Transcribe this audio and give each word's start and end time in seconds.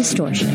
Distortion. 0.00 0.48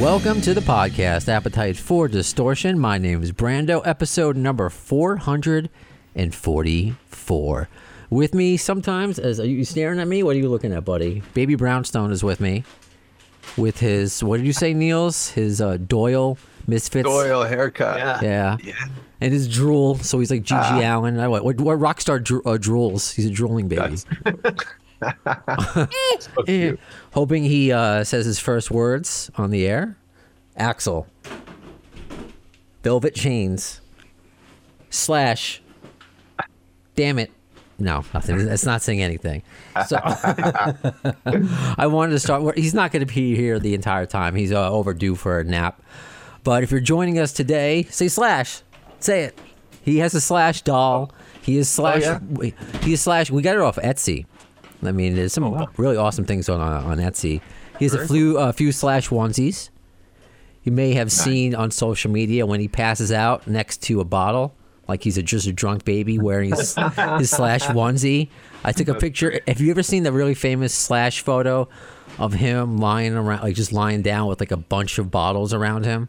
Welcome 0.00 0.40
to 0.40 0.52
the 0.52 0.60
podcast, 0.60 1.28
Appetite 1.28 1.76
for 1.76 2.08
Distortion. 2.08 2.80
My 2.80 2.98
name 2.98 3.22
is 3.22 3.30
Brando, 3.30 3.80
episode 3.86 4.36
number 4.36 4.68
444. 4.68 7.68
With 8.10 8.34
me 8.34 8.56
sometimes, 8.56 9.20
as 9.20 9.38
are 9.38 9.46
you 9.46 9.64
staring 9.64 10.00
at 10.00 10.08
me? 10.08 10.24
What 10.24 10.34
are 10.34 10.40
you 10.40 10.48
looking 10.48 10.72
at, 10.72 10.84
buddy? 10.84 11.22
Baby 11.32 11.54
Brownstone 11.54 12.10
is 12.10 12.24
with 12.24 12.40
me. 12.40 12.64
With 13.56 13.80
his, 13.80 14.22
what 14.22 14.36
did 14.38 14.46
you 14.46 14.52
say, 14.52 14.72
Nils? 14.74 15.30
His 15.30 15.60
uh, 15.60 15.76
Doyle 15.78 16.38
Misfits. 16.66 17.04
Doyle 17.08 17.42
haircut. 17.44 17.98
Yeah. 18.22 18.56
Yeah. 18.62 18.74
And 19.20 19.32
his 19.32 19.48
drool. 19.48 19.96
So 19.98 20.18
he's 20.18 20.30
like 20.30 20.42
GG 20.44 20.82
Allin. 20.82 21.18
I- 21.18 21.28
What, 21.28 21.44
what, 21.44 21.60
what 21.60 21.74
rock 21.80 22.00
star 22.00 22.18
dro- 22.20 22.42
uh, 22.46 22.56
drools? 22.58 23.14
He's 23.14 23.26
a 23.26 23.30
drooling 23.30 23.68
baby. 23.68 23.96
Eh. 26.46 26.74
Hoping 27.14 27.42
he 27.44 27.72
uh, 27.72 28.04
says 28.04 28.26
his 28.26 28.38
first 28.38 28.70
words 28.70 29.30
on 29.36 29.50
the 29.50 29.66
air. 29.66 29.96
Axl. 30.58 31.06
Velvet 32.82 33.14
chains. 33.14 33.80
Slash. 34.90 35.62
Damn 36.96 37.18
it. 37.18 37.30
No, 37.80 38.04
nothing. 38.14 38.40
It's 38.40 38.66
not 38.66 38.82
saying 38.82 39.02
anything. 39.02 39.42
So 39.86 39.98
I 40.04 41.86
wanted 41.86 42.12
to 42.12 42.18
start. 42.20 42.58
He's 42.58 42.74
not 42.74 42.92
going 42.92 43.06
to 43.06 43.12
be 43.12 43.34
here 43.34 43.58
the 43.58 43.74
entire 43.74 44.06
time. 44.06 44.34
He's 44.34 44.52
uh, 44.52 44.70
overdue 44.70 45.14
for 45.14 45.40
a 45.40 45.44
nap. 45.44 45.82
But 46.44 46.62
if 46.62 46.70
you're 46.70 46.80
joining 46.80 47.18
us 47.18 47.32
today, 47.32 47.84
say 47.84 48.08
slash. 48.08 48.62
Say 49.00 49.24
it. 49.24 49.38
He 49.82 49.98
has 49.98 50.14
a 50.14 50.20
slash 50.20 50.62
doll. 50.62 51.12
He 51.42 51.56
is 51.56 51.68
slash. 51.68 52.02
yeah? 52.02 52.20
He 52.82 52.92
is 52.92 53.00
slash. 53.00 53.30
We 53.30 53.42
got 53.42 53.56
it 53.56 53.62
off 53.62 53.76
Etsy. 53.76 54.26
I 54.82 54.92
mean, 54.92 55.14
there's 55.16 55.32
some 55.32 55.66
really 55.76 55.96
awesome 55.96 56.24
things 56.24 56.48
on 56.48 56.60
on 56.60 56.98
Etsy. 56.98 57.40
He 57.78 57.86
has 57.86 57.94
a 57.94 58.06
few, 58.06 58.38
uh, 58.38 58.52
few 58.52 58.72
slash 58.72 59.08
onesies. 59.08 59.70
You 60.62 60.72
may 60.72 60.92
have 60.92 61.10
seen 61.10 61.54
on 61.54 61.70
social 61.70 62.10
media 62.10 62.44
when 62.44 62.60
he 62.60 62.68
passes 62.68 63.10
out 63.10 63.46
next 63.46 63.82
to 63.84 64.00
a 64.00 64.04
bottle, 64.04 64.54
like 64.90 65.02
he's 65.02 65.16
a, 65.16 65.22
just 65.22 65.46
a 65.46 65.52
drunk 65.52 65.84
baby 65.84 66.18
wearing 66.18 66.50
his, 66.50 66.74
his 67.18 67.30
slash 67.30 67.62
onesie. 67.62 68.28
I 68.64 68.72
took 68.72 68.88
a 68.88 68.94
picture. 68.94 69.40
Have 69.48 69.60
you 69.60 69.70
ever 69.70 69.82
seen 69.82 70.02
the 70.02 70.12
really 70.12 70.34
famous 70.34 70.74
slash 70.74 71.22
photo 71.22 71.68
of 72.18 72.34
him 72.34 72.76
lying 72.76 73.14
around, 73.14 73.42
like 73.42 73.54
just 73.54 73.72
lying 73.72 74.02
down 74.02 74.28
with 74.28 74.40
like 74.40 74.50
a 74.50 74.56
bunch 74.56 74.98
of 74.98 75.10
bottles 75.10 75.54
around 75.54 75.84
him? 75.86 76.08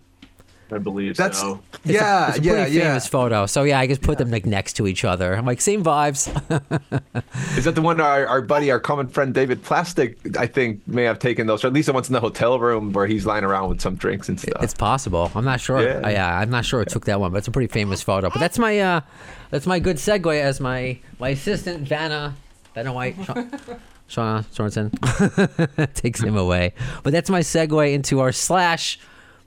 I 0.72 0.78
believe 0.78 1.18
That's 1.18 1.40
so. 1.40 1.62
It's 1.84 1.94
yeah, 1.94 2.28
a, 2.28 2.30
it's 2.30 2.40
a 2.40 2.42
yeah, 2.42 2.54
pretty 2.54 2.72
yeah. 2.72 2.84
famous 2.84 3.08
photo. 3.08 3.46
So 3.46 3.64
yeah, 3.64 3.80
I 3.80 3.88
just 3.88 4.02
put 4.02 4.18
them 4.18 4.32
like 4.32 4.46
next 4.46 4.74
to 4.74 4.88
each 4.88 5.04
other. 5.04 5.36
I'm 5.36 5.46
like 5.46 5.60
same 5.60 5.84
vibes. 5.84 6.28
Is 7.58 7.66
that 7.66 7.76
the 7.76 7.82
one 7.82 8.00
our, 8.00 8.26
our 8.26 8.42
buddy, 8.42 8.72
our 8.72 8.80
common 8.80 9.08
friend 9.08 9.34
David 9.34 9.64
Plastic, 9.64 10.18
I 10.38 10.48
think, 10.48 10.88
may 10.88 11.04
have 11.04 11.20
taken 11.20 11.48
those, 11.48 11.64
or 11.64 11.68
at 11.68 11.74
least 11.74 11.88
the 11.88 11.94
ones 11.94 12.08
in 12.08 12.14
the 12.14 12.20
hotel 12.20 12.60
room 12.60 12.94
where 12.94 13.08
he's 13.08 13.26
lying 13.26 13.44
around 13.44 13.70
with 13.70 13.82
some 13.82 13.96
drinks 13.96 14.30
and 14.30 14.40
stuff. 14.40 14.64
It's 14.64 14.74
possible. 14.74 15.32
I'm 15.36 15.46
not 15.46 15.60
sure. 15.60 15.82
Yeah. 15.82 16.00
Yeah, 16.02 16.10
yeah 16.10 16.40
I'm 16.40 16.50
not 16.50 16.66
sure 16.66 16.82
it 16.82 16.90
took 16.90 17.06
that 17.06 17.20
one, 17.20 17.32
but 17.32 17.40
it's 17.40 17.48
a 17.48 17.52
pretty 17.52 17.72
famous 17.72 18.02
photo. 18.02 18.30
But 18.30 18.40
that's 18.40 18.60
my 18.60 18.80
uh, 18.80 19.02
that's 19.50 19.68
my 19.68 19.80
good 19.80 19.98
segue 19.98 20.40
as 20.40 20.60
my 20.60 21.00
my 21.20 21.30
assistant 21.30 21.88
Vanna 21.88 22.36
Vanna 22.74 22.94
White. 22.94 23.18
Shauna 24.12 24.44
Sorensen 24.54 25.94
takes 25.94 26.22
him 26.22 26.36
away. 26.36 26.74
But 27.04 27.14
that's 27.14 27.30
my 27.30 27.40
segue 27.40 27.94
into 27.94 28.20
our 28.20 28.34
slash 28.34 29.00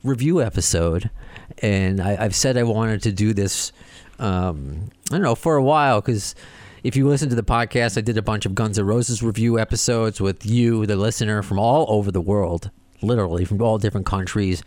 review 0.03 0.41
episode. 0.41 1.11
And 1.59 2.01
I, 2.01 2.17
I've 2.19 2.35
said 2.35 2.57
I 2.57 2.63
wanted 2.63 3.03
to 3.03 3.13
do 3.13 3.33
this, 3.33 3.73
um, 4.19 4.91
I 5.11 5.15
don't 5.15 5.23
know, 5.23 5.35
for 5.35 5.57
a 5.57 5.63
while 5.63 6.01
because 6.01 6.35
if 6.83 6.97
you 6.97 7.09
listen 7.09 7.31
to 7.31 7.35
the 7.35 7.43
podcast, 7.43 7.97
I 7.97 8.03
did 8.03 8.19
a 8.19 8.23
bunch 8.23 8.45
of 8.45 8.55
Guns 8.55 8.79
N' 8.79 8.87
Roses 8.87 9.23
review 9.23 9.59
episodes 9.59 10.21
with 10.21 10.45
you, 10.45 10.85
the 10.87 10.97
listener, 10.97 11.43
from 11.43 11.59
all 11.59 11.87
over 11.89 12.11
the 12.11 12.21
world, 12.21 12.71
literally 13.01 13.45
from 13.45 13.63
all 13.63 13.79
different 13.79 14.07
countries, 14.07 14.63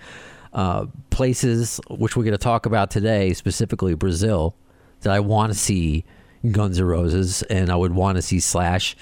uh, 0.54 0.88
places, 1.12 1.80
which 1.90 2.18
we're 2.18 2.24
going 2.24 2.32
to 2.32 2.40
talk 2.40 2.66
about 2.66 2.90
today, 2.90 3.34
specifically 3.34 3.94
Brazil, 3.94 4.56
that 5.02 5.14
I 5.14 5.20
want 5.20 5.54
to 5.54 5.58
see 5.58 6.06
Guns 6.52 6.80
N' 6.80 6.86
Roses 6.86 7.44
and 7.44 7.70
I 7.70 7.76
would 7.76 7.94
want 7.94 8.16
to 8.16 8.22
see 8.22 8.40
Slash. 8.40 8.98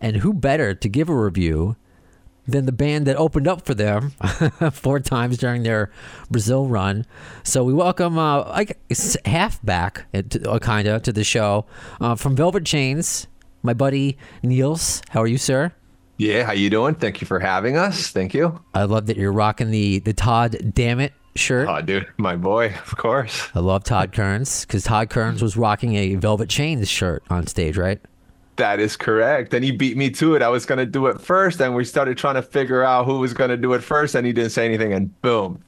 And 0.00 0.16
who 0.16 0.32
better 0.32 0.74
to 0.74 0.88
give 0.88 1.08
a 1.08 1.16
review 1.16 1.76
than 2.46 2.66
the 2.66 2.72
band 2.72 3.06
that 3.06 3.16
opened 3.16 3.48
up 3.48 3.64
for 3.64 3.74
them 3.74 4.10
four 4.72 5.00
times 5.00 5.38
during 5.38 5.62
their 5.62 5.90
Brazil 6.30 6.66
run. 6.66 7.06
So 7.42 7.64
we 7.64 7.72
welcome 7.72 8.18
uh, 8.18 8.44
like 8.48 8.78
half 9.26 9.62
back, 9.64 10.06
uh, 10.14 10.58
kind 10.58 10.88
of, 10.88 11.02
to 11.04 11.12
the 11.12 11.24
show 11.24 11.66
uh, 12.00 12.14
from 12.14 12.36
Velvet 12.36 12.64
Chains. 12.64 13.26
My 13.62 13.72
buddy 13.72 14.18
Nils, 14.42 15.02
how 15.10 15.22
are 15.22 15.26
you, 15.26 15.38
sir? 15.38 15.72
yeah, 16.16 16.44
how 16.44 16.52
you 16.52 16.70
doing? 16.70 16.94
Thank 16.94 17.20
you 17.20 17.26
for 17.26 17.40
having 17.40 17.76
us. 17.76 18.10
Thank 18.10 18.34
you. 18.34 18.60
I 18.72 18.84
love 18.84 19.06
that 19.06 19.16
you're 19.16 19.32
rocking 19.32 19.70
the 19.70 19.98
the 20.00 20.12
Todd 20.12 20.56
Damn 20.74 21.00
It 21.00 21.12
shirt. 21.34 21.68
Oh, 21.68 21.80
dude, 21.82 22.06
my 22.18 22.36
boy, 22.36 22.66
of 22.66 22.96
course. 22.96 23.48
I 23.54 23.60
love 23.60 23.82
Todd 23.84 24.12
Kerns 24.12 24.64
because 24.64 24.84
Todd 24.84 25.10
Kerns 25.10 25.42
was 25.42 25.56
rocking 25.56 25.96
a 25.96 26.14
Velvet 26.14 26.48
Chains 26.48 26.88
shirt 26.88 27.24
on 27.30 27.46
stage, 27.46 27.76
right? 27.76 28.00
That 28.56 28.78
is 28.80 28.96
correct. 28.96 29.52
And 29.54 29.64
he 29.64 29.72
beat 29.72 29.96
me 29.96 30.10
to 30.10 30.34
it. 30.36 30.42
I 30.42 30.48
was 30.48 30.64
going 30.66 30.78
to 30.78 30.86
do 30.86 31.06
it 31.06 31.20
first, 31.20 31.60
and 31.60 31.74
we 31.74 31.84
started 31.84 32.16
trying 32.16 32.36
to 32.36 32.42
figure 32.42 32.82
out 32.84 33.04
who 33.06 33.18
was 33.18 33.32
going 33.34 33.50
to 33.50 33.56
do 33.56 33.72
it 33.74 33.82
first, 33.82 34.14
and 34.14 34.26
he 34.26 34.32
didn't 34.32 34.50
say 34.52 34.64
anything, 34.64 34.92
and 34.92 35.20
boom, 35.22 35.60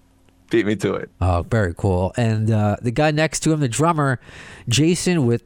beat 0.51 0.65
me 0.67 0.77
to 0.77 0.95
it. 0.95 1.11
Oh, 1.21 1.45
very 1.51 1.75
cool. 1.75 2.13
And 2.17 2.49
uh, 2.51 2.77
the 2.81 2.93
guy 2.93 3.11
next 3.11 3.41
to 3.41 3.53
him, 3.53 3.59
the 3.59 3.69
drummer, 3.69 4.21
Jason, 4.69 5.27
with 5.27 5.43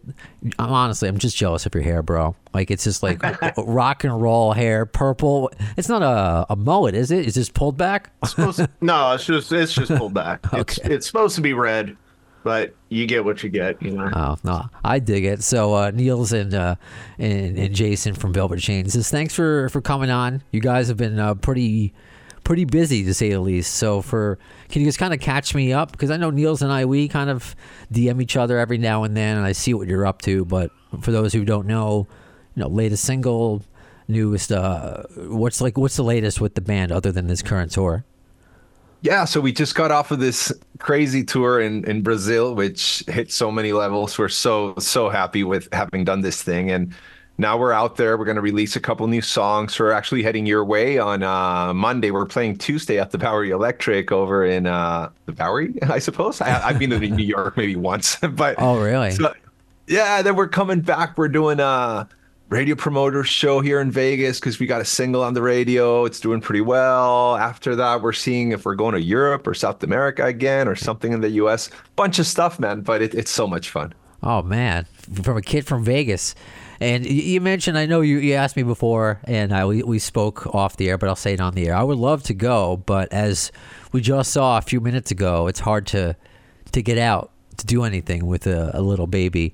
I'm 0.59 0.71
honestly, 0.71 1.09
I'm 1.09 1.17
just 1.19 1.34
jealous 1.37 1.65
of 1.65 1.75
your 1.75 1.83
hair, 1.83 2.03
bro. 2.03 2.37
Like 2.53 2.71
it's 2.71 2.84
just 2.84 3.03
like 3.03 3.23
rock 3.57 4.05
and 4.05 4.21
roll 4.21 4.53
hair, 4.53 4.84
purple. 4.84 5.51
It's 5.78 5.89
not 5.89 6.03
a, 6.03 6.53
a 6.53 6.57
mullet, 6.57 6.95
is 6.95 7.11
it? 7.11 7.27
Is 7.27 7.34
this 7.37 7.49
pulled 7.49 7.78
back? 7.78 8.11
Supposed 8.27 8.59
to- 8.59 8.69
no, 8.83 9.12
it's 9.12 9.25
just 9.25 9.51
it's 9.53 9.72
just 9.72 9.95
pulled 9.97 10.12
back. 10.15 10.41
It's 10.53 10.78
Okay. 10.78 10.95
it's 10.95 11.07
supposed 11.07 11.37
to 11.37 11.41
be 11.41 11.55
red, 11.55 11.97
but 12.43 12.75
you 12.89 13.06
get 13.06 13.25
what 13.25 13.43
you 13.43 13.51
get. 13.51 13.81
You 13.83 13.93
know. 13.93 14.11
Oh 14.15 14.37
no, 14.45 14.65
I 14.84 14.99
dig 14.99 15.25
it. 15.25 15.43
So 15.43 15.75
uh, 15.75 15.91
Nils 15.91 16.33
and, 16.33 16.55
uh, 16.55 16.77
and 17.19 17.59
and 17.59 17.75
Jason 17.75 18.15
from 18.15 18.33
Velvet 18.33 18.61
Chains 18.61 18.93
says 18.93 19.11
thanks 19.11 19.34
for 19.34 19.69
for 19.69 19.81
coming 19.81 20.11
on. 20.11 20.43
You 20.51 20.61
guys 20.61 20.89
have 20.89 20.97
been 20.97 21.19
uh, 21.19 21.34
pretty 21.34 21.95
pretty 22.45 22.65
busy 22.65 23.05
to 23.05 23.15
say 23.15 23.31
the 23.31 23.41
least. 23.41 23.75
So 23.75 24.03
for 24.03 24.39
can 24.69 24.81
you 24.81 24.89
just 24.89 24.99
kind 24.99 25.15
of 25.15 25.21
catch 25.21 25.55
me 25.55 25.73
up 25.73 25.93
because 25.93 26.11
I 26.11 26.17
know 26.17 26.31
Nils 26.31 26.62
and 26.62 26.73
I 26.73 26.84
we 26.84 27.09
kind 27.09 27.31
of 27.31 27.55
DM 27.93 28.23
each 28.23 28.37
other 28.37 28.59
every 28.59 28.78
now 28.78 29.05
and 29.05 29.17
then, 29.17 29.37
and 29.37 29.47
I 29.47 29.53
see 29.53 29.75
what 29.75 29.89
you're 29.89 30.07
up 30.07 30.22
to. 30.22 30.45
But 30.45 30.71
for 31.01 31.12
those 31.12 31.33
who 31.33 31.45
don't 31.45 31.67
know, 31.67 32.07
you 32.55 32.62
know, 32.62 32.69
latest 32.69 33.05
single, 33.05 33.62
newest. 34.09 34.53
Uh, 34.53 35.05
what's 35.17 35.61
like 35.61 35.78
what's 35.78 35.97
the 35.97 36.05
latest 36.05 36.41
with 36.41 36.55
the 36.55 36.61
band 36.61 36.93
other 36.93 37.12
than 37.12 37.27
this 37.27 37.43
current 37.43 37.72
tour? 37.72 38.05
Yeah, 39.03 39.25
so 39.25 39.41
we 39.41 39.53
just 39.53 39.75
got 39.75 39.91
off 39.91 40.11
of 40.11 40.19
this 40.21 40.53
crazy 40.78 41.25
tour 41.25 41.61
in, 41.61 41.84
in 41.88 42.03
Brazil, 42.03 42.55
which 42.55 43.03
hit 43.09 43.33
so 43.33 43.50
many 43.50 43.72
levels. 43.72 44.19
We're 44.19 44.28
so, 44.28 44.75
so 44.78 45.09
happy 45.09 45.43
with 45.43 45.69
having 45.72 46.05
done 46.05 46.21
this 46.21 46.43
thing. 46.43 46.71
And 46.71 46.94
now 47.39 47.56
we're 47.56 47.72
out 47.72 47.97
there. 47.97 48.19
We're 48.19 48.27
going 48.27 48.34
to 48.37 48.43
release 48.43 48.77
a 48.77 48.81
couple 48.81 49.06
new 49.06 49.22
songs. 49.22 49.78
We're 49.78 49.93
actually 49.93 50.22
heading 50.22 50.44
your 50.44 50.65
way 50.66 50.99
on 50.99 51.22
uh, 51.22 51.72
Monday. 51.72 52.10
We're 52.10 52.27
playing 52.27 52.59
Tuesday 52.59 52.99
at 52.99 53.10
the 53.10 53.16
Bowery 53.16 53.50
Electric 53.50 54.13
over 54.13 54.45
in 54.45 54.66
uh, 54.66 55.09
the 55.24 55.33
Bowery, 55.33 55.72
I 55.83 55.98
suppose. 55.98 56.42
I, 56.42 56.63
I've 56.63 56.78
been 56.78 56.91
to 56.91 56.98
New 56.98 57.24
York 57.24 57.57
maybe 57.57 57.77
once, 57.77 58.16
but 58.33 58.57
Oh, 58.59 58.78
really? 58.83 59.13
so- 59.13 59.33
yeah, 59.86 60.21
then 60.22 60.36
we're 60.36 60.47
coming 60.48 60.83
back. 60.83 61.16
We're 61.19 61.28
doing 61.28 61.59
a 61.59 62.07
radio 62.50 62.74
promoter 62.74 63.22
show 63.22 63.60
here 63.60 63.80
in 63.80 63.92
Vegas 63.92 64.41
because 64.41 64.58
we 64.58 64.66
got 64.66 64.80
a 64.80 64.84
single 64.84 65.22
on 65.22 65.34
the 65.34 65.41
radio. 65.41 66.04
It's 66.04 66.18
doing 66.18 66.41
pretty 66.41 66.60
well. 66.60 67.36
After 67.36 67.76
that, 67.76 68.02
we're 68.02 68.12
seeing 68.12 68.50
if 68.50 68.64
we're 68.64 68.74
going 68.74 68.94
to 68.94 69.00
Europe 69.00 69.47
or 69.47 69.54
South 69.54 69.82
America 69.84 70.26
again 70.26 70.66
or 70.66 70.74
something 70.74 71.12
in 71.12 71.20
the 71.20 71.30
US. 71.30 71.70
Bunch 71.94 72.18
of 72.18 72.26
stuff, 72.26 72.58
man, 72.58 72.80
but 72.80 73.02
it, 73.02 73.14
it's 73.14 73.30
so 73.30 73.47
much 73.47 73.70
fun. 73.70 73.94
Oh 74.22 74.42
man, 74.42 74.84
from 75.22 75.36
a 75.36 75.42
kid 75.42 75.64
from 75.64 75.84
Vegas. 75.84 76.34
And 76.80 77.06
you 77.06 77.41
mentioned, 77.41 77.78
I 77.78 77.86
know 77.86 78.00
you, 78.00 78.18
you 78.18 78.34
asked 78.34 78.56
me 78.56 78.62
before, 78.62 79.20
and 79.24 79.54
I, 79.54 79.64
we, 79.66 79.82
we 79.82 79.98
spoke 79.98 80.52
off 80.54 80.76
the 80.76 80.88
air, 80.88 80.98
but 80.98 81.08
I'll 81.08 81.16
say 81.16 81.34
it 81.34 81.41
on 81.41 81.54
the 81.54 81.68
air. 81.68 81.74
I 81.74 81.82
would 81.82 81.98
love 81.98 82.22
to 82.24 82.34
go, 82.34 82.78
but 82.78 83.12
as 83.12 83.52
we 83.92 84.00
just 84.00 84.32
saw 84.32 84.58
a 84.58 84.62
few 84.62 84.80
minutes 84.80 85.10
ago, 85.10 85.47
it's 85.47 85.60
hard 85.60 85.86
to 85.88 86.16
to 86.72 86.82
get 86.82 86.98
out 86.98 87.30
to 87.58 87.66
do 87.66 87.84
anything 87.84 88.26
with 88.26 88.47
a, 88.47 88.70
a 88.74 88.80
little 88.80 89.06
baby. 89.06 89.52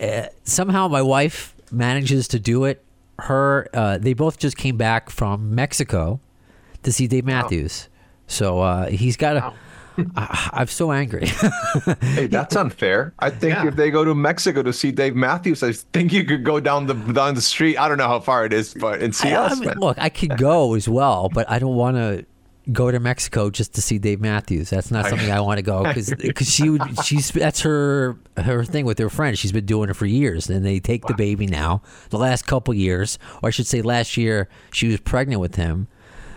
Uh, 0.00 0.26
somehow, 0.44 0.88
my 0.88 1.02
wife 1.02 1.51
manages 1.72 2.28
to 2.28 2.38
do 2.38 2.64
it. 2.64 2.84
Her, 3.18 3.68
uh, 3.74 3.98
they 3.98 4.14
both 4.14 4.38
just 4.38 4.56
came 4.56 4.76
back 4.76 5.08
from 5.10 5.54
Mexico 5.54 6.20
to 6.82 6.90
see 6.92 7.06
Dave 7.06 7.24
Matthews, 7.24 7.88
so 8.26 8.60
uh, 8.60 8.86
he's 8.88 9.16
got 9.16 9.36
a. 9.36 9.52
I, 10.16 10.50
I'm 10.54 10.66
so 10.68 10.90
angry. 10.90 11.26
Hey, 12.00 12.26
that's 12.26 12.56
unfair. 12.56 13.12
I 13.18 13.28
think 13.30 13.54
Yeah. 13.54 13.66
if 13.68 13.76
they 13.76 13.90
go 13.90 14.04
to 14.04 14.14
Mexico 14.14 14.62
to 14.62 14.72
see 14.72 14.90
Dave 14.90 15.14
Matthews, 15.14 15.62
I 15.62 15.72
think 15.72 16.12
you 16.12 16.24
could 16.24 16.44
go 16.44 16.60
down 16.60 16.86
the 16.86 16.94
down 16.94 17.34
the 17.34 17.42
street. 17.42 17.76
I 17.76 17.88
don't 17.88 17.98
know 17.98 18.08
how 18.08 18.18
far 18.20 18.44
it 18.46 18.52
is, 18.54 18.72
but 18.74 19.02
and 19.02 19.14
see 19.14 19.32
I- 19.32 19.42
I 19.42 19.46
us. 19.48 19.60
mean, 19.60 19.74
look, 19.76 19.98
I 19.98 20.08
could 20.08 20.38
go 20.38 20.74
as 20.74 20.88
well, 20.88 21.28
but 21.32 21.48
I 21.50 21.58
don't 21.58 21.74
want 21.76 21.96
to 21.96 22.24
go 22.70 22.90
to 22.90 23.00
Mexico 23.00 23.50
just 23.50 23.74
to 23.74 23.82
see 23.82 23.98
Dave 23.98 24.20
Matthews. 24.20 24.70
That's 24.70 24.90
not 24.90 25.06
something 25.06 25.30
I 25.30 25.40
want 25.40 25.58
to 25.58 25.62
go 25.62 25.82
because 25.94 26.14
she 26.48 26.70
would. 26.70 27.04
She's 27.04 27.30
that's 27.30 27.60
her 27.62 28.16
her 28.36 28.64
thing 28.64 28.84
with 28.84 28.98
her 28.98 29.10
friends. 29.10 29.38
She's 29.38 29.52
been 29.52 29.66
doing 29.66 29.90
it 29.90 29.94
for 29.94 30.06
years, 30.06 30.48
and 30.48 30.64
they 30.64 30.78
take 30.78 31.06
the 31.06 31.14
baby 31.14 31.46
now. 31.46 31.82
The 32.10 32.18
last 32.18 32.46
couple 32.46 32.74
years, 32.74 33.18
or 33.42 33.48
I 33.48 33.50
should 33.50 33.66
say, 33.66 33.82
last 33.82 34.16
year 34.16 34.48
she 34.72 34.88
was 34.88 35.00
pregnant 35.00 35.40
with 35.40 35.56
him. 35.56 35.88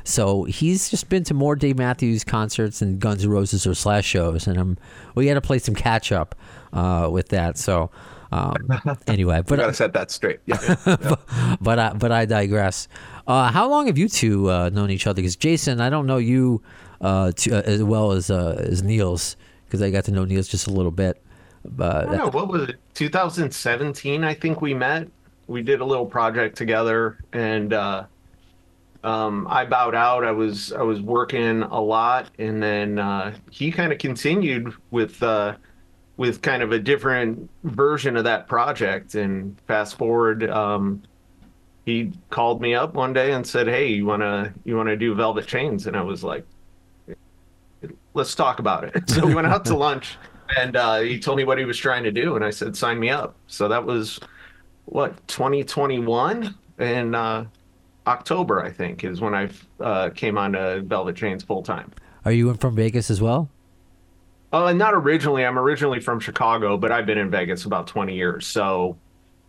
So 0.04 0.44
he's 0.44 0.90
just 0.90 1.10
been 1.10 1.24
to 1.26 1.34
more 1.34 1.56
Dave 1.56 1.80
Matthews 1.80 2.24
concerts 2.24 2.80
and 2.82 3.00
Guns 3.00 3.24
N' 3.24 3.32
Roses 3.32 3.66
or 3.66 3.74
Slash 3.74 4.06
shows, 4.06 4.48
and 4.48 4.58
um, 4.58 4.78
we 5.16 5.28
had 5.28 5.34
to 5.34 5.42
play 5.42 5.58
some 5.58 5.74
catch 5.74 6.12
up 6.12 6.36
uh, 6.74 7.10
with 7.12 7.30
that. 7.30 7.58
So 7.58 7.90
um, 8.32 8.56
anyway, 9.08 9.42
but 9.46 9.58
gotta 9.58 9.74
set 9.74 9.94
that 9.94 10.12
straight. 10.12 10.40
Yeah. 10.46 10.58
but 11.62 11.80
I, 11.80 11.94
but 11.94 12.12
I 12.12 12.26
digress. 12.26 12.88
Uh, 13.28 13.52
how 13.52 13.70
long 13.70 13.88
have 13.88 13.98
you 13.98 14.08
two 14.08 14.50
uh, 14.50 14.70
known 14.70 14.90
each 14.92 15.08
other? 15.08 15.16
Because 15.16 15.36
Jason, 15.36 15.82
I 15.82 15.90
don't 15.90 16.06
know 16.06 16.18
you 16.18 16.62
uh, 17.02 17.32
to, 17.32 17.58
uh, 17.58 17.62
as 17.62 17.84
well 17.84 18.12
as 18.12 18.30
uh, 18.30 18.56
as 18.60 18.84
Nils, 18.84 19.38
because 19.66 19.82
I 19.82 19.90
got 19.90 20.06
to 20.06 20.12
know 20.12 20.26
Nils 20.26 20.48
just 20.48 20.68
a 20.68 20.72
little 20.72 20.92
bit. 20.92 21.22
But 21.64 22.08
I 22.08 22.18
don't 22.18 22.18
know, 22.18 22.30
what 22.30 22.48
was 22.48 22.70
it? 22.70 22.76
2017, 22.94 24.24
I 24.24 24.34
think 24.34 24.62
we 24.62 24.74
met. 24.74 25.08
We 25.48 25.62
did 25.62 25.82
a 25.82 25.86
little 25.86 26.06
project 26.06 26.58
together, 26.58 27.20
and 27.34 27.74
uh, 27.74 28.06
um, 29.04 29.48
I 29.50 29.66
bowed 29.66 29.96
out. 29.96 30.24
I 30.24 30.32
was 30.32 30.74
I 30.74 30.82
was 30.82 31.02
working 31.02 31.62
a 31.64 31.80
lot, 31.80 32.32
and 32.40 32.62
then 32.62 33.00
uh, 33.00 33.36
he 33.52 33.72
kind 33.72 33.92
of 33.92 34.00
continued 34.00 34.74
with 34.90 35.22
uh, 35.22 35.56
with 36.18 36.42
kind 36.42 36.64
of 36.64 36.72
a 36.72 36.80
different 36.80 37.50
version 37.64 38.16
of 38.16 38.24
that 38.24 38.48
project. 38.48 39.16
And 39.16 39.60
fast 39.68 39.98
forward, 39.98 40.50
um, 40.50 41.02
he 41.86 42.12
called 42.30 42.62
me 42.62 42.74
up 42.74 42.94
one 42.94 43.14
day 43.14 43.34
and 43.34 43.46
said, 43.46 43.68
"Hey, 43.68 43.88
you 43.88 44.06
wanna 44.06 44.54
you 44.64 44.76
wanna 44.76 44.96
do 44.96 45.14
Velvet 45.14 45.46
Chains?" 45.46 45.88
And 45.88 45.96
I 45.96 46.02
was 46.02 46.24
like, 46.24 46.46
"Let's 48.14 48.34
talk 48.34 48.60
about 48.60 48.84
it." 48.84 49.04
So 49.10 49.26
we 49.26 49.36
went 49.36 49.48
out 49.48 49.66
to 49.66 49.78
lunch, 49.78 50.18
and 50.58 50.76
uh, 50.76 51.00
he 51.00 51.20
told 51.20 51.38
me 51.38 51.44
what 51.44 51.58
he 51.58 51.66
was 51.66 51.78
trying 51.78 52.04
to 52.04 52.12
do, 52.12 52.36
and 52.36 52.44
I 52.44 52.50
said, 52.50 52.76
"Sign 52.76 53.00
me 53.00 53.10
up." 53.10 53.36
So 53.48 53.68
that 53.68 53.86
was 53.86 54.20
what 54.86 55.28
2021 55.28 56.56
in 56.80 57.16
uh, 57.16 57.46
October, 58.08 58.64
I 58.64 58.72
think, 58.72 59.04
is 59.04 59.22
when 59.22 59.34
I 59.34 59.50
uh, 59.80 60.10
came 60.10 60.38
on 60.38 60.54
to 60.54 60.82
Velvet 60.82 61.16
Chains 61.16 61.44
full 61.44 61.64
time. 61.64 61.92
are 62.24 62.32
you 62.32 62.50
in 62.50 62.58
from 62.58 62.76
Vegas 62.76 63.12
as 63.12 63.22
well? 63.22 63.50
Uh, 64.56 64.74
not 64.74 64.94
originally. 64.94 65.46
I'm 65.46 65.58
originally 65.60 66.00
from 66.00 66.20
Chicago, 66.20 66.78
but 66.78 66.92
I've 66.92 67.06
been 67.06 67.18
in 67.18 67.30
Vegas 67.30 67.66
about 67.66 67.88
20 67.88 68.16
years, 68.16 68.48
so 68.48 68.98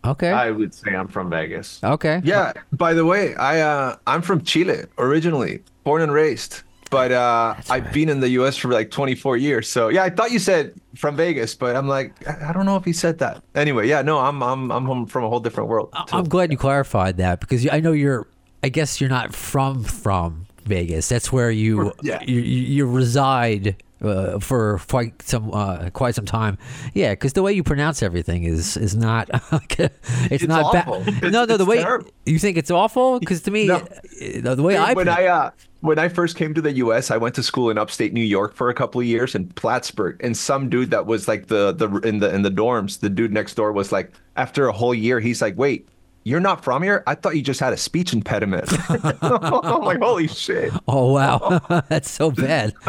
Okay. 0.05 0.31
I 0.31 0.51
would 0.51 0.73
say 0.73 0.95
I'm 0.95 1.07
from 1.07 1.29
Vegas. 1.29 1.79
okay. 1.83 2.21
Yeah. 2.23 2.53
By 2.71 2.93
the 2.93 3.05
way, 3.05 3.35
I 3.35 3.59
uh, 3.61 3.95
I'm 4.05 4.21
from 4.21 4.41
Chile 4.43 4.83
originally, 4.97 5.63
born 5.83 6.01
and 6.01 6.11
raised, 6.13 6.61
but 6.89 7.11
uh, 7.11 7.55
I've 7.69 7.91
been 7.91 8.07
in 8.07 8.19
the 8.21 8.29
U.S. 8.39 8.55
for 8.55 8.69
like 8.71 8.89
24 8.91 9.35
years. 9.37 9.67
So 9.67 9.89
yeah, 9.89 10.03
I 10.03 10.09
thought 10.09 10.31
you 10.31 10.39
said 10.39 10.73
from 10.95 11.15
Vegas, 11.17 11.55
but 11.55 11.75
I'm 11.75 11.87
like, 11.87 12.13
I 12.27 12.49
I 12.49 12.53
don't 12.53 12.65
know 12.65 12.77
if 12.77 12.85
he 12.85 12.93
said 12.93 13.17
that. 13.19 13.43
Anyway, 13.55 13.87
yeah, 13.89 14.01
no, 14.01 14.19
I'm 14.19 14.41
I'm 14.41 14.71
I'm 14.71 14.85
home 14.85 15.05
from 15.07 15.23
a 15.25 15.29
whole 15.29 15.39
different 15.41 15.69
world. 15.69 15.89
I- 15.93 16.05
too. 16.05 16.15
I'm 16.17 16.29
glad 16.29 16.51
you 16.51 16.57
clarified 16.57 17.17
that 17.17 17.39
because 17.41 17.67
I 17.69 17.79
know 17.81 17.91
you're. 17.93 18.27
I 18.63 18.69
guess 18.69 18.99
you're 19.01 19.09
not 19.09 19.33
from 19.35 19.83
from 19.83 20.45
Vegas. 20.65 21.09
That's 21.09 21.31
where 21.31 21.51
you 21.51 21.91
Yeah. 22.01 22.21
you, 22.25 22.39
you, 22.39 22.61
you 22.75 22.87
reside 22.87 23.75
uh, 24.03 24.39
for 24.39 24.79
quite 24.87 25.21
some 25.21 25.51
uh, 25.53 25.89
quite 25.91 26.15
some 26.15 26.25
time. 26.25 26.57
Yeah, 26.93 27.11
because 27.13 27.33
the 27.33 27.41
way 27.41 27.53
you 27.53 27.63
pronounce 27.63 28.03
everything 28.03 28.43
is 28.43 28.77
is 28.77 28.95
not. 28.95 29.29
it's, 29.69 29.91
It's 30.31 30.43
not 30.47 30.73
bad. 30.73 31.21
No, 31.31 31.45
no, 31.45 31.57
the 31.57 31.65
way 31.65 31.77
terrible. 31.77 32.09
you 32.25 32.39
think 32.39 32.57
it's 32.57 32.71
awful. 32.71 33.19
Because 33.19 33.41
to 33.43 33.51
me, 33.51 33.67
No. 33.67 33.75
uh, 33.77 34.55
the 34.55 34.63
way 34.63 34.77
I 34.77 34.93
when 34.93 35.09
I 35.09 35.25
uh, 35.25 35.51
when 35.81 35.99
I 35.99 36.09
first 36.09 36.35
came 36.35 36.53
to 36.53 36.61
the 36.61 36.71
U.S., 36.73 37.11
I 37.11 37.17
went 37.17 37.35
to 37.35 37.43
school 37.43 37.69
in 37.69 37.77
upstate 37.77 38.13
New 38.13 38.23
York 38.23 38.53
for 38.55 38.69
a 38.69 38.73
couple 38.73 38.99
of 39.01 39.07
years 39.07 39.35
in 39.35 39.47
Plattsburgh, 39.49 40.17
and 40.23 40.35
some 40.35 40.69
dude 40.69 40.91
that 40.91 41.05
was 41.05 41.27
like 41.27 41.47
the 41.47 41.71
the 41.71 41.87
in 42.07 42.19
the 42.19 42.33
in 42.33 42.41
the 42.43 42.51
dorms, 42.51 42.99
the 42.99 43.09
dude 43.09 43.31
next 43.33 43.55
door 43.55 43.71
was 43.71 43.91
like, 43.91 44.11
after 44.35 44.67
a 44.67 44.71
whole 44.73 44.93
year, 44.93 45.19
he's 45.19 45.41
like, 45.41 45.57
wait. 45.57 45.87
You're 46.27 46.41
not 46.41 46.61
from 46.61 46.83
here? 46.83 47.03
I 47.07 47.15
thought 47.15 47.37
you 47.37 47.41
just 47.41 47.61
had 47.61 47.71
a 47.71 47.77
speech 47.77 48.11
impediment. 48.11 48.67
I'm 48.89 49.81
like, 49.81 49.99
holy 49.99 50.27
shit. 50.27 50.73
Oh 50.85 51.13
wow, 51.13 51.61
that's 51.87 52.11
so 52.11 52.31
bad. 52.31 52.73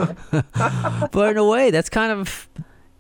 but 1.12 1.30
in 1.30 1.36
a 1.36 1.44
way, 1.46 1.70
that's 1.70 1.88
kind 1.88 2.10
of 2.10 2.48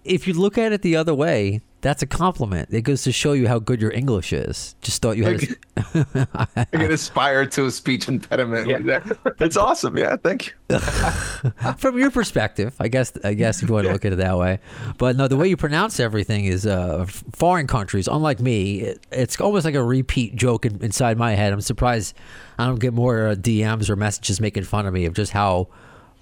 if 0.04 0.28
you 0.28 0.34
look 0.34 0.56
at 0.56 0.70
it 0.70 0.82
the 0.82 0.94
other 0.94 1.12
way, 1.12 1.60
that's 1.80 2.02
a 2.02 2.06
compliment. 2.06 2.68
It 2.72 2.82
goes 2.82 3.02
to 3.04 3.12
show 3.12 3.32
you 3.32 3.46
how 3.46 3.60
good 3.60 3.80
your 3.80 3.92
English 3.92 4.32
is. 4.32 4.74
Just 4.82 5.00
thought 5.00 5.16
you 5.16 5.24
had. 5.24 5.42
A, 5.76 6.26
I 6.56 6.64
get 6.72 6.90
inspired 6.90 7.52
to 7.52 7.66
a 7.66 7.70
speech 7.70 8.08
impediment. 8.08 8.68
Yeah. 8.68 9.00
It's 9.38 9.56
awesome. 9.56 9.96
Yeah, 9.96 10.16
thank 10.16 10.48
you. 10.70 10.78
from 11.78 11.98
your 11.98 12.10
perspective, 12.10 12.74
I 12.80 12.88
guess. 12.88 13.12
I 13.22 13.34
guess 13.34 13.62
if 13.62 13.68
you 13.68 13.74
want 13.74 13.86
to 13.86 13.92
look 13.92 14.04
at 14.04 14.12
it 14.12 14.16
that 14.16 14.36
way, 14.36 14.58
but 14.98 15.16
no, 15.16 15.28
the 15.28 15.36
way 15.36 15.46
you 15.46 15.56
pronounce 15.56 16.00
everything 16.00 16.46
is 16.46 16.66
uh, 16.66 17.06
foreign 17.32 17.68
countries. 17.68 18.08
Unlike 18.08 18.40
me, 18.40 18.80
it, 18.80 19.06
it's 19.12 19.40
almost 19.40 19.64
like 19.64 19.76
a 19.76 19.82
repeat 19.82 20.34
joke 20.34 20.66
in, 20.66 20.82
inside 20.82 21.16
my 21.16 21.32
head. 21.32 21.52
I'm 21.52 21.60
surprised 21.60 22.14
I 22.58 22.66
don't 22.66 22.80
get 22.80 22.92
more 22.92 23.28
uh, 23.28 23.34
DMs 23.34 23.88
or 23.88 23.94
messages 23.94 24.40
making 24.40 24.64
fun 24.64 24.86
of 24.86 24.92
me 24.92 25.06
of 25.06 25.14
just 25.14 25.32
how 25.32 25.68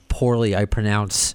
poorly 0.08 0.54
I 0.54 0.66
pronounce 0.66 1.34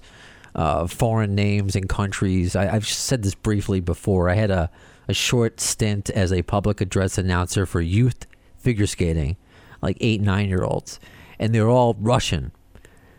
uh, 0.56 0.88
foreign 0.88 1.36
names 1.36 1.75
and 1.75 1.88
countries. 1.89 2.56
I, 2.56 2.74
I've 2.75 2.88
said 2.88 3.24
this 3.24 3.36
briefly 3.36 3.80
before. 3.80 4.30
I 4.30 4.36
had 4.36 4.51
a, 4.51 4.69
a 5.07 5.13
short 5.13 5.59
stint 5.59 6.09
as 6.09 6.31
a 6.33 6.42
public 6.42 6.81
address 6.81 7.18
announcer 7.18 7.65
for 7.65 7.81
youth 7.81 8.25
figure 8.57 8.88
skating, 8.88 9.38
like 9.81 9.98
eight, 10.01 10.21
nine 10.21 10.48
year 10.50 10.63
olds, 10.63 11.00
and 11.39 11.53
they're 11.53 11.69
all 11.69 11.95
Russian 12.00 12.51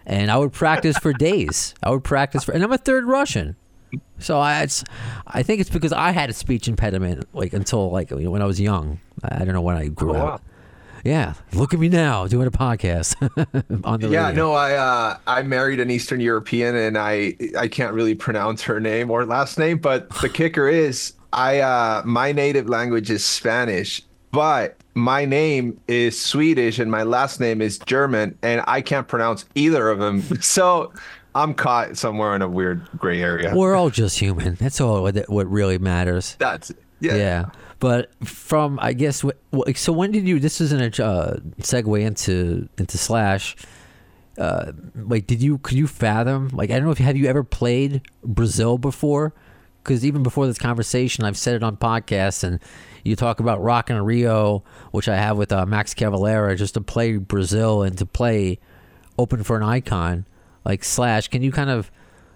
and 0.04 0.32
I 0.32 0.36
would 0.36 0.52
practice 0.52 0.98
for 0.98 1.12
days. 1.12 1.76
I 1.80 1.90
would 1.90 2.02
practice 2.02 2.42
for, 2.42 2.50
and 2.50 2.64
I'm 2.64 2.72
a 2.72 2.78
third 2.78 3.04
Russian, 3.04 3.54
so 4.18 4.40
I, 4.40 4.62
it's, 4.62 4.82
I 5.28 5.44
think 5.44 5.60
it's 5.60 5.70
because 5.70 5.92
I 5.92 6.10
had 6.10 6.28
a 6.28 6.32
speech 6.32 6.66
impediment 6.66 7.28
like 7.32 7.52
until 7.52 7.88
like 7.90 8.10
when 8.10 8.42
I 8.42 8.44
was 8.46 8.60
young. 8.60 8.98
I 9.22 9.42
I 9.42 9.44
don't 9.44 9.54
know 9.54 9.60
when 9.60 9.76
I 9.76 9.86
grew 9.86 10.16
Oh, 10.16 10.16
up. 10.16 10.24
wow. 10.24 10.40
Yeah, 11.04 11.34
look 11.52 11.74
at 11.74 11.80
me 11.80 11.88
now 11.88 12.26
doing 12.28 12.46
a 12.46 12.50
podcast 12.50 13.16
on 13.84 14.00
the 14.00 14.08
Yeah, 14.08 14.28
radio. 14.28 14.44
no, 14.44 14.52
I 14.52 14.74
uh, 14.74 15.16
I 15.26 15.42
married 15.42 15.80
an 15.80 15.90
Eastern 15.90 16.20
European, 16.20 16.76
and 16.76 16.96
I 16.96 17.34
I 17.58 17.66
can't 17.68 17.92
really 17.92 18.14
pronounce 18.14 18.62
her 18.62 18.78
name 18.80 19.10
or 19.10 19.24
last 19.26 19.58
name, 19.58 19.78
but 19.78 20.08
the 20.20 20.28
kicker 20.32 20.68
is 20.68 21.14
I 21.32 21.58
uh, 21.60 22.02
my 22.04 22.30
native 22.32 22.68
language 22.68 23.10
is 23.10 23.24
Spanish, 23.24 24.02
but 24.30 24.76
my 24.94 25.24
name 25.24 25.80
is 25.88 26.20
Swedish 26.20 26.78
and 26.78 26.90
my 26.90 27.02
last 27.02 27.40
name 27.40 27.60
is 27.62 27.78
German, 27.78 28.38
and 28.42 28.62
I 28.68 28.80
can't 28.82 29.08
pronounce 29.08 29.44
either 29.54 29.88
of 29.88 29.98
them. 29.98 30.22
So 30.42 30.92
I'm 31.34 31.54
caught 31.54 31.96
somewhere 31.96 32.36
in 32.36 32.42
a 32.42 32.48
weird 32.48 32.86
gray 32.98 33.22
area. 33.22 33.52
We're 33.56 33.74
all 33.74 33.88
just 33.88 34.18
human. 34.18 34.54
That's 34.56 34.80
all 34.82 35.02
what, 35.02 35.16
what 35.30 35.46
really 35.50 35.78
matters. 35.78 36.36
That's. 36.38 36.70
Yeah. 37.00 37.16
Yeah. 37.16 37.44
But 37.82 38.12
from 38.24 38.78
I 38.80 38.92
guess 38.92 39.24
so 39.74 39.92
when 39.92 40.12
did 40.12 40.28
you? 40.28 40.38
This 40.38 40.60
isn't 40.60 41.00
a 41.00 41.04
uh, 41.04 41.36
segue 41.58 42.00
into 42.00 42.68
into 42.78 42.96
Slash. 42.96 43.56
Uh, 44.38 44.70
like, 44.94 45.26
did 45.26 45.42
you 45.42 45.58
could 45.58 45.76
you 45.76 45.88
fathom? 45.88 46.46
Like, 46.52 46.70
I 46.70 46.74
don't 46.74 46.84
know 46.84 46.92
if 46.92 46.98
have 46.98 47.16
you 47.16 47.26
ever 47.26 47.42
played 47.42 48.02
Brazil 48.22 48.78
before? 48.78 49.34
Because 49.82 50.04
even 50.04 50.22
before 50.22 50.46
this 50.46 50.58
conversation, 50.58 51.24
I've 51.24 51.36
said 51.36 51.56
it 51.56 51.64
on 51.64 51.76
podcasts, 51.76 52.44
and 52.44 52.60
you 53.02 53.16
talk 53.16 53.40
about 53.40 53.60
Rock 53.60 53.90
in 53.90 54.00
Rio, 54.00 54.62
which 54.92 55.08
I 55.08 55.16
have 55.16 55.36
with 55.36 55.50
uh, 55.50 55.66
Max 55.66 55.92
Cavalera, 55.92 56.56
just 56.56 56.74
to 56.74 56.80
play 56.80 57.16
Brazil 57.16 57.82
and 57.82 57.98
to 57.98 58.06
play 58.06 58.60
open 59.18 59.42
for 59.42 59.56
an 59.56 59.64
icon 59.64 60.24
like 60.64 60.84
Slash. 60.84 61.26
Can 61.26 61.42
you 61.42 61.50
kind 61.50 61.68
of 61.68 61.90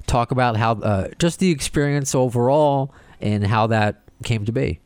talk 0.08 0.32
about 0.32 0.56
how 0.56 0.72
uh, 0.72 1.10
just 1.20 1.38
the 1.38 1.52
experience 1.52 2.16
overall 2.16 2.92
and 3.20 3.46
how 3.46 3.68
that 3.68 4.02
came 4.24 4.44
to 4.44 4.50
be? 4.50 4.80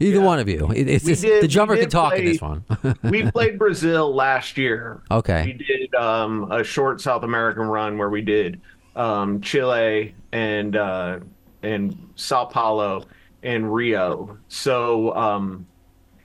Either 0.00 0.18
Yeah. 0.18 0.24
one 0.24 0.38
of 0.38 0.48
you. 0.48 0.70
It, 0.72 0.88
it's, 0.88 1.04
it's- 1.04 1.20
did- 1.20 1.42
the 1.42 1.48
drummer 1.48 1.76
can 1.76 1.90
talk 1.90 2.16
in 2.16 2.24
this 2.24 2.40
one. 2.40 2.64
we 3.04 3.30
played 3.30 3.58
Brazil 3.58 4.14
last 4.14 4.56
year. 4.56 5.02
Okay. 5.10 5.44
We 5.44 5.52
did 5.52 5.94
um, 5.94 6.50
a 6.50 6.64
short 6.64 7.00
South 7.00 7.22
American 7.22 7.64
run 7.64 7.98
where 7.98 8.08
we 8.08 8.22
did 8.22 8.60
um, 8.96 9.40
Chile 9.42 10.14
and 10.32 10.74
uh, 10.76 11.20
and 11.62 12.10
Sao 12.16 12.46
Paulo 12.46 13.04
and 13.42 13.72
Rio. 13.72 14.38
So 14.48 15.14
um, 15.14 15.66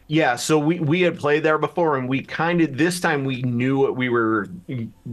yeah, 0.07 0.35
so 0.37 0.57
we 0.57 0.79
we 0.79 1.01
had 1.01 1.17
played 1.19 1.43
there 1.43 1.57
before, 1.57 1.97
and 1.97 2.07
we 2.07 2.21
kind 2.21 2.61
of 2.61 2.77
this 2.77 2.99
time 3.01 3.25
we 3.25 3.41
knew 3.41 3.77
what 3.79 3.97
we 3.97 4.07
were 4.09 4.47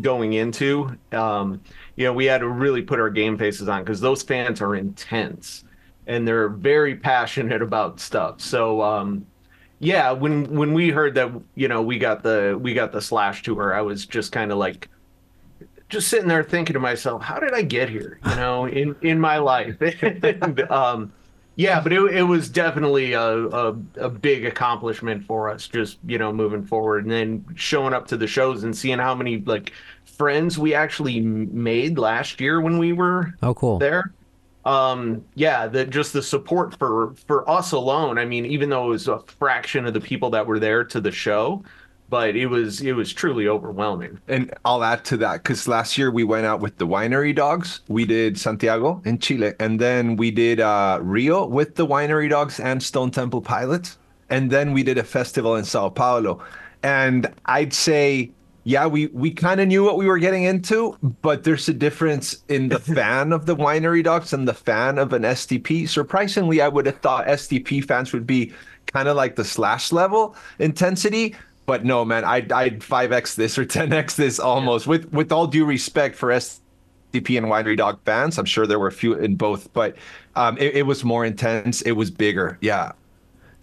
going 0.00 0.34
into. 0.34 0.96
Um, 1.10 1.60
you 1.96 2.04
know, 2.04 2.12
we 2.12 2.26
had 2.26 2.38
to 2.42 2.48
really 2.48 2.82
put 2.82 3.00
our 3.00 3.10
game 3.10 3.36
faces 3.36 3.68
on 3.68 3.82
because 3.82 4.00
those 4.00 4.22
fans 4.22 4.60
are 4.60 4.76
intense 4.76 5.64
and 6.12 6.26
they're 6.26 6.48
very 6.48 6.94
passionate 6.96 7.62
about 7.62 8.00
stuff. 8.00 8.40
So 8.40 8.82
um, 8.82 9.26
yeah, 9.80 10.12
when 10.12 10.54
when 10.54 10.72
we 10.74 10.90
heard 10.90 11.14
that, 11.16 11.30
you 11.54 11.68
know, 11.68 11.82
we 11.82 11.98
got 11.98 12.22
the 12.22 12.58
we 12.60 12.74
got 12.74 12.92
the 12.92 13.00
slash 13.00 13.42
tour, 13.42 13.74
I 13.74 13.80
was 13.82 14.06
just 14.06 14.32
kind 14.32 14.52
of 14.52 14.58
like 14.58 14.88
just 15.88 16.08
sitting 16.08 16.28
there 16.28 16.42
thinking 16.42 16.74
to 16.74 16.80
myself, 16.80 17.22
how 17.22 17.38
did 17.38 17.52
I 17.52 17.62
get 17.62 17.88
here? 17.88 18.18
You 18.24 18.34
know, 18.36 18.66
in 18.66 18.96
in 19.02 19.20
my 19.20 19.38
life. 19.38 19.76
and, 20.02 20.60
um, 20.70 21.12
yeah, 21.54 21.80
but 21.82 21.92
it, 21.92 22.00
it 22.14 22.22
was 22.22 22.48
definitely 22.48 23.12
a, 23.12 23.20
a, 23.48 23.76
a 23.96 24.08
big 24.08 24.46
accomplishment 24.46 25.24
for 25.26 25.50
us, 25.50 25.68
just 25.68 25.98
you 26.06 26.16
know, 26.16 26.32
moving 26.32 26.64
forward, 26.64 27.04
and 27.04 27.12
then 27.12 27.44
showing 27.56 27.92
up 27.92 28.06
to 28.08 28.16
the 28.16 28.26
shows 28.26 28.64
and 28.64 28.74
seeing 28.74 28.98
how 28.98 29.14
many 29.14 29.38
like 29.38 29.72
friends 30.04 30.58
we 30.58 30.74
actually 30.74 31.20
made 31.20 31.98
last 31.98 32.40
year 32.40 32.60
when 32.60 32.78
we 32.78 32.92
were 32.94 33.34
Oh, 33.42 33.52
cool. 33.54 33.78
there. 33.78 34.12
Um, 34.64 35.24
yeah, 35.34 35.66
the 35.66 35.84
just 35.84 36.12
the 36.12 36.22
support 36.22 36.78
for 36.78 37.14
for 37.26 37.48
us 37.50 37.72
alone. 37.72 38.18
I 38.18 38.24
mean, 38.24 38.46
even 38.46 38.70
though 38.70 38.86
it 38.86 38.90
was 38.90 39.08
a 39.08 39.18
fraction 39.20 39.86
of 39.86 39.94
the 39.94 40.00
people 40.00 40.30
that 40.30 40.46
were 40.46 40.58
there 40.58 40.84
to 40.84 41.00
the 41.00 41.10
show, 41.10 41.64
but 42.12 42.36
it 42.36 42.46
was 42.46 42.82
it 42.82 42.92
was 42.92 43.10
truly 43.10 43.48
overwhelming. 43.48 44.20
And 44.28 44.52
I'll 44.66 44.84
add 44.84 45.02
to 45.06 45.16
that 45.16 45.42
because 45.42 45.66
last 45.66 45.96
year 45.96 46.10
we 46.10 46.24
went 46.24 46.44
out 46.44 46.60
with 46.60 46.76
the 46.76 46.86
winery 46.86 47.34
dogs. 47.34 47.80
We 47.88 48.04
did 48.04 48.38
Santiago 48.38 49.00
in 49.06 49.18
Chile, 49.18 49.54
and 49.58 49.80
then 49.80 50.16
we 50.16 50.30
did 50.30 50.60
uh, 50.60 50.98
Rio 51.00 51.46
with 51.46 51.74
the 51.74 51.86
winery 51.86 52.28
dogs 52.28 52.60
and 52.60 52.82
Stone 52.82 53.12
Temple 53.12 53.40
Pilots, 53.40 53.96
and 54.28 54.50
then 54.50 54.74
we 54.74 54.82
did 54.82 54.98
a 54.98 55.04
festival 55.04 55.56
in 55.56 55.64
Sao 55.64 55.88
Paulo. 55.88 56.44
And 56.82 57.32
I'd 57.46 57.72
say, 57.72 58.30
yeah, 58.64 58.86
we 58.86 59.06
we 59.08 59.30
kind 59.30 59.60
of 59.60 59.68
knew 59.68 59.84
what 59.84 59.96
we 59.96 60.06
were 60.06 60.18
getting 60.18 60.44
into, 60.44 60.96
but 61.22 61.44
there's 61.44 61.68
a 61.68 61.74
difference 61.74 62.42
in 62.48 62.68
the 62.68 62.78
fan 62.94 63.32
of 63.32 63.46
the 63.46 63.56
winery 63.56 64.04
dogs 64.04 64.32
and 64.32 64.46
the 64.46 64.54
fan 64.54 64.98
of 64.98 65.12
an 65.12 65.22
STP. 65.22 65.88
Surprisingly, 65.88 66.60
I 66.60 66.68
would 66.68 66.86
have 66.86 66.98
thought 66.98 67.26
STP 67.26 67.84
fans 67.84 68.12
would 68.12 68.26
be 68.26 68.52
kind 68.86 69.08
of 69.08 69.16
like 69.16 69.36
the 69.36 69.44
slash 69.44 69.92
level 69.92 70.36
intensity 70.58 71.34
but 71.66 71.84
no, 71.84 72.04
man, 72.04 72.24
I'd 72.24 72.50
I'd 72.52 72.82
five 72.82 73.12
x 73.12 73.34
this 73.34 73.58
or 73.58 73.64
ten 73.64 73.92
x 73.92 74.16
this 74.16 74.38
almost. 74.40 74.86
With 74.86 75.12
with 75.12 75.32
all 75.32 75.46
due 75.46 75.64
respect 75.64 76.16
for 76.16 76.28
STP 76.28 77.38
and 77.38 77.46
Winery 77.46 77.76
Dog 77.76 78.00
fans, 78.04 78.38
I'm 78.38 78.44
sure 78.44 78.66
there 78.66 78.78
were 78.78 78.88
a 78.88 78.92
few 78.92 79.14
in 79.14 79.36
both, 79.36 79.72
but 79.72 79.96
um, 80.34 80.58
it, 80.58 80.76
it 80.76 80.82
was 80.82 81.04
more 81.04 81.24
intense. 81.24 81.82
It 81.82 81.92
was 81.92 82.10
bigger. 82.10 82.58
Yeah. 82.60 82.92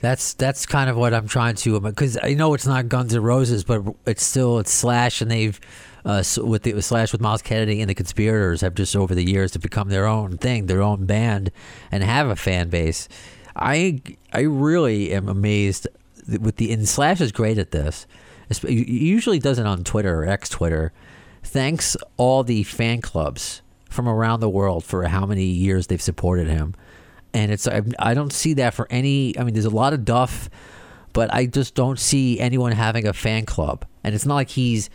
That's 0.01 0.34
that's 0.34 0.65
kind 0.65 0.89
of 0.89 0.96
what 0.96 1.13
I'm 1.13 1.27
trying 1.27 1.56
to 1.56 1.79
because 1.82 2.18
I 2.24 2.34
know 2.34 2.53
it's 2.53 2.65
not 2.65 2.88
Guns 2.88 3.13
N' 3.13 3.22
Roses, 3.22 3.65
but 3.65 3.84
it's 4.06 4.24
still 4.24 4.60
it's 4.60 4.72
Slash, 4.72 5.22
and 5.22 5.29
they've 5.29 5.60
uh, 6.06 6.24
with 6.38 6.63
the 6.63 6.82
Slash 6.82 7.12
with 7.12 7.20
Myles 7.20 7.41
Kennedy 7.41 7.82
and 7.82 7.89
the 7.89 7.96
Conspirators 7.96 8.62
have 8.62 8.75
just 8.75 8.96
over 8.96 9.13
the 9.13 9.29
years 9.29 9.51
to 9.51 9.60
become 9.60 9.89
their 9.89 10.06
own 10.06 10.38
thing, 10.38 10.68
their 10.68 10.82
own 10.82 11.06
band, 11.06 11.51
and 11.91 12.01
have 12.01 12.29
a 12.29 12.38
fan 12.38 12.70
base. 12.70 13.10
I 13.58 14.01
I 14.32 14.41
really 14.41 15.12
am 15.12 15.27
amazed 15.27 15.88
with 16.27 16.56
the 16.56 16.72
and 16.72 16.88
Slash 16.88 17.20
is 17.20 17.34
great 17.34 17.58
at 17.58 17.72
this. 17.72 18.08
Usually 18.68 19.38
does 19.38 19.60
it 19.60 19.65
on 19.65 19.84
Twitter 19.84 20.24
or 20.24 20.25
X 20.25 20.48
Twitter. 20.48 20.94
Thanks 21.44 21.98
all 22.15 22.44
the 22.44 22.63
fan 22.63 23.01
clubs 23.01 23.62
from 23.89 24.08
around 24.08 24.39
the 24.39 24.50
world 24.50 24.86
for 24.86 25.03
how 25.06 25.25
many 25.25 25.46
years 25.46 25.88
they've 25.88 26.01
supported 26.01 26.48
him 26.48 26.75
and 27.34 27.52
it's 27.52 27.68
I, 27.68 27.82
I 27.98 28.14
don't 28.14 28.34
see 28.34 28.54
that 28.56 28.74
for 28.74 28.88
any 28.90 29.38
i 29.38 29.44
mean 29.44 29.54
there's 29.54 29.66
a 29.66 29.70
lot 29.70 29.94
of 29.94 30.06
duff 30.06 30.50
but 31.14 31.34
i 31.34 31.46
just 31.46 31.76
don't 31.76 32.00
see 32.00 32.40
anyone 32.40 32.72
having 32.72 33.08
a 33.08 33.14
fan 33.14 33.46
club. 33.46 33.86
And 34.04 34.16
it's 34.16 34.26
not 34.26 34.36
like 34.36 34.50
he's 34.50 34.90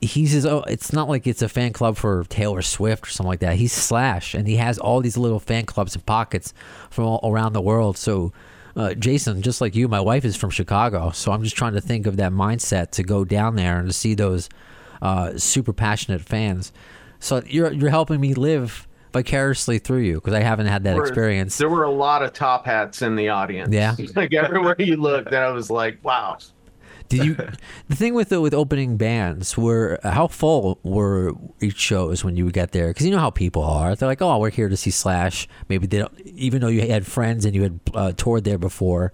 he's 0.00 0.32
his 0.32 0.44
own 0.44 0.64
it's 0.68 0.92
not 0.92 1.08
like 1.08 1.26
it's 1.26 1.40
a 1.42 1.48
fan 1.48 1.72
club 1.72 1.96
for 1.96 2.24
taylor 2.24 2.60
swift 2.62 3.06
or 3.06 3.10
something 3.10 3.28
like 3.28 3.40
that. 3.40 3.56
He's 3.56 3.72
slash 3.72 4.34
and 4.34 4.46
he 4.46 4.56
has 4.56 4.78
all 4.78 5.00
these 5.00 5.16
little 5.16 5.40
fan 5.40 5.66
clubs 5.66 5.94
and 5.94 6.04
pockets 6.04 6.52
from 6.90 7.04
all 7.06 7.20
around 7.24 7.52
the 7.52 7.62
world. 7.62 7.96
So 7.96 8.32
uh, 8.76 8.92
jason 8.92 9.40
just 9.40 9.60
like 9.60 9.76
you 9.76 9.86
my 9.86 10.00
wife 10.00 10.24
is 10.24 10.34
from 10.34 10.50
chicago 10.50 11.12
so 11.12 11.30
i'm 11.30 11.44
just 11.44 11.54
trying 11.54 11.74
to 11.74 11.80
think 11.80 12.08
of 12.08 12.16
that 12.16 12.32
mindset 12.32 12.90
to 12.90 13.04
go 13.04 13.24
down 13.24 13.54
there 13.54 13.78
and 13.78 13.86
to 13.86 13.92
see 13.92 14.14
those 14.14 14.48
uh, 15.04 15.36
super 15.36 15.72
passionate 15.72 16.22
fans. 16.22 16.72
So 17.20 17.42
you're 17.46 17.72
you're 17.72 17.90
helping 17.90 18.20
me 18.20 18.34
live 18.34 18.88
vicariously 19.14 19.78
through 19.78 20.00
you 20.00 20.14
because 20.16 20.34
I 20.34 20.40
haven't 20.40 20.66
had 20.66 20.84
that 20.84 20.90
There 20.90 21.00
were- 21.00 21.06
experience. 21.06 21.56
There 21.56 21.70
were 21.70 21.84
a 21.84 21.90
lot 21.90 22.22
of 22.22 22.34
top 22.34 22.66
hats 22.66 23.00
in 23.00 23.16
the 23.16 23.30
audience. 23.30 23.72
Yeah. 23.72 23.94
like 24.14 24.34
everywhere 24.34 24.76
you 24.78 24.96
looked, 24.96 25.28
and 25.28 25.36
I 25.36 25.50
was 25.50 25.70
like, 25.70 25.98
wow. 26.04 26.36
Did 27.08 27.24
you? 27.24 27.34
the 27.88 27.96
thing 27.96 28.14
with 28.14 28.30
the, 28.30 28.40
with 28.40 28.54
opening 28.54 28.96
bands 28.96 29.56
were 29.56 29.98
how 30.02 30.26
full 30.26 30.78
were 30.82 31.32
each 31.60 31.76
shows 31.76 32.24
when 32.24 32.36
you 32.36 32.44
would 32.46 32.54
get 32.54 32.72
there? 32.72 32.88
Because 32.88 33.06
you 33.06 33.12
know 33.12 33.18
how 33.18 33.30
people 33.30 33.62
are. 33.62 33.94
They're 33.94 34.08
like, 34.08 34.22
oh, 34.22 34.38
we're 34.38 34.50
here 34.50 34.68
to 34.68 34.76
see 34.76 34.90
Slash. 34.90 35.46
Maybe 35.68 35.86
they 35.86 35.98
don't. 35.98 36.18
Even 36.22 36.60
though 36.62 36.68
you 36.68 36.88
had 36.88 37.06
friends 37.06 37.44
and 37.44 37.54
you 37.54 37.62
had 37.62 37.80
uh, 37.94 38.12
toured 38.16 38.44
there 38.44 38.58
before, 38.58 39.12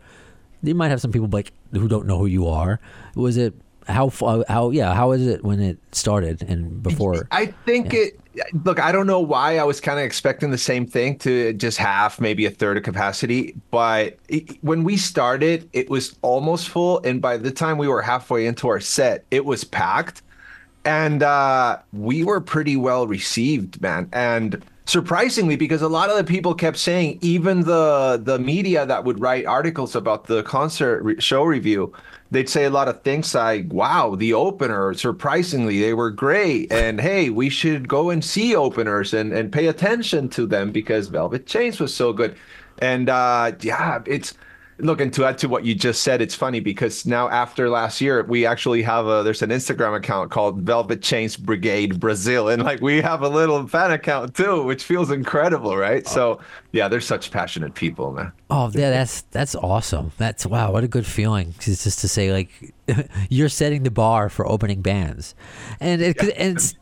you 0.62 0.74
might 0.74 0.88
have 0.90 1.00
some 1.00 1.10
people 1.12 1.28
like 1.28 1.52
who 1.72 1.88
don't 1.88 2.06
know 2.06 2.18
who 2.18 2.26
you 2.26 2.46
are. 2.46 2.80
Was 3.16 3.36
it 3.36 3.54
how 3.88 4.10
how 4.48 4.70
yeah? 4.70 4.94
How 4.94 5.10
is 5.10 5.26
it 5.26 5.42
when 5.42 5.60
it 5.60 5.78
started 5.92 6.42
and 6.42 6.82
before? 6.82 7.26
I 7.32 7.46
think 7.66 7.92
it. 7.92 8.19
Look, 8.64 8.78
I 8.78 8.92
don't 8.92 9.06
know 9.06 9.20
why 9.20 9.58
I 9.58 9.64
was 9.64 9.80
kind 9.80 9.98
of 9.98 10.04
expecting 10.04 10.50
the 10.50 10.58
same 10.58 10.86
thing 10.86 11.18
to 11.18 11.52
just 11.54 11.78
half, 11.78 12.20
maybe 12.20 12.46
a 12.46 12.50
third 12.50 12.76
of 12.76 12.84
capacity. 12.84 13.56
But 13.70 14.18
it, 14.28 14.62
when 14.62 14.84
we 14.84 14.96
started, 14.96 15.68
it 15.72 15.90
was 15.90 16.16
almost 16.22 16.68
full, 16.68 17.00
and 17.00 17.20
by 17.20 17.36
the 17.36 17.50
time 17.50 17.76
we 17.76 17.88
were 17.88 18.02
halfway 18.02 18.46
into 18.46 18.68
our 18.68 18.80
set, 18.80 19.24
it 19.30 19.44
was 19.44 19.64
packed, 19.64 20.22
and 20.84 21.22
uh, 21.22 21.78
we 21.92 22.22
were 22.22 22.40
pretty 22.40 22.76
well 22.76 23.06
received, 23.06 23.82
man. 23.82 24.08
And 24.12 24.62
surprisingly, 24.86 25.56
because 25.56 25.82
a 25.82 25.88
lot 25.88 26.08
of 26.08 26.16
the 26.16 26.24
people 26.24 26.54
kept 26.54 26.78
saying, 26.78 27.18
even 27.22 27.62
the 27.62 28.20
the 28.22 28.38
media 28.38 28.86
that 28.86 29.04
would 29.04 29.20
write 29.20 29.44
articles 29.44 29.96
about 29.96 30.26
the 30.26 30.42
concert 30.44 31.02
re- 31.02 31.20
show 31.20 31.42
review, 31.42 31.92
they'd 32.30 32.48
say 32.48 32.64
a 32.64 32.70
lot 32.70 32.88
of 32.88 33.02
things 33.02 33.34
like, 33.34 33.72
"Wow, 33.72 34.14
the 34.16 34.32
opener! 34.32 34.94
Surprisingly, 34.94 35.80
they 35.80 35.94
were 35.94 36.10
great," 36.10 36.72
and 36.72 37.00
"Hey, 37.00 37.30
we 37.30 37.48
should 37.48 37.88
go 37.88 38.10
and 38.10 38.24
see 38.24 38.54
openers 38.54 39.12
and 39.14 39.32
and 39.32 39.52
pay 39.52 39.66
attention 39.66 40.28
to 40.30 40.46
them 40.46 40.72
because 40.72 41.08
Velvet 41.08 41.46
Chains 41.46 41.80
was 41.80 41.94
so 41.94 42.12
good." 42.12 42.36
And 42.78 43.08
uh, 43.08 43.52
yeah, 43.60 44.00
it's 44.06 44.34
look 44.82 45.00
and 45.00 45.12
to 45.12 45.24
add 45.24 45.38
to 45.38 45.48
what 45.48 45.64
you 45.64 45.74
just 45.74 46.02
said 46.02 46.20
it's 46.20 46.34
funny 46.34 46.60
because 46.60 47.06
now 47.06 47.28
after 47.28 47.68
last 47.68 48.00
year 48.00 48.22
we 48.24 48.46
actually 48.46 48.82
have 48.82 49.06
a 49.06 49.22
there's 49.22 49.42
an 49.42 49.50
instagram 49.50 49.96
account 49.96 50.30
called 50.30 50.60
velvet 50.60 51.02
chains 51.02 51.36
brigade 51.36 52.00
brazil 52.00 52.48
and 52.48 52.62
like 52.62 52.80
we 52.80 53.00
have 53.00 53.22
a 53.22 53.28
little 53.28 53.66
fan 53.66 53.90
account 53.90 54.34
too 54.34 54.62
which 54.62 54.84
feels 54.84 55.10
incredible 55.10 55.76
right 55.76 56.06
so 56.06 56.40
yeah 56.72 56.88
they're 56.88 57.00
such 57.00 57.30
passionate 57.30 57.74
people 57.74 58.12
man 58.12 58.32
Oh, 58.52 58.68
yeah, 58.74 58.90
that's 58.90 59.22
that's 59.30 59.54
awesome. 59.54 60.10
That's 60.18 60.44
wow, 60.44 60.72
what 60.72 60.82
a 60.82 60.88
good 60.88 61.06
feeling. 61.06 61.54
It's 61.58 61.84
just 61.84 62.00
to 62.00 62.08
say, 62.08 62.32
like, 62.32 62.74
you're 63.30 63.48
setting 63.48 63.84
the 63.84 63.92
bar 63.92 64.28
for 64.28 64.44
opening 64.44 64.82
bands, 64.82 65.36
and 65.78 66.02
it, 66.02 66.20
and 66.20 66.56
it's 66.56 66.74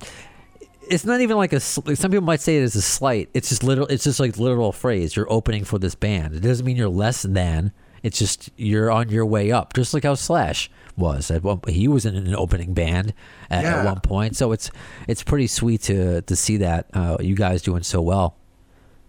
it's 0.88 1.04
not 1.04 1.20
even 1.20 1.36
like 1.36 1.52
a. 1.52 1.60
Some 1.60 1.84
people 1.84 2.22
might 2.22 2.40
say 2.40 2.58
it 2.58 2.62
as 2.62 2.74
a 2.74 2.82
slight. 2.82 3.28
It's 3.34 3.50
just 3.50 3.62
literal. 3.62 3.86
It's 3.88 4.04
just 4.04 4.18
like 4.18 4.38
literal 4.38 4.72
phrase. 4.72 5.14
You're 5.14 5.30
opening 5.30 5.64
for 5.64 5.78
this 5.78 5.94
band. 5.94 6.34
It 6.34 6.40
doesn't 6.40 6.64
mean 6.64 6.76
you're 6.76 6.88
less 6.88 7.22
than. 7.22 7.72
It's 8.02 8.18
just 8.18 8.50
you're 8.56 8.90
on 8.90 9.08
your 9.08 9.26
way 9.26 9.50
up, 9.52 9.74
just 9.74 9.92
like 9.94 10.04
how 10.04 10.14
Slash 10.14 10.70
was. 10.96 11.30
At 11.30 11.42
one, 11.42 11.60
he 11.68 11.88
was 11.88 12.06
in 12.06 12.16
an 12.16 12.34
opening 12.34 12.74
band 12.74 13.12
at, 13.50 13.64
at 13.64 13.84
one 13.84 14.00
point, 14.00 14.36
so 14.36 14.52
it's 14.52 14.70
it's 15.06 15.22
pretty 15.22 15.46
sweet 15.46 15.82
to 15.82 16.22
to 16.22 16.36
see 16.36 16.56
that 16.58 16.86
uh, 16.94 17.16
you 17.20 17.34
guys 17.34 17.62
doing 17.62 17.82
so 17.82 18.00
well 18.02 18.36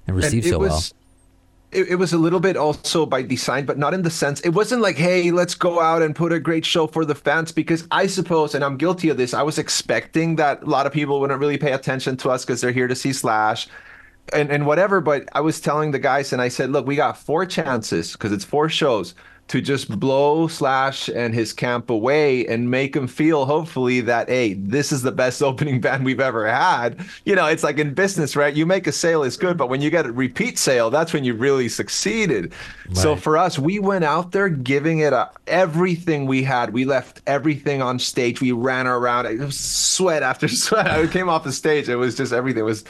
and 0.08 0.16
And 0.24 0.24
receive 0.24 0.46
it 0.46 0.50
so 0.50 0.60
well. 0.60 0.84
it, 1.72 1.88
it 1.90 1.96
was 1.96 2.14
a 2.14 2.18
little 2.18 2.40
bit 2.40 2.58
also 2.58 3.06
by 3.06 3.22
design 3.22 3.66
but 3.66 3.78
not 3.78 3.94
in 3.94 4.02
the 4.02 4.10
sense 4.10 4.40
it 4.42 4.50
wasn't 4.50 4.82
like 4.82 4.96
hey 4.98 5.30
let's 5.32 5.54
go 5.54 5.80
out 5.80 6.02
and 6.02 6.16
put 6.16 6.34
a 6.34 6.40
great 6.40 6.66
show 6.66 6.88
for 6.88 7.06
the 7.06 7.14
fans 7.14 7.52
because 7.52 7.88
i 7.92 8.08
suppose 8.08 8.56
and 8.56 8.64
i'm 8.64 8.76
guilty 8.78 9.10
of 9.10 9.18
this 9.18 9.34
i 9.36 9.44
was 9.44 9.60
expecting 9.60 10.36
that 10.36 10.64
a 10.64 10.66
lot 10.66 10.88
of 10.88 10.92
people 10.94 11.20
wouldn't 11.20 11.40
really 11.40 11.58
pay 11.60 11.74
attention 11.74 12.18
to 12.18 12.30
us 12.30 12.44
because 12.44 12.62
they're 12.62 12.72
here 12.72 12.88
to 12.88 12.96
see 12.96 13.14
slash 13.14 13.68
and, 14.34 14.52
and 14.52 14.66
whatever 14.66 15.02
but 15.02 15.28
i 15.34 15.42
was 15.42 15.60
telling 15.60 15.92
the 15.92 16.00
guys 16.00 16.34
and 16.34 16.42
i 16.42 16.48
said 16.48 16.70
look 16.72 16.86
we 16.86 16.96
got 16.96 17.18
four 17.18 17.46
chances 17.46 18.14
because 18.14 18.32
it's 18.32 18.46
four 18.46 18.70
shows 18.70 19.14
to 19.50 19.62
just 19.62 20.00
blow 20.00 20.48
slash 20.48 21.10
and 21.10 21.34
his 21.34 21.54
camp 21.54 21.90
away 21.90 22.46
and 22.46 22.70
make 22.70 22.96
him 22.96 23.08
feel 23.08 23.46
hopefully 23.46 24.00
that 24.00 24.30
hey 24.30 24.54
this 24.54 24.92
is 24.92 25.02
the 25.02 25.12
best 25.12 25.42
opening 25.50 25.82
band 25.82 26.06
we've 26.06 26.20
ever 26.20 26.48
had. 26.48 27.04
You 27.26 27.36
know 27.36 27.48
it's 27.48 27.64
like 27.64 27.80
in 27.80 27.94
business 27.94 28.36
right? 28.36 28.54
You 28.54 28.66
make 28.66 28.88
a 28.88 28.92
sale 28.92 29.24
is 29.24 29.36
good 29.36 29.58
but 29.58 29.68
when 29.68 29.82
you 29.82 29.90
get 29.90 30.06
a 30.06 30.12
repeat 30.12 30.58
sale 30.58 30.90
that's 30.90 31.14
when 31.14 31.24
you 31.24 31.34
really 31.34 31.68
succeeded. 31.68 32.54
So 32.94 33.16
for 33.16 33.38
us 33.38 33.60
we 33.60 33.80
went 33.80 34.06
out 34.06 34.32
there 34.32 34.50
giving 34.50 35.00
it 35.00 35.14
a, 35.14 35.30
everything 35.48 36.28
we 36.28 36.44
had. 36.44 36.72
We 36.72 36.86
left 36.86 37.22
everything 37.28 37.82
on 37.82 38.00
stage. 38.00 38.42
We 38.42 38.52
ran 38.52 38.88
around. 38.88 39.26
It 39.26 39.40
was 39.40 39.60
sweat 39.60 40.24
after 40.24 40.48
sweat. 40.48 40.88
I 40.88 41.08
came 41.08 41.28
off 41.28 41.44
the 41.44 41.52
stage. 41.52 41.90
It 41.90 41.96
was 41.96 42.16
just 42.16 42.34
everything 42.34 42.64
was 42.64 42.84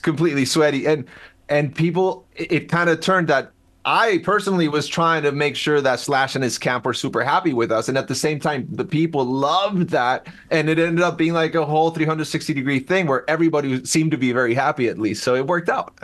completely 0.00 0.46
sweaty. 0.46 0.86
And 0.86 1.04
and 1.50 1.74
people 1.74 2.26
it, 2.34 2.52
it 2.52 2.68
kind 2.70 2.88
of 2.88 3.00
turned 3.00 3.28
that 3.28 3.52
I 3.84 4.18
personally 4.18 4.68
was 4.68 4.86
trying 4.86 5.22
to 5.22 5.32
make 5.32 5.56
sure 5.56 5.80
that 5.80 6.00
Slash 6.00 6.34
and 6.34 6.44
his 6.44 6.58
camp 6.58 6.84
were 6.84 6.94
super 6.94 7.22
happy 7.22 7.54
with 7.54 7.72
us. 7.72 7.88
And 7.88 7.96
at 7.96 8.08
the 8.08 8.14
same 8.14 8.38
time, 8.38 8.68
the 8.70 8.84
people 8.84 9.24
loved 9.24 9.90
that. 9.90 10.26
And 10.50 10.68
it 10.68 10.78
ended 10.78 11.02
up 11.02 11.16
being 11.16 11.32
like 11.32 11.54
a 11.54 11.64
whole 11.64 11.90
360 11.90 12.52
degree 12.52 12.80
thing 12.80 13.06
where 13.06 13.28
everybody 13.30 13.84
seemed 13.84 14.10
to 14.10 14.18
be 14.18 14.32
very 14.32 14.54
happy 14.54 14.88
at 14.88 14.98
least. 14.98 15.22
So 15.22 15.34
it 15.34 15.46
worked 15.46 15.68
out. 15.68 15.98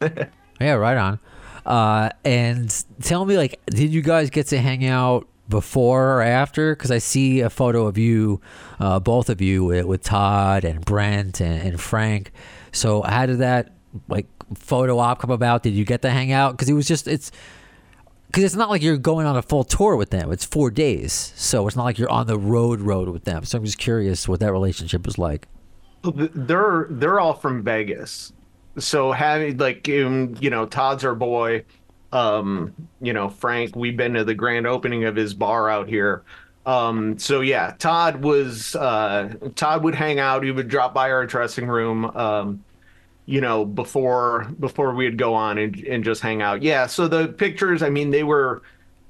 Yeah, 0.60 0.74
right 0.74 0.96
on. 0.96 1.18
Uh, 1.66 2.10
and 2.24 2.84
tell 3.02 3.24
me, 3.24 3.36
like, 3.36 3.60
did 3.66 3.92
you 3.92 4.02
guys 4.02 4.30
get 4.30 4.46
to 4.48 4.60
hang 4.60 4.86
out 4.86 5.26
before 5.48 6.18
or 6.18 6.22
after? 6.22 6.74
Because 6.74 6.90
I 6.90 6.98
see 6.98 7.40
a 7.40 7.50
photo 7.50 7.86
of 7.86 7.98
you, 7.98 8.40
uh, 8.78 9.00
both 9.00 9.30
of 9.30 9.40
you, 9.40 9.64
with, 9.64 9.86
with 9.86 10.02
Todd 10.02 10.64
and 10.64 10.84
Brent 10.84 11.40
and, 11.40 11.60
and 11.60 11.80
Frank. 11.80 12.32
So 12.72 13.02
how 13.02 13.26
did 13.26 13.38
that 13.38 13.72
like 14.08 14.26
photo 14.54 14.98
op 14.98 15.20
come 15.20 15.30
about? 15.30 15.62
Did 15.62 15.74
you 15.74 15.84
get 15.84 16.02
to 16.02 16.10
hang 16.10 16.32
out? 16.32 16.52
Because 16.52 16.68
it 16.68 16.74
was 16.74 16.86
just 16.86 17.08
it's 17.08 17.30
because 18.26 18.44
it's 18.44 18.56
not 18.56 18.68
like 18.68 18.82
you're 18.82 18.96
going 18.96 19.26
on 19.26 19.36
a 19.36 19.42
full 19.42 19.64
tour 19.64 19.96
with 19.96 20.10
them. 20.10 20.32
It's 20.32 20.44
four 20.44 20.70
days, 20.70 21.32
so 21.36 21.66
it's 21.66 21.76
not 21.76 21.84
like 21.84 21.98
you're 21.98 22.10
on 22.10 22.26
the 22.26 22.38
road 22.38 22.80
road 22.80 23.08
with 23.08 23.24
them. 23.24 23.44
So 23.44 23.58
I'm 23.58 23.64
just 23.64 23.78
curious 23.78 24.28
what 24.28 24.40
that 24.40 24.52
relationship 24.52 25.06
was 25.06 25.18
like. 25.18 25.46
They're 26.02 26.88
they're 26.90 27.20
all 27.20 27.34
from 27.34 27.62
Vegas, 27.62 28.32
so 28.76 29.12
having 29.12 29.56
like 29.58 29.88
um, 29.88 30.34
you 30.40 30.50
know 30.50 30.66
Todd's 30.66 31.04
our 31.04 31.14
boy. 31.14 31.64
Um, 32.12 32.74
you 33.00 33.12
know 33.12 33.28
Frank, 33.28 33.74
we've 33.76 33.96
been 33.96 34.14
to 34.14 34.24
the 34.24 34.34
grand 34.34 34.66
opening 34.66 35.04
of 35.04 35.16
his 35.16 35.32
bar 35.32 35.70
out 35.70 35.88
here. 35.88 36.24
Um, 36.66 37.18
so 37.18 37.40
yeah, 37.40 37.74
Todd 37.78 38.22
was 38.22 38.74
uh, 38.74 39.34
Todd 39.54 39.84
would 39.84 39.94
hang 39.94 40.18
out. 40.18 40.42
He 40.42 40.50
would 40.50 40.68
drop 40.68 40.94
by 40.94 41.10
our 41.10 41.26
dressing 41.26 41.68
room. 41.68 42.04
Um, 42.16 42.64
you 43.26 43.40
know, 43.40 43.64
before 43.64 44.44
before 44.60 44.94
we'd 44.94 45.16
go 45.16 45.34
on 45.34 45.58
and, 45.58 45.76
and 45.84 46.04
just 46.04 46.20
hang 46.20 46.42
out. 46.42 46.62
Yeah. 46.62 46.86
So 46.86 47.08
the 47.08 47.28
pictures, 47.28 47.82
I 47.82 47.90
mean, 47.90 48.10
they 48.10 48.22
were 48.22 48.62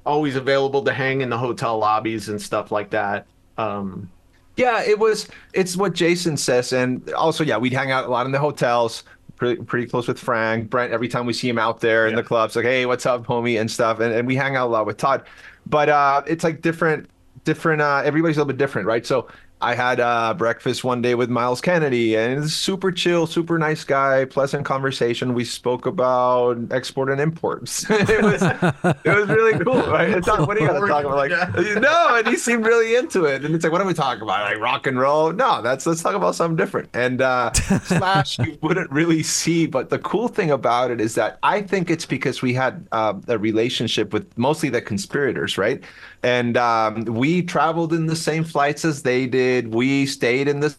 always 0.05 0.35
available 0.35 0.83
to 0.83 0.93
hang 0.93 1.21
in 1.21 1.29
the 1.29 1.37
hotel 1.37 1.77
lobbies 1.77 2.29
and 2.29 2.41
stuff 2.41 2.71
like 2.71 2.91
that. 2.91 3.25
Um, 3.57 4.09
yeah, 4.55 4.83
it 4.83 4.97
was. 4.99 5.27
It's 5.53 5.75
what 5.75 5.93
Jason 5.93 6.37
says, 6.37 6.71
and 6.71 7.11
also, 7.11 7.43
yeah, 7.43 7.57
we'd 7.57 7.73
hang 7.73 7.91
out 7.91 8.05
a 8.05 8.07
lot 8.07 8.25
in 8.25 8.31
the 8.31 8.39
hotels. 8.39 9.03
Pretty, 9.35 9.61
pretty 9.61 9.85
close 9.85 10.07
with 10.07 10.17
Frank, 10.17 10.69
Brent. 10.69 10.93
Every 10.93 11.09
time 11.09 11.25
we 11.25 11.33
see 11.33 11.49
him 11.49 11.59
out 11.59 11.81
there 11.81 12.07
in 12.07 12.11
yeah. 12.11 12.21
the 12.21 12.23
clubs, 12.23 12.55
like, 12.55 12.63
hey, 12.63 12.85
what's 12.85 13.05
up, 13.05 13.25
homie, 13.25 13.59
and 13.59 13.69
stuff. 13.69 13.99
And, 13.99 14.13
and 14.13 14.25
we 14.25 14.33
hang 14.33 14.55
out 14.55 14.67
a 14.67 14.71
lot 14.71 14.85
with 14.85 14.95
Todd. 14.95 15.25
But 15.65 15.89
uh, 15.89 16.21
it's 16.25 16.45
like 16.45 16.61
different, 16.61 17.09
different. 17.43 17.81
Uh, 17.81 18.01
everybody's 18.05 18.37
a 18.37 18.39
little 18.39 18.53
bit 18.53 18.57
different, 18.57 18.87
right? 18.87 19.05
So 19.05 19.27
I 19.65 19.73
had 19.73 19.99
uh, 19.99 20.35
breakfast 20.35 20.83
one 20.83 21.01
day 21.01 21.15
with 21.15 21.27
Myles 21.27 21.59
Kennedy, 21.59 22.15
and 22.15 22.43
he's 22.43 22.53
super 22.53 22.91
chill, 22.91 23.25
super 23.25 23.57
nice 23.57 23.83
guy, 23.83 24.23
pleasant 24.25 24.63
conversation. 24.63 25.33
We 25.33 25.43
spoke 25.43 25.87
about 25.87 26.59
export 26.69 27.09
and 27.09 27.19
imports. 27.19 27.83
it 27.89 28.21
was 28.21 28.43
it 28.43 29.09
was 29.09 29.27
really 29.27 29.57
cool, 29.65 29.81
right? 29.87 30.09
It's 30.09 30.27
not, 30.27 30.47
what 30.47 30.55
are 30.55 30.59
you 30.59 30.67
gonna 30.67 30.85
talk 30.85 31.03
about? 31.03 31.17
Like 31.17 31.31
no, 31.81 32.15
and 32.15 32.27
he 32.27 32.37
seemed 32.37 32.63
really 32.63 32.95
into 32.95 33.25
it. 33.25 33.43
And 33.43 33.55
it's 33.55 33.63
like, 33.63 33.71
what 33.71 33.81
are 33.81 33.87
we 33.87 33.95
talking 33.95 34.21
about? 34.21 34.51
Like 34.51 34.61
rock 34.61 34.85
and 34.85 34.99
roll? 34.99 35.33
No, 35.33 35.63
that's 35.63 35.87
let's 35.87 36.03
talk 36.03 36.13
about 36.13 36.35
something 36.35 36.55
different. 36.55 36.89
And 36.93 37.23
uh, 37.23 37.51
Slash, 37.53 38.37
you 38.37 38.59
wouldn't 38.61 38.91
really 38.91 39.23
see, 39.23 39.65
but 39.65 39.89
the 39.89 39.97
cool 39.97 40.27
thing 40.27 40.51
about 40.51 40.91
it 40.91 41.01
is 41.01 41.15
that 41.15 41.39
I 41.41 41.63
think 41.63 41.89
it's 41.89 42.05
because 42.05 42.43
we 42.43 42.53
had 42.53 42.87
uh, 42.91 43.15
a 43.27 43.39
relationship 43.39 44.13
with 44.13 44.37
mostly 44.37 44.69
the 44.69 44.83
conspirators, 44.83 45.57
right? 45.57 45.83
And 46.23 46.57
um, 46.57 47.05
we 47.05 47.41
traveled 47.41 47.93
in 47.93 48.07
the 48.07 48.15
same 48.15 48.43
flights 48.43 48.85
as 48.85 49.03
they 49.03 49.27
did. 49.27 49.73
We 49.73 50.05
stayed 50.05 50.47
in 50.47 50.59
the 50.59 50.75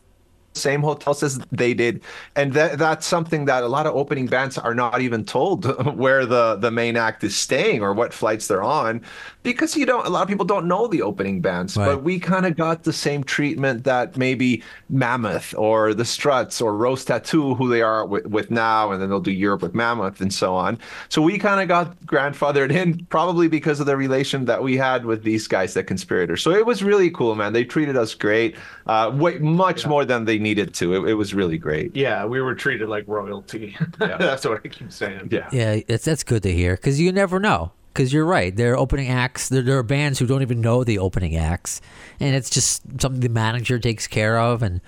same 0.56 0.82
hotels 0.82 1.22
as 1.22 1.38
they 1.52 1.74
did, 1.74 2.02
and 2.34 2.52
that 2.54 2.78
that's 2.78 3.06
something 3.06 3.44
that 3.46 3.62
a 3.62 3.68
lot 3.68 3.86
of 3.86 3.94
opening 3.94 4.26
bands 4.26 4.58
are 4.58 4.74
not 4.74 5.00
even 5.00 5.24
told 5.24 5.64
where 5.96 6.26
the 6.26 6.56
the 6.56 6.70
main 6.70 6.96
act 6.96 7.24
is 7.24 7.36
staying 7.36 7.82
or 7.82 7.92
what 7.92 8.12
flights 8.12 8.48
they're 8.48 8.62
on, 8.62 9.00
because 9.42 9.76
you 9.76 9.86
don't. 9.86 10.06
A 10.06 10.10
lot 10.10 10.22
of 10.22 10.28
people 10.28 10.46
don't 10.46 10.66
know 10.66 10.86
the 10.86 11.02
opening 11.02 11.40
bands, 11.40 11.76
right. 11.76 11.86
but 11.86 12.02
we 12.02 12.18
kind 12.18 12.46
of 12.46 12.56
got 12.56 12.84
the 12.84 12.92
same 12.92 13.22
treatment 13.22 13.84
that 13.84 14.16
maybe 14.16 14.62
Mammoth 14.88 15.54
or 15.56 15.94
the 15.94 16.04
Struts 16.04 16.60
or 16.60 16.76
Rose 16.76 17.04
Tattoo, 17.04 17.54
who 17.54 17.68
they 17.68 17.82
are 17.82 18.06
with, 18.06 18.26
with 18.26 18.50
now, 18.50 18.90
and 18.90 19.00
then 19.00 19.08
they'll 19.08 19.20
do 19.20 19.32
Europe 19.32 19.62
with 19.62 19.74
Mammoth 19.74 20.20
and 20.20 20.32
so 20.32 20.54
on. 20.54 20.78
So 21.08 21.22
we 21.22 21.38
kind 21.38 21.60
of 21.60 21.68
got 21.68 21.98
grandfathered 22.06 22.72
in, 22.72 23.04
probably 23.06 23.48
because 23.48 23.80
of 23.80 23.86
the 23.86 23.96
relation 23.96 24.44
that 24.46 24.62
we 24.62 24.76
had 24.76 25.04
with 25.04 25.22
these 25.22 25.46
guys, 25.46 25.74
the 25.74 25.84
conspirators. 25.84 26.42
So 26.42 26.50
it 26.50 26.66
was 26.66 26.82
really 26.82 27.10
cool, 27.10 27.34
man. 27.34 27.52
They 27.52 27.64
treated 27.64 27.96
us 27.96 28.14
great, 28.14 28.56
uh, 28.86 29.12
way 29.14 29.38
much 29.38 29.82
yeah. 29.82 29.88
more 29.88 30.04
than 30.04 30.24
they 30.24 30.38
needed 30.46 30.74
to. 30.74 30.94
It, 30.94 31.10
it, 31.10 31.14
was 31.14 31.34
really 31.34 31.58
great. 31.58 31.94
Yeah, 31.96 32.24
we 32.24 32.40
were 32.40 32.54
treated 32.54 32.88
like 32.88 33.04
royalty. 33.06 33.76
Yeah. 34.00 34.18
that's 34.18 34.44
what 34.44 34.60
I 34.64 34.68
keep 34.68 34.92
saying. 34.92 35.28
Yeah, 35.32 35.48
yeah, 35.50 35.80
that's 35.88 36.04
that's 36.04 36.22
good 36.22 36.42
to 36.42 36.52
hear 36.52 36.76
because 36.76 37.00
you 37.00 37.12
never 37.12 37.40
know. 37.40 37.72
Because 37.92 38.12
you're 38.12 38.26
right, 38.26 38.54
they're 38.54 38.76
opening 38.76 39.08
acts. 39.08 39.48
There, 39.48 39.62
there 39.62 39.78
are 39.78 39.82
bands 39.82 40.18
who 40.18 40.26
don't 40.26 40.42
even 40.42 40.60
know 40.60 40.84
the 40.84 40.98
opening 40.98 41.34
acts, 41.34 41.80
and 42.20 42.36
it's 42.36 42.50
just 42.50 42.82
something 43.00 43.20
the 43.20 43.30
manager 43.30 43.78
takes 43.78 44.06
care 44.06 44.38
of. 44.38 44.62
And 44.62 44.80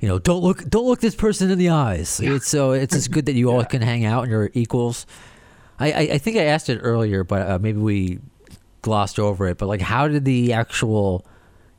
you 0.00 0.08
know, 0.08 0.18
don't 0.18 0.42
look 0.42 0.64
don't 0.68 0.86
look 0.86 1.00
this 1.00 1.14
person 1.14 1.50
in 1.50 1.58
the 1.58 1.68
eyes. 1.68 2.18
Yeah. 2.18 2.34
It's 2.34 2.48
so 2.48 2.72
it's 2.72 2.94
just 2.94 3.10
good 3.10 3.26
that 3.26 3.34
you 3.34 3.50
all 3.50 3.64
can 3.74 3.82
hang 3.82 4.04
out 4.04 4.22
and 4.22 4.32
you're 4.32 4.50
equals. 4.54 5.06
I, 5.78 5.92
I, 5.92 6.00
I 6.14 6.18
think 6.18 6.38
I 6.38 6.44
asked 6.44 6.70
it 6.70 6.78
earlier, 6.82 7.24
but 7.24 7.48
uh, 7.48 7.58
maybe 7.58 7.78
we 7.78 8.20
glossed 8.82 9.18
over 9.18 9.46
it. 9.48 9.58
But 9.58 9.66
like, 9.66 9.82
how 9.82 10.08
did 10.08 10.24
the 10.24 10.52
actual, 10.52 11.26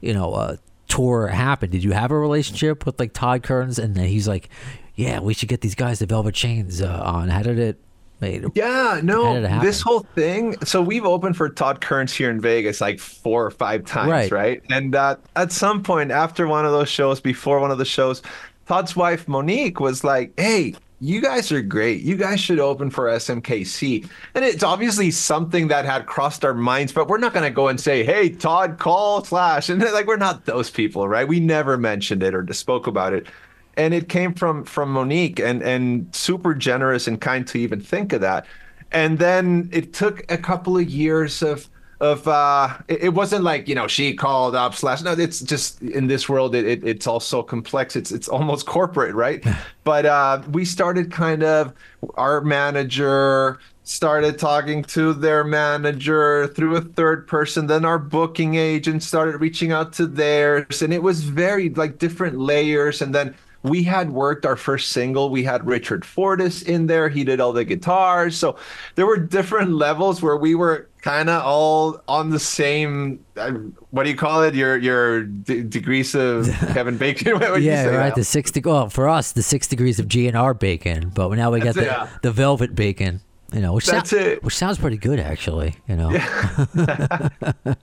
you 0.02 0.14
know, 0.14 0.34
uh, 0.34 0.58
tour 0.88 1.28
happened, 1.28 1.72
Did 1.72 1.84
you 1.84 1.92
have 1.92 2.12
a 2.12 2.18
relationship 2.18 2.86
with 2.86 3.00
like 3.00 3.14
Todd 3.14 3.44
Kerns, 3.44 3.80
and 3.80 3.98
he's 3.98 4.28
like, 4.28 4.50
"Yeah, 4.96 5.20
we 5.20 5.34
should 5.34 5.50
get 5.50 5.62
these 5.62 5.76
guys 5.76 6.00
the 6.00 6.06
Velvet 6.06 6.36
Chains 6.36 6.82
uh, 6.82 7.02
on." 7.04 7.30
How 7.30 7.44
did 7.44 7.60
it? 7.60 7.80
Made, 8.20 8.46
yeah, 8.56 9.00
no, 9.04 9.40
this 9.62 9.80
whole 9.80 10.00
thing. 10.16 10.60
So 10.66 10.82
we've 10.82 11.06
opened 11.06 11.38
for 11.38 11.50
Todd 11.50 11.82
Kerns 11.82 12.12
here 12.16 12.32
in 12.32 12.42
Vegas 12.42 12.82
like 12.82 12.98
four 12.98 13.46
or 13.46 13.52
five 13.52 13.86
times, 13.86 14.10
right? 14.10 14.32
right? 14.32 14.64
And 14.72 14.96
uh, 14.96 15.18
at 15.36 15.52
some 15.52 15.84
point 15.84 16.10
after 16.10 16.48
one 16.48 16.66
of 16.66 16.72
those 16.72 16.90
shows, 16.90 17.20
before 17.20 17.60
one 17.60 17.70
of 17.70 17.78
the 17.78 17.86
shows, 17.86 18.24
Todd's 18.66 18.96
wife 18.96 19.28
Monique 19.28 19.80
was 19.80 20.04
like, 20.04 20.34
"Hey, 20.36 20.74
you 21.00 21.22
guys 21.22 21.52
are 21.52 21.62
great. 21.62 22.02
You 22.02 22.18
guys 22.18 22.40
should 22.40 22.60
open 22.60 22.90
for 22.90 23.06
SMKC. 23.06 24.10
And 24.34 24.44
it's 24.44 24.64
obviously 24.64 25.12
something 25.12 25.68
that 25.68 25.86
had 25.86 26.08
crossed 26.08 26.44
our 26.44 26.56
minds, 26.56 26.92
but 26.92 27.08
we're 27.08 27.20
not 27.20 27.34
going 27.34 27.44
to 27.44 27.54
go 27.54 27.68
and 27.68 27.80
say, 27.80 28.04
hey, 28.04 28.30
Todd, 28.30 28.80
call 28.80 29.24
Slash. 29.24 29.70
And 29.78 29.82
like, 29.82 30.08
we're 30.08 30.18
not 30.18 30.46
those 30.46 30.72
people, 30.72 31.08
right? 31.08 31.28
We 31.28 31.40
never 31.40 31.78
mentioned 31.78 32.24
it 32.24 32.34
or 32.34 32.52
spoke 32.52 32.88
about 32.88 33.14
it. 33.14 33.28
And 33.76 33.94
it 33.94 34.10
came 34.10 34.34
from 34.34 34.64
from 34.64 34.92
Monique 34.92 35.40
and 35.40 35.62
and 35.62 36.14
super 36.16 36.56
generous 36.56 37.08
and 37.08 37.22
kind 37.22 37.46
to 37.48 37.60
even 37.60 37.80
think 37.80 38.12
of 38.12 38.22
that. 38.22 38.48
And 38.92 39.20
then 39.20 39.70
it 39.72 39.94
took 39.94 40.30
a 40.32 40.38
couple 40.38 40.78
of 40.78 40.90
years 40.90 41.44
of 41.44 41.70
of 42.00 42.28
uh 42.28 42.78
it, 42.88 43.06
it, 43.06 43.10
wasn't 43.10 43.44
like 43.44 43.68
you 43.68 43.74
know 43.74 43.88
she 43.88 44.14
called 44.14 44.56
up 44.56 44.76
slash 44.76 45.02
no 45.02 45.14
it's 45.14 45.40
just 45.40 45.82
in 45.82 46.08
this 46.08 46.30
world 46.30 46.54
it, 46.54 46.66
it 46.66 46.84
it's 46.84 47.08
all 47.08 47.20
so 47.20 47.42
complex 47.42 47.96
it's 47.96 48.12
it's 48.12 48.28
almost 48.28 48.68
corporate 48.68 49.16
right 49.16 49.44
but 49.84 50.06
uh 50.06 50.42
we 50.52 50.64
started 50.64 51.12
kind 51.12 51.44
of 51.44 51.74
our 52.16 52.42
manager 52.42 53.60
started 53.84 54.38
talking 54.38 54.84
to 54.84 55.14
their 55.14 55.44
manager 55.44 56.48
through 56.48 56.76
a 56.76 56.82
third 56.82 57.28
person 57.28 57.66
then 57.66 57.84
our 57.84 57.98
booking 57.98 58.56
agent 58.56 59.02
started 59.02 59.40
reaching 59.40 59.72
out 59.72 59.92
to 59.92 60.06
theirs 60.06 60.84
and 60.84 60.94
it 60.94 61.02
was 61.02 61.24
very 61.24 61.70
like 61.72 61.98
different 61.98 62.38
layers 62.38 63.02
and 63.02 63.16
then 63.16 63.34
we 63.64 63.84
had 63.84 64.12
worked 64.12 64.46
our 64.46 64.56
first 64.56 64.92
single. 64.92 65.30
We 65.30 65.44
had 65.44 65.66
Richard 65.66 66.06
Fortus 66.06 66.62
in 66.62 66.88
there. 66.88 67.10
He 67.10 67.24
did 67.24 67.40
all 67.40 67.54
the 67.54 67.66
guitars. 67.66 68.38
So 68.38 68.56
there 68.96 69.06
were 69.06 69.18
different 69.18 69.72
levels 69.72 70.22
where 70.22 70.38
we 70.38 70.56
were 70.56 70.88
kind 71.02 71.30
of 71.30 71.44
all 71.44 72.02
on 72.08 72.30
the 72.30 72.40
same. 72.40 73.24
Uh, 73.36 73.52
what 73.92 74.04
do 74.04 74.10
you 74.10 74.16
call 74.16 74.44
it? 74.44 74.56
Your 74.56 74.78
your 74.78 75.24
d- 75.24 75.64
degrees 75.64 76.16
of 76.16 76.48
Kevin 76.74 76.98
Bacon. 76.98 77.40
yeah, 77.62 77.86
right. 77.86 78.10
Now? 78.10 78.16
The 78.16 78.24
six. 78.24 78.52
De- 78.52 78.62
well, 78.62 78.90
for 78.90 79.08
us, 79.08 79.32
the 79.32 79.44
six 79.44 79.68
degrees 79.68 80.00
of 80.00 80.08
GNR 80.08 80.60
bacon. 80.60 81.10
But 81.10 81.30
now 81.34 81.52
we 81.52 81.60
got 81.60 81.76
the, 81.76 81.86
yeah. 81.86 82.10
the 82.22 82.32
velvet 82.32 82.76
bacon. 82.76 83.22
You 83.54 83.62
know, 83.62 83.72
which 83.72 83.86
That's 83.86 84.10
sound, 84.10 84.24
it. 84.24 84.44
which 84.44 84.58
sounds 84.58 84.78
pretty 84.78 84.98
good 84.98 85.22
actually. 85.22 85.74
You 85.88 85.96
know, 85.96 86.12
yeah. 86.12 86.68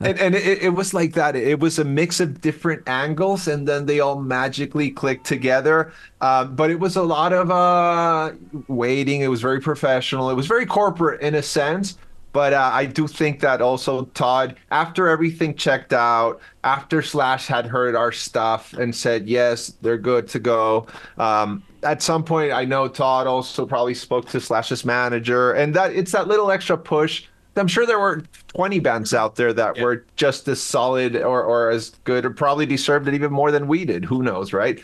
and, 0.00 0.18
and 0.20 0.35
it, 0.35 0.62
it 0.62 0.74
was 0.74 0.92
like 0.92 1.14
that. 1.14 1.37
It 1.37 1.59
was 1.59 1.79
a 1.79 1.85
mix 1.85 2.20
of 2.20 2.42
different 2.42 2.87
angles, 2.87 3.48
and 3.48 3.66
then 3.66 3.87
they 3.87 4.00
all 4.00 4.20
magically 4.20 4.90
clicked 4.90 5.24
together. 5.24 5.94
Uh, 6.20 6.44
but 6.44 6.70
it 6.70 6.79
was 6.79 6.96
a 6.96 7.03
lot 7.03 7.33
of 7.33 7.50
uh, 7.50 8.33
waiting. 8.68 9.22
It 9.22 9.29
was 9.29 9.40
very 9.40 9.59
professional. 9.59 10.29
It 10.29 10.35
was 10.35 10.46
very 10.46 10.66
corporate 10.66 11.22
in 11.22 11.35
a 11.35 11.42
sense. 11.42 11.96
But 12.35 12.53
uh, 12.53 12.70
I 12.73 12.87
do 12.87 13.07
think 13.07 13.38
that 13.40 13.62
also 13.62 14.07
Todd, 14.07 14.57
after 14.73 15.09
everything 15.09 15.55
checked 15.55 15.92
out, 15.92 16.40
after 16.64 17.01
Slash 17.01 17.47
had 17.47 17.64
heard 17.64 17.94
our 17.94 18.11
stuff 18.11 18.73
and 18.73 18.92
said 18.92 19.29
yes, 19.29 19.68
they're 19.83 19.97
good 19.97 20.27
to 20.31 20.40
go. 20.40 20.88
Um, 21.16 21.62
at 21.85 22.03
some 22.03 22.25
point, 22.25 22.51
I 22.51 22.64
know 22.64 22.88
Todd 22.88 23.29
also 23.29 23.64
probably 23.66 23.94
spoke 23.94 24.29
to 24.31 24.40
Slash's 24.40 24.85
manager, 24.85 25.53
and 25.53 25.75
that 25.75 25.92
it's 25.92 26.11
that 26.11 26.27
little 26.27 26.51
extra 26.51 26.77
push. 26.77 27.25
I'm 27.55 27.68
sure 27.68 27.87
there 27.87 28.01
were 28.01 28.25
20 28.49 28.81
bands 28.81 29.14
out 29.14 29.37
there 29.37 29.53
that 29.53 29.77
yeah. 29.77 29.85
were 29.85 30.05
just 30.16 30.49
as 30.49 30.61
solid 30.61 31.14
or, 31.14 31.40
or 31.40 31.70
as 31.70 31.90
good, 32.03 32.25
or 32.25 32.31
probably 32.31 32.66
deserved 32.66 33.07
it 33.07 33.14
even 33.14 33.31
more 33.31 33.53
than 33.53 33.68
we 33.68 33.85
did. 33.85 34.05
Who 34.05 34.25
knows, 34.25 34.53
right? 34.53 34.83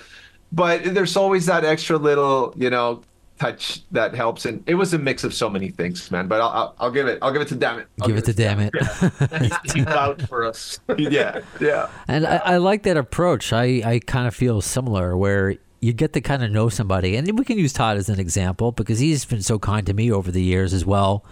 But 0.52 0.94
there's 0.94 1.16
always 1.16 1.46
that 1.46 1.64
extra 1.64 1.96
little, 1.96 2.54
you 2.56 2.70
know, 2.70 3.02
touch 3.40 3.83
that 3.90 4.14
helps. 4.14 4.44
And 4.44 4.62
it 4.66 4.74
was 4.74 4.92
a 4.92 4.98
mix 4.98 5.24
of 5.24 5.33
so 5.33 5.48
many 5.48 5.70
things, 5.70 6.11
man. 6.11 6.29
But 6.29 6.40
I'll, 6.40 6.48
I'll, 6.48 6.74
I'll 6.79 6.90
give 6.90 7.07
it. 7.07 7.18
I'll 7.22 7.33
give 7.33 7.42
it 7.42 7.48
to 7.48 7.57
Dammit. 7.57 7.88
I'll 8.00 8.09
give, 8.09 8.16
give 8.16 8.29
it 8.29 8.33
to 8.33 8.35
damn 8.35 8.61
it. 8.61 8.72
Keep 9.72 9.88
out 9.88 10.22
for 10.22 10.44
us. 10.44 10.79
yeah, 10.98 11.40
yeah. 11.61 11.88
And 12.07 12.26
I, 12.26 12.37
I 12.37 12.57
like 12.59 12.83
that 12.85 12.96
approach. 12.96 13.53
I 13.53 13.83
I 13.85 14.00
kind 14.07 14.26
of 14.29 14.35
feel 14.35 14.61
similar 14.61 15.16
where 15.16 15.57
you 15.81 15.92
get 15.94 16.12
to 16.12 16.20
kind 16.20 16.44
of 16.44 16.50
know 16.50 16.68
somebody, 16.68 17.16
and 17.16 17.38
we 17.38 17.44
can 17.44 17.59
use 17.59 17.72
Todd 17.72 17.96
as 17.96 18.09
an 18.11 18.20
example 18.20 18.72
because 18.72 18.98
he's 18.98 19.24
been 19.24 19.42
so 19.42 19.59
kind 19.59 19.87
to 19.87 19.94
me 19.94 20.12
over 20.12 20.31
the 20.31 20.42
years 20.42 20.74
as 20.74 20.85
well. 20.85 21.24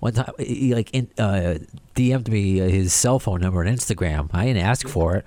one 0.00 0.14
time 0.14 0.32
he 0.38 0.74
like 0.74 0.90
in, 0.94 1.08
uh, 1.18 1.58
DM'd 1.94 2.30
me 2.30 2.58
his 2.58 2.94
cell 2.94 3.18
phone 3.18 3.40
number 3.40 3.60
on 3.60 3.66
Instagram. 3.66 4.30
I 4.32 4.46
didn't 4.46 4.62
ask 4.62 4.88
for 4.88 5.16
it, 5.16 5.26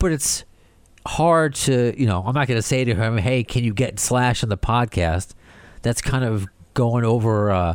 but 0.00 0.10
it's 0.10 0.44
hard 1.06 1.54
to 1.54 1.94
you 1.96 2.06
know. 2.06 2.24
I'm 2.26 2.34
not 2.34 2.48
gonna 2.48 2.62
say 2.62 2.84
to 2.84 2.94
him, 2.94 3.18
"Hey, 3.18 3.44
can 3.44 3.62
you 3.62 3.72
get 3.72 4.00
Slash 4.00 4.42
on 4.42 4.48
the 4.48 4.58
podcast?" 4.58 5.34
That's 5.82 6.02
kind 6.02 6.24
of 6.24 6.46
going 6.74 7.04
over 7.04 7.50
uh, 7.50 7.74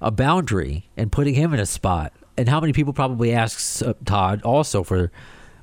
a 0.00 0.10
boundary 0.10 0.88
and 0.96 1.10
putting 1.10 1.34
him 1.34 1.52
in 1.52 1.60
a 1.60 1.66
spot. 1.66 2.12
And 2.36 2.48
how 2.48 2.60
many 2.60 2.72
people 2.72 2.92
probably 2.92 3.32
asks 3.32 3.82
uh, 3.82 3.94
Todd 4.04 4.42
also 4.42 4.82
for 4.82 5.10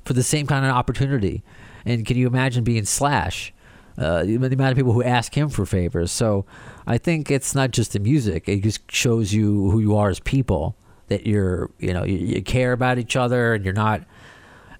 for 0.04 0.12
the 0.12 0.22
same 0.22 0.46
kind 0.46 0.64
of 0.64 0.72
opportunity? 0.72 1.42
And 1.84 2.06
can 2.06 2.16
you 2.16 2.26
imagine 2.26 2.64
being 2.64 2.84
Slash? 2.84 3.52
Uh, 3.96 4.22
the 4.22 4.36
amount 4.36 4.70
of 4.70 4.76
people 4.76 4.92
who 4.92 5.02
ask 5.02 5.36
him 5.36 5.48
for 5.48 5.66
favors. 5.66 6.12
So 6.12 6.46
I 6.86 6.98
think 6.98 7.32
it's 7.32 7.52
not 7.52 7.72
just 7.72 7.94
the 7.94 7.98
music; 7.98 8.48
it 8.48 8.62
just 8.62 8.90
shows 8.92 9.32
you 9.32 9.70
who 9.70 9.80
you 9.80 9.96
are 9.96 10.08
as 10.08 10.20
people. 10.20 10.76
That 11.08 11.26
you're, 11.26 11.70
you 11.78 11.92
know, 11.92 12.04
you, 12.04 12.18
you 12.18 12.42
care 12.42 12.72
about 12.72 12.98
each 12.98 13.16
other, 13.16 13.54
and 13.54 13.64
you're 13.64 13.74
not 13.74 14.02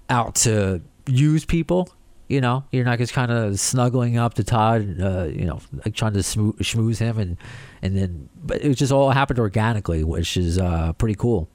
out 0.09 0.35
to 0.35 0.81
use 1.05 1.43
people. 1.43 1.89
You 2.29 2.39
know, 2.39 2.63
you're 2.71 2.85
not 2.85 2.99
just 2.99 3.11
kind 3.11 3.31
of 3.31 3.59
snuggling 3.59 4.17
up 4.17 4.35
to 4.35 4.43
Todd, 4.43 4.97
uh, 5.01 5.23
you 5.25 5.45
know, 5.45 5.59
like 5.83 5.95
trying 5.95 6.13
to 6.13 6.19
smoo- 6.19 6.53
schmooze 6.59 6.99
him, 6.99 7.19
and 7.19 7.37
and 7.81 7.97
then, 7.97 8.29
but 8.43 8.63
it 8.63 8.73
just 8.75 8.91
all 8.91 9.09
happened 9.09 9.39
organically, 9.39 10.03
which 10.03 10.37
is 10.37 10.57
uh, 10.57 10.93
pretty 10.93 11.15
cool. 11.15 11.49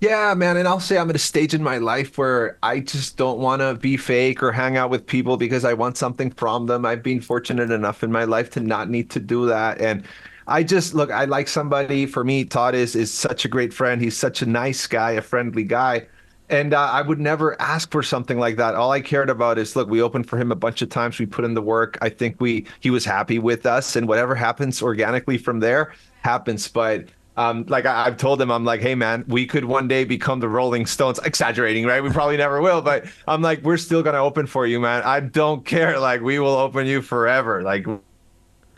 Yeah, 0.00 0.34
man. 0.34 0.56
And 0.56 0.66
I'll 0.66 0.80
say 0.80 0.98
I'm 0.98 1.08
at 1.10 1.16
a 1.16 1.20
stage 1.20 1.54
in 1.54 1.62
my 1.62 1.78
life 1.78 2.18
where 2.18 2.58
I 2.62 2.80
just 2.80 3.16
don't 3.16 3.38
want 3.38 3.62
to 3.62 3.74
be 3.74 3.96
fake 3.96 4.42
or 4.42 4.50
hang 4.50 4.76
out 4.76 4.90
with 4.90 5.06
people 5.06 5.36
because 5.36 5.64
I 5.64 5.72
want 5.72 5.96
something 5.96 6.32
from 6.32 6.66
them. 6.66 6.84
I've 6.84 7.02
been 7.02 7.20
fortunate 7.20 7.70
enough 7.70 8.02
in 8.02 8.10
my 8.10 8.24
life 8.24 8.50
to 8.50 8.60
not 8.60 8.90
need 8.90 9.08
to 9.10 9.20
do 9.20 9.46
that. 9.46 9.80
And 9.80 10.04
I 10.48 10.64
just 10.64 10.94
look, 10.94 11.10
I 11.10 11.24
like 11.26 11.48
somebody. 11.48 12.06
For 12.06 12.24
me, 12.24 12.44
Todd 12.44 12.74
is 12.74 12.96
is 12.96 13.12
such 13.12 13.44
a 13.44 13.48
great 13.48 13.72
friend. 13.72 14.02
He's 14.02 14.16
such 14.16 14.42
a 14.42 14.46
nice 14.46 14.86
guy, 14.86 15.12
a 15.12 15.22
friendly 15.22 15.64
guy. 15.64 16.06
And 16.50 16.74
uh, 16.74 16.80
I 16.80 17.00
would 17.00 17.20
never 17.20 17.60
ask 17.60 17.90
for 17.90 18.02
something 18.02 18.38
like 18.38 18.56
that. 18.56 18.74
All 18.74 18.92
I 18.92 19.00
cared 19.00 19.30
about 19.30 19.58
is, 19.58 19.76
look, 19.76 19.88
we 19.88 20.02
opened 20.02 20.28
for 20.28 20.36
him 20.36 20.52
a 20.52 20.56
bunch 20.56 20.82
of 20.82 20.90
times. 20.90 21.18
We 21.18 21.26
put 21.26 21.44
in 21.44 21.54
the 21.54 21.62
work. 21.62 21.96
I 22.02 22.10
think 22.10 22.40
we 22.40 22.66
he 22.80 22.90
was 22.90 23.04
happy 23.04 23.38
with 23.38 23.64
us, 23.64 23.96
and 23.96 24.06
whatever 24.06 24.34
happens 24.34 24.82
organically 24.82 25.38
from 25.38 25.60
there 25.60 25.94
happens. 26.22 26.68
But 26.68 27.06
um, 27.36 27.64
like 27.68 27.86
I, 27.86 28.04
have 28.04 28.18
told 28.18 28.40
him, 28.40 28.50
I'm 28.50 28.64
like, 28.64 28.80
hey 28.80 28.94
man, 28.94 29.24
we 29.26 29.46
could 29.46 29.64
one 29.64 29.88
day 29.88 30.04
become 30.04 30.40
the 30.40 30.48
Rolling 30.48 30.86
Stones. 30.86 31.18
Exaggerating, 31.20 31.86
right? 31.86 32.02
We 32.02 32.10
probably 32.10 32.36
never 32.36 32.60
will, 32.60 32.82
but 32.82 33.06
I'm 33.26 33.40
like, 33.42 33.62
we're 33.62 33.78
still 33.78 34.02
gonna 34.02 34.22
open 34.22 34.46
for 34.46 34.66
you, 34.66 34.80
man. 34.80 35.02
I 35.02 35.20
don't 35.20 35.64
care. 35.64 35.98
Like 35.98 36.20
we 36.20 36.38
will 36.38 36.56
open 36.56 36.86
you 36.86 37.00
forever. 37.00 37.62
Like 37.62 37.86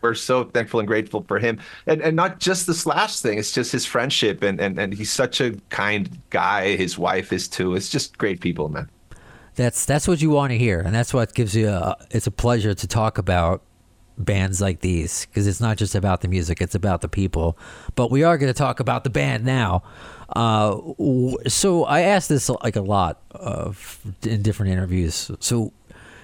we're 0.03 0.15
so 0.15 0.45
thankful 0.45 0.81
and 0.81 0.87
grateful 0.87 1.25
for 1.27 1.39
him, 1.39 1.59
and 1.87 2.01
and 2.01 2.17
not 2.17 2.41
just 2.41 2.67
the 2.67 2.75
Slash 2.75 3.21
thing. 3.21 3.39
It's 3.39 3.53
just 3.53 3.73
his 3.73 3.87
friendship, 3.87 4.43
and 4.43 4.61
and 4.61 4.79
and 4.79 4.93
he's 4.93 5.13
such 5.13 5.41
a 5.41 5.53
kind 5.71 6.21
guy. 6.31 6.77
His 6.77 6.99
wife 6.99 7.33
is 7.33 7.49
too. 7.49 7.75
It's 7.75 7.89
just 7.89 8.19
great 8.19 8.41
people, 8.41 8.69
man. 8.69 8.91
That's 9.55 9.87
that's 9.87 10.07
what 10.07 10.21
you 10.21 10.31
want 10.31 10.51
to 10.51 10.59
hear, 10.59 10.81
and 10.81 10.95
that's 10.95 11.15
what 11.15 11.35
gives 11.35 11.55
you. 11.57 11.69
A, 11.69 11.97
it's 12.11 12.27
a 12.27 12.31
pleasure 12.31 12.75
to 12.75 12.87
talk 12.87 13.19
about 13.19 13.63
bands 14.19 14.61
like 14.61 14.81
these 14.81 15.27
because 15.27 15.47
it's 15.47 15.61
not 15.61 15.77
just 15.77 15.95
about 15.95 16.21
the 16.21 16.29
music; 16.29 16.61
it's 16.61 16.75
about 16.75 17.01
the 17.01 17.09
people. 17.09 17.59
But 17.95 18.11
we 18.11 18.23
are 18.23 18.37
going 18.39 18.53
to 18.53 18.59
talk 18.59 18.81
about 18.81 19.05
the 19.05 19.11
band 19.11 19.45
now. 19.45 19.83
Uh, 20.29 20.79
so 21.47 21.85
I 21.85 22.01
asked 22.01 22.29
this 22.29 22.49
like 22.49 22.77
a 22.77 22.83
lot 22.83 23.23
of 23.31 24.01
in 24.23 24.43
different 24.43 24.73
interviews. 24.73 25.31
So 25.41 25.73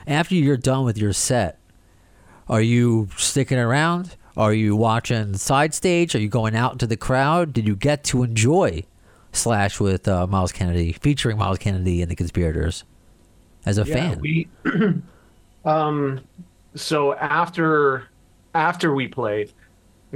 after 0.06 0.34
you're 0.34 0.56
done 0.56 0.84
with 0.84 0.98
your 0.98 1.12
set, 1.12 1.58
are 2.48 2.62
you 2.62 3.08
sticking 3.16 3.58
around? 3.58 4.16
Are 4.36 4.54
you 4.54 4.74
watching 4.76 5.34
side 5.36 5.74
stage? 5.74 6.14
Are 6.14 6.18
you 6.18 6.28
going 6.28 6.56
out 6.56 6.72
into 6.72 6.86
the 6.86 6.96
crowd? 6.96 7.52
Did 7.52 7.66
you 7.66 7.76
get 7.76 8.04
to 8.04 8.22
enjoy 8.22 8.84
Slash 9.32 9.80
with 9.80 10.08
uh, 10.08 10.26
Myles 10.26 10.52
Kennedy, 10.52 10.92
featuring 10.92 11.38
Myles 11.38 11.58
Kennedy 11.58 12.02
and 12.02 12.10
the 12.10 12.14
Conspirators 12.14 12.84
as 13.66 13.78
a 13.78 13.84
yeah, 13.84 13.94
fan? 13.94 14.20
We, 14.20 14.48
um, 15.64 16.20
so 16.74 17.14
after 17.14 18.08
after 18.54 18.94
we 18.94 19.08
played, 19.08 19.52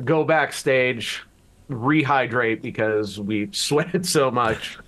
go 0.05 0.25
backstage, 0.25 1.23
rehydrate 1.71 2.63
because 2.63 3.19
we 3.21 3.49
sweated 3.53 4.07
so 4.07 4.31
much, 4.31 4.79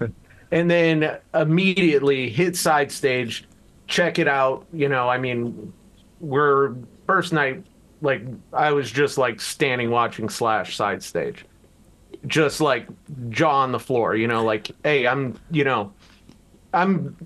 and 0.51 0.71
then 0.71 1.19
immediately 1.35 2.31
hit 2.31 2.57
side 2.57 2.91
stage, 2.91 3.47
check 3.87 4.19
it 4.19 4.29
out. 4.29 4.67
You 4.73 4.89
know, 4.89 5.09
I 5.09 5.19
mean, 5.19 5.73
we're 6.21 6.75
first 7.09 7.33
night 7.33 7.65
like 8.01 8.23
I 8.53 8.71
was 8.71 8.93
just 8.93 9.19
like 9.19 9.41
standing 9.41 9.91
watching 9.91 10.29
Slash 10.29 10.77
side 10.77 11.03
stage, 11.03 11.45
just 12.27 12.61
like 12.61 12.87
jaw 13.31 13.63
on 13.63 13.73
the 13.73 13.81
floor. 13.81 14.15
You 14.15 14.29
know, 14.29 14.45
like 14.45 14.71
hey, 14.85 15.07
I'm 15.07 15.37
you 15.51 15.65
know, 15.65 15.93
I'm 16.73 17.17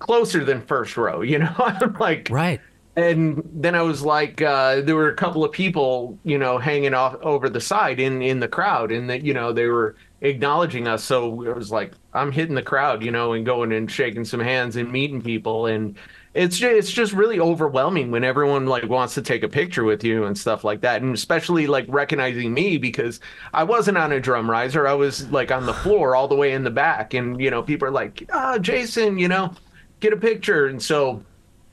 closer 0.00 0.44
than 0.44 0.62
first 0.66 0.96
row. 0.96 1.20
You 1.20 1.38
know, 1.38 1.54
I'm 1.58 1.94
like 1.94 2.28
right 2.30 2.60
and 2.96 3.46
then 3.52 3.74
I 3.74 3.82
was 3.82 4.02
like, 4.02 4.40
uh, 4.40 4.80
there 4.80 4.96
were 4.96 5.10
a 5.10 5.14
couple 5.14 5.44
of 5.44 5.52
people, 5.52 6.18
you 6.24 6.38
know, 6.38 6.56
hanging 6.56 6.94
off 6.94 7.14
over 7.16 7.50
the 7.50 7.60
side 7.60 8.00
in 8.00 8.22
in 8.22 8.40
the 8.40 8.48
crowd, 8.48 8.90
and 8.90 9.08
that 9.10 9.22
you 9.22 9.34
know 9.34 9.52
they 9.52 9.66
were 9.66 9.96
acknowledging 10.22 10.88
us. 10.88 11.04
So 11.04 11.42
it 11.42 11.54
was 11.54 11.70
like 11.70 11.92
I'm 12.14 12.32
hitting 12.32 12.54
the 12.54 12.62
crowd, 12.62 13.04
you 13.04 13.10
know, 13.10 13.34
and 13.34 13.44
going 13.44 13.72
and 13.72 13.90
shaking 13.90 14.24
some 14.24 14.40
hands 14.40 14.76
and 14.76 14.90
meeting 14.90 15.20
people, 15.20 15.66
and 15.66 15.98
it's 16.36 16.58
just, 16.58 16.76
it's 16.76 16.90
just 16.90 17.12
really 17.12 17.40
overwhelming 17.40 18.10
when 18.10 18.22
everyone 18.22 18.66
like 18.66 18.88
wants 18.88 19.14
to 19.14 19.22
take 19.22 19.42
a 19.42 19.48
picture 19.48 19.84
with 19.84 20.04
you 20.04 20.24
and 20.24 20.36
stuff 20.36 20.64
like 20.64 20.82
that, 20.82 21.02
and 21.02 21.14
especially 21.14 21.66
like 21.66 21.86
recognizing 21.88 22.52
me 22.52 22.76
because 22.76 23.20
I 23.54 23.64
wasn't 23.64 23.96
on 23.96 24.12
a 24.12 24.20
drum 24.20 24.50
riser, 24.50 24.86
I 24.86 24.94
was 24.94 25.30
like 25.30 25.50
on 25.50 25.64
the 25.64 25.74
floor 25.82 26.14
all 26.14 26.28
the 26.28 26.36
way 26.36 26.52
in 26.52 26.62
the 26.62 26.70
back, 26.70 27.14
and 27.14 27.40
you 27.40 27.50
know, 27.50 27.62
people 27.62 27.88
are 27.88 27.92
like, 27.92 28.28
ah, 28.32 28.54
oh, 28.54 28.58
Jason, 28.58 29.18
you 29.18 29.28
know, 29.28 29.54
get 30.00 30.12
a 30.12 30.16
picture, 30.16 30.66
and 30.66 30.82
so 30.82 31.22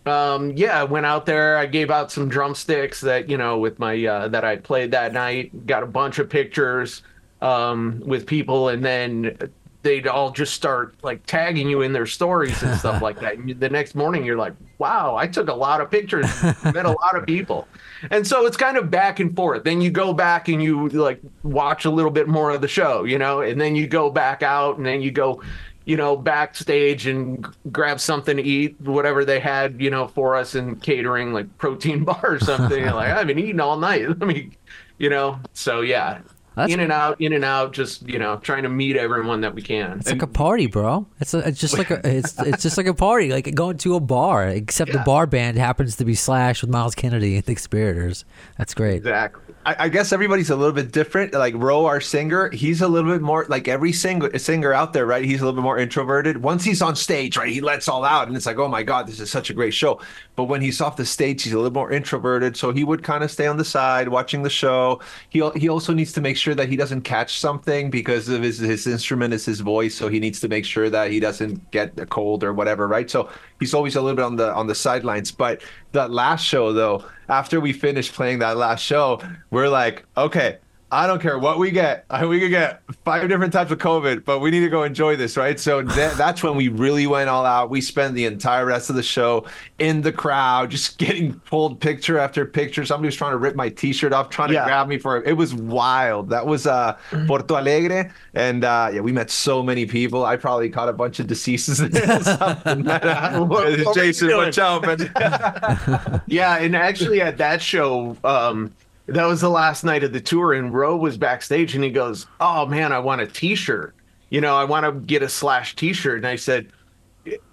um, 0.06 0.52
yeah, 0.56 0.80
I 0.80 0.84
went 0.84 1.06
out 1.06 1.26
there. 1.26 1.58
I 1.58 1.65
gave 1.65 1.89
out 1.89 2.12
some 2.12 2.28
drumsticks 2.28 3.02
that 3.02 3.30
you 3.30 3.38
know 3.38 3.58
with 3.58 3.80
my 3.80 4.06
uh, 4.06 4.28
that 4.30 4.43
I 4.43 4.58
played 4.58 4.91
that 4.91 5.13
night. 5.13 5.65
Got 5.65 5.84
a 5.84 5.88
bunch 5.88 6.19
of 6.19 6.30
pictures 6.30 7.04
um, 7.41 8.02
with 8.06 8.26
people, 8.26 8.69
and 8.69 8.84
then 8.84 9.38
they'd 9.84 10.08
all 10.08 10.32
just 10.32 10.54
start 10.54 10.96
like 11.04 11.26
tagging 11.26 11.69
you 11.69 11.82
in 11.82 11.93
their 11.93 12.08
stories 12.08 12.63
and 12.63 12.78
stuff 12.80 13.02
like 13.02 13.19
that. 13.19 13.38
And 13.38 13.60
the 13.60 13.69
next 13.69 13.93
morning, 13.93 14.26
you're 14.26 14.38
like, 14.38 14.54
"Wow, 14.80 15.15
I 15.15 15.28
took 15.28 15.50
a 15.50 15.54
lot 15.54 15.82
of 15.82 15.91
pictures, 15.91 16.26
met 16.63 16.86
a 16.86 16.96
lot 17.02 17.15
of 17.15 17.26
people," 17.26 17.67
and 18.10 18.26
so 18.26 18.46
it's 18.46 18.58
kind 18.58 18.78
of 18.78 18.89
back 18.89 19.19
and 19.19 19.36
forth. 19.36 19.63
Then 19.63 19.82
you 19.82 19.91
go 19.91 20.13
back 20.13 20.48
and 20.48 20.63
you 20.63 20.89
like 20.89 21.19
watch 21.43 21.86
a 21.86 21.89
little 21.91 22.12
bit 22.12 22.28
more 22.28 22.52
of 22.52 22.62
the 22.62 22.67
show, 22.67 23.04
you 23.04 23.19
know, 23.19 23.41
and 23.41 23.62
then 23.62 23.76
you 23.76 23.88
go 23.88 24.10
back 24.10 24.41
out, 24.41 24.78
and 24.78 24.86
then 24.86 25.02
you 25.02 25.12
go 25.12 25.41
you 25.86 25.98
know, 25.98 26.15
backstage 26.15 27.08
and 27.08 27.46
grab 27.72 28.00
something 28.00 28.38
to 28.38 28.43
eat, 28.43 28.80
whatever 28.80 29.26
they 29.26 29.39
had, 29.39 29.82
you 29.82 29.89
know, 29.89 30.08
for 30.08 30.36
us 30.36 30.56
in 30.56 30.78
catering, 30.78 31.34
like 31.34 31.58
protein 31.58 32.04
bar 32.06 32.22
or 32.24 32.39
something. 32.39 32.86
like 32.86 33.12
I've 33.12 33.28
been 33.28 33.39
eating 33.39 33.60
all 33.60 33.78
night. 33.78 34.08
Let 34.19 34.19
me, 34.19 34.52
you 34.98 35.10
know. 35.10 35.39
So 35.54 35.82
yeah, 35.82 36.22
that's 36.56 36.72
in 36.72 36.80
and 36.80 36.92
out, 36.92 37.20
in 37.20 37.34
and 37.34 37.44
out. 37.44 37.74
Just 37.74 38.08
you 38.08 38.20
know, 38.20 38.38
trying 38.38 38.63
to 38.63 38.70
meet 38.70 38.96
everyone 38.96 39.42
that 39.42 39.56
we 39.56 39.62
can. 39.62 40.00
It's 40.00 40.10
and, 40.10 40.20
like 40.20 40.30
a 40.30 40.32
party, 40.32 40.68
bro. 40.68 41.08
It's, 41.20 41.34
a, 41.34 41.39
it's 41.48 41.60
just 41.60 41.78
like 41.78 41.92
a 41.92 42.02
it's 42.08 42.39
it's 42.39 42.63
just 42.63 42.78
like 42.78 42.88
a 42.88 42.94
party, 42.94 43.32
like 43.32 43.54
going 43.54 43.78
to 43.80 43.96
a 43.96 44.00
bar. 44.00 44.48
Except 44.48 44.92
yeah. 44.92 44.98
the 44.98 45.04
bar 45.04 45.26
band 45.26 45.58
happens 45.58 45.96
to 45.98 46.06
be 46.06 46.16
Slash 46.16 46.62
with 46.62 46.70
Myles 46.70 46.96
Kennedy 46.96 47.36
and 47.36 47.44
the 47.44 47.54
Conspirators. 47.54 48.26
That's 48.58 48.74
great. 48.74 48.98
Exactly. 48.98 49.42
I, 49.65 49.76
I, 49.80 49.89
guess 49.89 50.12
everybody's 50.12 50.49
a 50.49 50.56
little 50.56 50.73
bit 50.73 50.91
different. 50.91 51.34
Like 51.34 51.54
Ro, 51.56 51.86
our 51.86 52.02
singer, 52.02 52.49
he's 52.49 52.82
a 52.82 52.88
little 52.88 53.12
bit 53.12 53.21
more 53.21 53.45
like 53.47 53.67
every 53.67 53.91
singer 53.91 54.38
singer 54.38 54.73
out 54.73 54.93
there, 54.93 55.06
right? 55.06 55.23
He's 55.23 55.41
a 55.41 55.45
little 55.45 55.60
bit 55.60 55.63
more 55.63 55.78
introverted. 55.78 56.38
Once 56.38 56.63
he's 56.63 56.82
on 56.82 56.95
stage, 56.95 57.38
right, 57.38 57.49
he 57.49 57.62
lets 57.62 57.88
all 57.88 58.04
out, 58.04 58.28
and 58.28 58.36
it's 58.36 58.45
like, 58.45 58.58
oh 58.58 58.67
my 58.67 58.84
god, 58.84 59.08
this 59.08 59.19
is 59.19 59.30
such 59.30 59.49
a 59.49 59.54
great 59.54 59.73
show. 59.73 60.02
But 60.36 60.45
when 60.45 60.62
he's 60.62 60.82
off 60.82 60.97
the 60.97 61.06
stage, 61.06 61.43
he's 61.43 61.54
a 61.54 61.58
little 61.58 61.71
more 61.71 61.91
introverted. 61.91 62.58
So 62.58 62.71
he 62.71 62.84
would 62.84 63.04
kind 63.04 63.23
of 63.23 63.32
stay 63.32 63.47
on 63.47 63.58
the 63.58 63.65
side 63.65 64.10
watching 64.10 64.43
the 64.43 64.49
show. 64.49 64.99
He 65.30 65.47
he 65.56 65.69
also 65.69 65.93
needs 65.93 66.12
to 66.13 66.21
make 66.21 66.38
sure 66.38 66.56
that 66.56 66.69
he 66.69 66.76
doesn't 66.76 67.02
catch 67.02 67.39
something 67.39 67.89
because 67.89 68.30
of 68.30 68.41
his 68.41 68.60
his 68.60 68.88
instrument 68.88 69.34
is 69.34 69.45
his 69.45 69.62
voice. 69.62 69.95
So 69.95 70.10
he 70.10 70.19
needs 70.19 70.39
to 70.41 70.47
make 70.47 70.65
sure 70.65 70.89
that 70.89 71.12
he 71.12 71.19
doesn't 71.19 71.71
get 71.71 71.97
a 71.99 72.06
cold 72.06 72.43
or 72.43 72.54
whatever, 72.54 72.88
right? 72.88 73.10
So 73.10 73.30
he's 73.60 73.73
always 73.73 73.95
a 73.95 74.02
little 74.02 74.15
bit 74.15 74.26
on 74.26 74.36
the 74.36 74.54
on 74.54 74.67
the 74.67 74.76
sidelines. 74.76 75.32
But 75.32 75.62
that 75.93 76.12
last 76.12 76.43
show 76.43 76.73
though 76.73 77.03
after 77.29 77.60
we 77.60 77.73
finished 77.73 78.13
playing 78.13 78.39
that 78.39 78.58
last 78.58 78.82
show, 78.82 79.21
we're 79.49 79.69
like, 79.69 80.06
okay, 80.17 80.58
I 80.93 81.08
don't 81.08 81.19
care 81.19 81.39
what 81.39 81.58
we 81.58 81.71
get. 81.71 82.06
We 82.34 82.39
could 82.39 82.51
get 82.51 82.82
five 83.03 83.27
different 83.27 83.51
types 83.51 83.71
of 83.71 83.79
COVID, 83.79 84.23
but 84.23 84.39
we 84.39 84.49
need 84.49 84.62
to 84.62 84.69
go 84.69 84.84
enjoy 84.84 85.17
this, 85.17 85.36
right? 85.36 85.60
So 85.60 85.84
th- 85.84 86.13
that's 86.13 86.41
when 86.41 86.56
we 86.56 86.69
really 86.69 87.06
went 87.06 87.29
all 87.29 87.45
out. 87.45 87.69
We 87.69 87.82
spent 87.82 88.15
the 88.15 88.25
entire 88.25 88.65
rest 88.65 88.89
of 88.89 88.95
the 88.95 89.03
show 89.03 89.45
in 89.77 90.01
the 90.01 90.12
crowd, 90.12 90.71
just 90.71 90.97
getting 90.97 91.34
pulled 91.41 91.82
picture 91.82 92.17
after 92.17 92.45
picture. 92.45 92.86
Somebody 92.86 93.08
was 93.08 93.15
trying 93.15 93.32
to 93.32 93.38
rip 93.38 93.56
my 93.56 93.69
T-shirt 93.69 94.13
off, 94.13 94.29
trying 94.29 94.53
yeah. 94.53 94.62
to 94.62 94.65
grab 94.65 94.88
me 94.88 94.97
for 94.97 95.17
it. 95.17 95.27
It 95.27 95.34
was 95.34 95.53
wild. 95.53 96.29
That 96.29 96.47
was 96.47 96.65
uh, 96.65 96.97
mm-hmm. 97.12 97.27
Porto 97.27 97.56
Alegre, 97.56 98.12
and 98.34 98.63
uh, 98.63 98.89
yeah, 98.93 99.01
we 99.01 99.12
met 99.12 99.29
so 99.29 99.62
many 99.62 99.86
people. 99.86 100.25
I 100.25 100.38
probably 100.38 100.69
caught 100.69 100.89
a 100.89 100.93
bunch 100.93 101.19
of 101.19 101.27
diseases. 101.27 101.79
Jason, 103.93 104.38
watch 104.38 104.58
out, 104.58 104.86
man. 104.86 106.21
yeah, 106.27 106.58
and 106.58 106.75
actually 106.75 107.21
at 107.21 107.38
that 107.38 107.62
show. 107.62 108.17
Um, 108.23 108.73
that 109.08 109.26
was 109.26 109.42
the 109.42 109.50
last 109.50 109.84
night 109.84 110.04
of 110.04 110.13
the 110.13 110.22
tour, 110.22 110.54
and 110.54 110.74
Roe 110.74 110.96
was 110.96 111.18
backstage, 111.18 111.76
and 111.76 111.84
he 111.84 111.89
goes, 111.89 112.26
"Oh 112.39 112.66
man, 112.66 112.92
I 112.92 113.00
want 113.00 113.22
a 113.22 113.28
T-shirt. 113.28 113.96
You 114.30 114.42
know, 114.42 114.56
I 114.56 114.63
want 114.63 114.86
to 114.86 114.92
get 114.94 115.22
a 115.22 115.30
Slash 115.30 115.76
T-shirt." 115.76 116.18
And 116.18 116.28
I 116.28 116.36
said, 116.38 116.68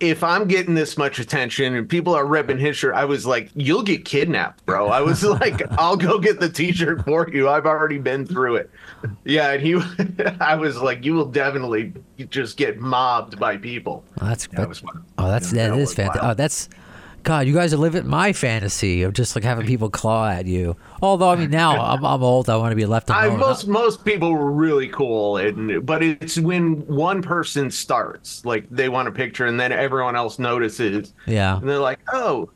"If 0.00 0.22
I'm 0.24 0.46
getting 0.48 0.74
this 0.74 0.96
much 0.96 1.18
attention 1.18 1.74
and 1.74 1.88
people 1.88 2.14
are 2.14 2.24
ripping 2.26 2.58
his 2.58 2.76
shirt, 2.76 2.94
I 2.94 3.04
was 3.04 3.26
like, 3.26 3.50
you'll 3.54 3.82
get 3.82 4.04
kidnapped, 4.04 4.64
bro." 4.64 4.88
I 4.88 5.00
was 5.00 5.22
like, 5.40 5.60
"I'll 5.78 5.96
go 5.96 6.18
get 6.18 6.40
the 6.40 6.48
T-shirt 6.48 7.04
for 7.04 7.28
you. 7.28 7.48
I've 7.48 7.66
already 7.66 7.98
been 7.98 8.26
through 8.26 8.56
it." 8.56 8.70
Yeah, 9.24 9.50
and 9.52 9.62
he, 9.62 9.80
I 10.40 10.54
was 10.54 10.78
like, 10.78 11.04
"You 11.04 11.14
will 11.14 11.26
definitely 11.26 11.92
just 12.28 12.56
get 12.56 12.78
mobbed 12.78 13.38
by 13.40 13.56
people." 13.56 14.04
Oh, 14.20 14.26
that's 14.26 14.46
That 14.48 14.68
was 14.68 14.82
oh, 15.18 15.28
that's 15.28 15.50
that 15.50 15.70
that 15.70 15.78
is 15.78 15.94
fantastic. 15.94 16.22
wild. 16.22 16.32
Oh, 16.32 16.34
that's 16.34 16.68
God. 17.22 17.46
You 17.46 17.54
guys 17.54 17.72
are 17.74 17.76
living 17.76 18.06
my 18.06 18.32
fantasy 18.32 19.02
of 19.02 19.12
just 19.12 19.34
like 19.36 19.44
having 19.44 19.66
people 19.66 19.90
claw 19.90 20.28
at 20.28 20.46
you. 20.46 20.76
Although 21.02 21.30
I 21.30 21.36
mean, 21.36 21.50
now 21.50 21.80
I'm, 21.80 22.04
I'm 22.04 22.22
old. 22.22 22.48
I 22.50 22.56
want 22.56 22.72
to 22.72 22.76
be 22.76 22.86
left 22.86 23.10
I, 23.10 23.26
alone. 23.26 23.38
most 23.40 23.66
most 23.68 24.04
people 24.04 24.32
were 24.32 24.50
really 24.50 24.88
cool, 24.88 25.36
and 25.36 25.84
but 25.84 26.02
it's 26.02 26.38
when 26.38 26.86
one 26.86 27.22
person 27.22 27.70
starts, 27.70 28.44
like 28.44 28.68
they 28.70 28.88
want 28.88 29.08
a 29.08 29.12
picture, 29.12 29.46
and 29.46 29.58
then 29.60 29.72
everyone 29.72 30.16
else 30.16 30.38
notices, 30.38 31.14
yeah. 31.26 31.56
and 31.58 31.68
they're 31.68 31.78
like, 31.78 32.00
"Oh, 32.12 32.50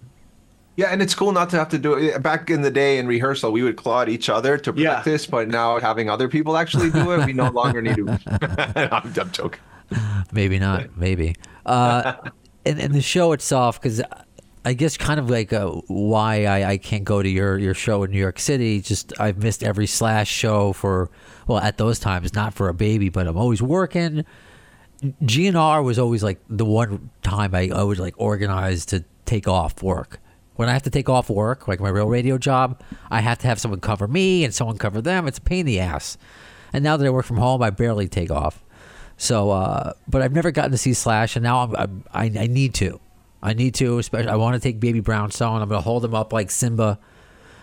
Yeah, 0.76 0.88
and 0.90 1.00
it's 1.00 1.14
cool 1.14 1.30
not 1.32 1.50
to 1.50 1.56
have 1.56 1.68
to 1.68 1.78
do 1.78 1.94
it. 1.94 2.20
Back 2.22 2.50
in 2.50 2.62
the 2.62 2.70
day 2.70 2.98
in 2.98 3.06
rehearsal, 3.06 3.52
we 3.52 3.62
would 3.62 3.76
claw 3.76 4.02
at 4.02 4.08
each 4.08 4.28
other 4.28 4.58
to 4.58 4.72
Yeah. 4.76 4.94
practice, 4.94 5.24
but 5.26 5.46
now 5.48 5.78
having 5.78 6.10
other 6.10 6.26
people 6.28 6.56
actually 6.56 6.90
do 6.90 7.12
it, 7.12 7.24
we 7.26 7.32
no 7.32 7.48
longer 7.60 7.80
need 7.80 7.96
to. 7.96 8.18
I'm, 8.92 9.12
I'm 9.14 9.32
joking. 9.32 9.60
Maybe 10.32 10.58
not. 10.58 10.96
Maybe. 10.96 11.36
Uh, 11.64 12.14
and, 12.66 12.80
and 12.80 12.92
the 12.92 13.02
show 13.02 13.30
itself, 13.32 13.80
because 13.80 14.02
I 14.64 14.72
guess 14.72 14.96
kind 14.96 15.20
of 15.20 15.28
like 15.28 15.52
uh, 15.52 15.68
why 15.88 16.46
I, 16.46 16.70
I 16.70 16.76
can't 16.78 17.04
go 17.04 17.22
to 17.22 17.28
your, 17.28 17.58
your 17.58 17.74
show 17.74 18.02
in 18.02 18.10
New 18.10 18.18
York 18.18 18.38
City. 18.38 18.80
Just 18.80 19.12
I've 19.20 19.38
missed 19.42 19.62
every 19.62 19.86
Slash 19.86 20.30
show 20.30 20.72
for 20.72 21.10
well 21.46 21.58
at 21.58 21.76
those 21.76 21.98
times, 21.98 22.34
not 22.34 22.54
for 22.54 22.68
a 22.68 22.74
baby, 22.74 23.10
but 23.10 23.26
I'm 23.26 23.36
always 23.36 23.60
working. 23.60 24.24
GNR 25.02 25.84
was 25.84 25.98
always 25.98 26.22
like 26.22 26.40
the 26.48 26.64
one 26.64 27.10
time 27.22 27.54
I, 27.54 27.68
would 27.84 27.98
like 27.98 28.14
organized 28.16 28.88
to 28.90 29.04
take 29.26 29.46
off 29.46 29.82
work. 29.82 30.18
When 30.56 30.68
I 30.68 30.72
have 30.72 30.84
to 30.84 30.90
take 30.90 31.08
off 31.08 31.28
work, 31.28 31.68
like 31.68 31.80
my 31.80 31.88
real 31.90 32.08
radio 32.08 32.38
job, 32.38 32.80
I 33.10 33.20
have 33.20 33.38
to 33.38 33.46
have 33.48 33.58
someone 33.58 33.80
cover 33.80 34.08
me 34.08 34.44
and 34.44 34.54
someone 34.54 34.78
cover 34.78 35.02
them. 35.02 35.26
It's 35.26 35.38
a 35.38 35.42
pain 35.42 35.60
in 35.60 35.66
the 35.66 35.80
ass. 35.80 36.16
And 36.72 36.82
now 36.82 36.96
that 36.96 37.06
I 37.06 37.10
work 37.10 37.26
from 37.26 37.36
home, 37.36 37.60
I 37.60 37.70
barely 37.70 38.08
take 38.08 38.30
off. 38.30 38.64
So, 39.16 39.50
uh, 39.50 39.92
but 40.08 40.22
I've 40.22 40.32
never 40.32 40.50
gotten 40.50 40.70
to 40.70 40.78
see 40.78 40.94
Slash, 40.94 41.36
and 41.36 41.42
now 41.42 41.64
I'm, 41.64 41.76
I'm, 41.76 42.04
I 42.12 42.24
I 42.42 42.46
need 42.46 42.74
to. 42.74 43.00
I 43.44 43.52
need 43.52 43.74
to. 43.76 43.98
Especially, 43.98 44.30
I 44.30 44.36
want 44.36 44.54
to 44.54 44.60
take 44.60 44.80
Baby 44.80 45.00
Brownstone. 45.00 45.62
I'm 45.62 45.68
going 45.68 45.78
to 45.78 45.84
hold 45.84 46.04
him 46.04 46.14
up 46.14 46.32
like 46.32 46.50
Simba, 46.50 46.98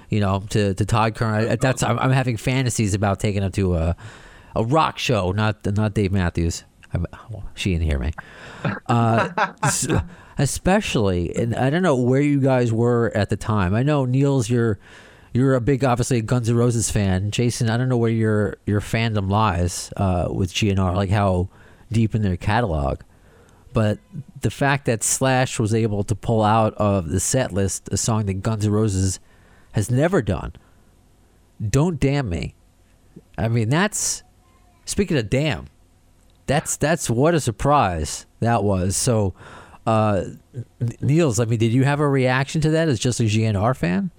you 0.09 0.19
know, 0.19 0.43
to, 0.51 0.73
to 0.75 0.85
Todd 0.85 1.15
Kern. 1.15 1.33
I, 1.33 1.55
that's 1.55 1.83
I'm, 1.83 1.99
I'm 1.99 2.11
having 2.11 2.37
fantasies 2.37 2.93
about 2.93 3.19
taking 3.19 3.43
him 3.43 3.51
to 3.53 3.75
a 3.75 3.95
a 4.55 4.63
rock 4.63 4.97
show, 4.97 5.31
not 5.31 5.65
not 5.75 5.93
Dave 5.93 6.11
Matthews. 6.11 6.63
I'm, 6.93 7.05
well, 7.29 7.49
she 7.55 7.73
didn't 7.73 7.85
hear 7.85 7.99
me. 7.99 8.11
Uh, 8.87 9.53
especially, 10.37 11.35
and 11.35 11.55
I 11.55 11.69
don't 11.69 11.83
know 11.83 11.95
where 11.95 12.21
you 12.21 12.39
guys 12.41 12.71
were 12.71 13.11
at 13.15 13.29
the 13.29 13.37
time. 13.37 13.73
I 13.73 13.83
know 13.83 14.05
Nils, 14.05 14.49
you're 14.49 14.77
you're 15.33 15.55
a 15.55 15.61
big, 15.61 15.83
obviously, 15.85 16.21
Guns 16.21 16.49
N' 16.49 16.55
Roses 16.55 16.91
fan. 16.91 17.31
Jason, 17.31 17.69
I 17.69 17.77
don't 17.77 17.89
know 17.89 17.97
where 17.97 18.11
your 18.11 18.57
your 18.65 18.81
fandom 18.81 19.29
lies 19.29 19.91
uh, 19.97 20.27
with 20.29 20.53
GNR, 20.53 20.95
like 20.95 21.09
how 21.09 21.49
deep 21.91 22.13
in 22.15 22.21
their 22.21 22.37
catalog. 22.37 22.99
But 23.73 23.99
the 24.41 24.51
fact 24.51 24.85
that 24.85 25.03
Slash 25.03 25.59
was 25.59 25.73
able 25.73 26.03
to 26.03 26.15
pull 26.15 26.43
out 26.43 26.73
of 26.75 27.09
the 27.09 27.19
set 27.19 27.53
list 27.53 27.89
a 27.91 27.97
song 27.97 28.25
that 28.25 28.41
Guns 28.41 28.65
N' 28.65 28.71
Roses 28.71 29.19
has 29.73 29.89
never 29.89 30.21
done, 30.21 30.53
"Don't 31.65 31.99
Damn 31.99 32.29
Me." 32.29 32.55
I 33.37 33.47
mean, 33.47 33.69
that's 33.69 34.23
speaking 34.85 35.17
of 35.17 35.29
damn. 35.29 35.67
That's 36.47 36.75
that's 36.75 37.09
what 37.09 37.33
a 37.33 37.39
surprise 37.39 38.25
that 38.41 38.63
was. 38.63 38.97
So, 38.97 39.33
uh, 39.87 40.23
Nils, 40.99 41.39
I 41.39 41.45
mean, 41.45 41.59
did 41.59 41.71
you 41.71 41.85
have 41.85 41.99
a 41.99 42.09
reaction 42.09 42.59
to 42.61 42.69
that 42.71 42.89
as 42.89 42.99
just 42.99 43.19
a 43.19 43.23
GNR 43.23 43.75
fan? 43.75 44.11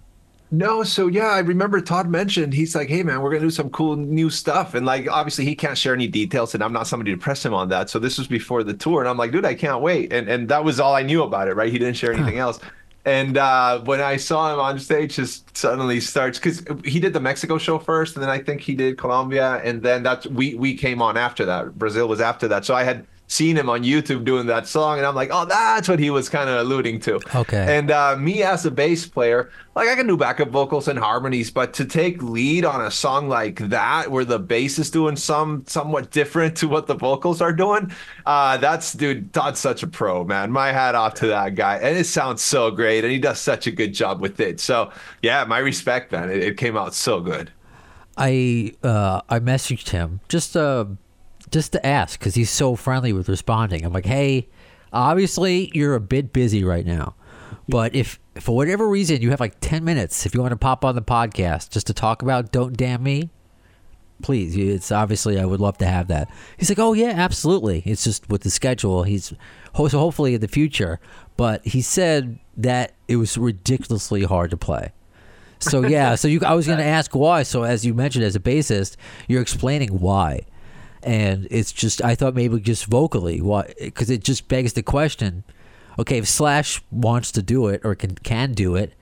No, 0.54 0.82
so 0.82 1.06
yeah, 1.06 1.28
I 1.28 1.38
remember 1.38 1.80
Todd 1.80 2.10
mentioned 2.10 2.52
he's 2.52 2.74
like, 2.74 2.90
"Hey 2.90 3.02
man, 3.02 3.22
we're 3.22 3.30
gonna 3.30 3.40
do 3.40 3.50
some 3.50 3.70
cool 3.70 3.96
new 3.96 4.28
stuff," 4.28 4.74
and 4.74 4.84
like 4.84 5.08
obviously 5.10 5.46
he 5.46 5.54
can't 5.54 5.78
share 5.78 5.94
any 5.94 6.06
details, 6.06 6.54
and 6.54 6.62
I'm 6.62 6.74
not 6.74 6.86
somebody 6.86 7.10
to 7.10 7.16
press 7.16 7.42
him 7.42 7.54
on 7.54 7.70
that. 7.70 7.88
So 7.88 7.98
this 7.98 8.18
was 8.18 8.26
before 8.26 8.62
the 8.62 8.74
tour, 8.74 9.00
and 9.00 9.08
I'm 9.08 9.16
like, 9.16 9.32
"Dude, 9.32 9.46
I 9.46 9.54
can't 9.54 9.80
wait," 9.80 10.12
and 10.12 10.28
and 10.28 10.50
that 10.50 10.62
was 10.62 10.78
all 10.78 10.94
I 10.94 11.02
knew 11.02 11.22
about 11.22 11.48
it, 11.48 11.56
right? 11.56 11.72
He 11.72 11.78
didn't 11.78 11.96
share 11.96 12.12
anything 12.12 12.38
else. 12.38 12.60
And 13.06 13.38
uh, 13.38 13.80
when 13.80 14.00
I 14.00 14.16
saw 14.16 14.52
him 14.52 14.60
on 14.60 14.78
stage, 14.78 15.16
just 15.16 15.56
suddenly 15.56 16.00
starts 16.00 16.38
because 16.38 16.62
he 16.84 17.00
did 17.00 17.14
the 17.14 17.20
Mexico 17.20 17.56
show 17.56 17.78
first, 17.78 18.14
and 18.14 18.22
then 18.22 18.30
I 18.30 18.38
think 18.38 18.60
he 18.60 18.74
did 18.74 18.98
Colombia, 18.98 19.60
and 19.64 19.82
then 19.82 20.02
that's 20.02 20.26
we 20.26 20.54
we 20.54 20.76
came 20.76 21.00
on 21.00 21.16
after 21.16 21.46
that. 21.46 21.78
Brazil 21.78 22.08
was 22.08 22.20
after 22.20 22.46
that, 22.48 22.66
so 22.66 22.74
I 22.74 22.84
had 22.84 23.06
seen 23.32 23.56
him 23.56 23.70
on 23.70 23.82
YouTube 23.82 24.24
doing 24.24 24.46
that 24.46 24.66
song, 24.68 24.98
and 24.98 25.06
I'm 25.06 25.14
like, 25.14 25.30
"Oh, 25.32 25.46
that's 25.46 25.88
what 25.88 25.98
he 25.98 26.10
was 26.10 26.28
kind 26.28 26.50
of 26.50 26.60
alluding 26.60 27.00
to." 27.00 27.18
Okay. 27.34 27.78
And 27.78 27.90
uh, 27.90 28.16
me 28.16 28.42
as 28.42 28.66
a 28.66 28.70
bass 28.70 29.06
player, 29.06 29.50
like 29.74 29.88
I 29.88 29.94
can 29.94 30.06
do 30.06 30.16
backup 30.16 30.50
vocals 30.50 30.86
and 30.86 30.98
harmonies, 30.98 31.50
but 31.50 31.72
to 31.74 31.84
take 31.86 32.22
lead 32.22 32.64
on 32.64 32.84
a 32.84 32.90
song 32.90 33.28
like 33.28 33.58
that, 33.70 34.10
where 34.10 34.24
the 34.24 34.38
bass 34.38 34.78
is 34.78 34.90
doing 34.90 35.16
some 35.16 35.64
somewhat 35.66 36.10
different 36.10 36.56
to 36.58 36.68
what 36.68 36.86
the 36.86 36.94
vocals 36.94 37.40
are 37.40 37.52
doing, 37.52 37.90
uh, 38.26 38.58
that's 38.58 38.92
dude, 38.92 39.32
Todd's 39.32 39.60
such 39.60 39.82
a 39.82 39.86
pro, 39.86 40.24
man. 40.24 40.52
My 40.52 40.70
hat 40.70 40.94
off 40.94 41.14
to 41.14 41.26
that 41.28 41.54
guy, 41.54 41.76
and 41.76 41.96
it 41.96 42.04
sounds 42.04 42.42
so 42.42 42.70
great, 42.70 43.02
and 43.02 43.12
he 43.12 43.18
does 43.18 43.40
such 43.40 43.66
a 43.66 43.70
good 43.70 43.94
job 43.94 44.20
with 44.20 44.40
it. 44.40 44.60
So 44.60 44.92
yeah, 45.22 45.44
my 45.44 45.58
respect, 45.58 46.12
man. 46.12 46.30
It, 46.30 46.42
it 46.42 46.56
came 46.58 46.76
out 46.76 46.94
so 46.94 47.20
good. 47.20 47.50
I 48.16 48.74
uh, 48.82 49.22
I 49.28 49.38
messaged 49.38 49.88
him 49.88 50.20
just 50.28 50.54
uh 50.54 50.84
just 51.52 51.72
to 51.72 51.86
ask 51.86 52.18
because 52.18 52.34
he's 52.34 52.50
so 52.50 52.74
friendly 52.74 53.12
with 53.12 53.28
responding. 53.28 53.84
I'm 53.84 53.92
like, 53.92 54.06
hey, 54.06 54.48
obviously 54.92 55.70
you're 55.74 55.94
a 55.94 56.00
bit 56.00 56.32
busy 56.32 56.64
right 56.64 56.84
now, 56.84 57.14
but 57.68 57.94
if 57.94 58.18
for 58.40 58.56
whatever 58.56 58.88
reason 58.88 59.22
you 59.22 59.30
have 59.30 59.40
like 59.40 59.56
ten 59.60 59.84
minutes, 59.84 60.26
if 60.26 60.34
you 60.34 60.40
want 60.40 60.52
to 60.52 60.56
pop 60.56 60.84
on 60.84 60.94
the 60.94 61.02
podcast 61.02 61.70
just 61.70 61.86
to 61.86 61.94
talk 61.94 62.22
about 62.22 62.50
"Don't 62.50 62.76
Damn 62.76 63.02
Me," 63.02 63.30
please. 64.22 64.56
It's 64.56 64.90
obviously 64.90 65.38
I 65.38 65.44
would 65.44 65.60
love 65.60 65.78
to 65.78 65.86
have 65.86 66.08
that. 66.08 66.28
He's 66.56 66.70
like, 66.70 66.78
oh 66.78 66.94
yeah, 66.94 67.10
absolutely. 67.10 67.82
It's 67.84 68.04
just 68.04 68.28
with 68.28 68.42
the 68.42 68.50
schedule. 68.50 69.02
He's 69.02 69.34
so 69.74 69.88
hopefully 69.88 70.34
in 70.34 70.40
the 70.40 70.48
future, 70.48 71.00
but 71.36 71.64
he 71.66 71.82
said 71.82 72.38
that 72.56 72.94
it 73.08 73.16
was 73.16 73.36
ridiculously 73.36 74.24
hard 74.24 74.50
to 74.50 74.56
play. 74.56 74.92
So 75.58 75.86
yeah, 75.86 76.14
so 76.14 76.28
you 76.28 76.40
I 76.44 76.54
was 76.54 76.66
going 76.66 76.78
to 76.78 76.84
ask 76.84 77.14
why. 77.14 77.42
So 77.42 77.64
as 77.64 77.84
you 77.84 77.94
mentioned 77.94 78.24
as 78.24 78.34
a 78.34 78.40
bassist, 78.40 78.96
you're 79.28 79.42
explaining 79.42 80.00
why. 80.00 80.46
And 81.02 81.48
it's 81.50 81.72
just 81.72 82.02
I 82.02 82.14
thought 82.14 82.34
maybe 82.34 82.60
just 82.60 82.86
vocally 82.86 83.40
why 83.40 83.74
cuz 83.94 84.10
it 84.10 84.22
just 84.22 84.48
begs 84.48 84.74
the 84.74 84.82
question. 84.82 85.44
Okay, 85.98 86.18
if 86.18 86.28
Slash 86.28 86.82
wants 86.90 87.32
to 87.32 87.42
do 87.42 87.68
it 87.68 87.80
or 87.84 87.94
can 87.94 88.14
can 88.16 88.52
do 88.52 88.76
it, 88.76 88.94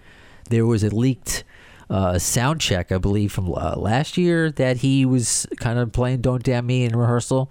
there 0.49 0.67
was 0.67 0.83
a 0.83 0.95
leaked 0.95 1.45
uh, 1.91 2.19
sound 2.19 2.61
check 2.61 2.93
I 2.93 2.99
believe 2.99 3.33
from 3.33 3.53
uh, 3.53 3.75
last 3.77 4.17
year 4.17 4.51
that 4.53 4.79
he 4.79 5.05
was 5.05 5.47
kind 5.59 5.79
of 5.79 5.93
playing 5.93 6.21
"Don't 6.21 6.43
Damn 6.43 6.67
Me" 6.67 6.85
in 6.85 6.97
rehearsal, 6.97 7.51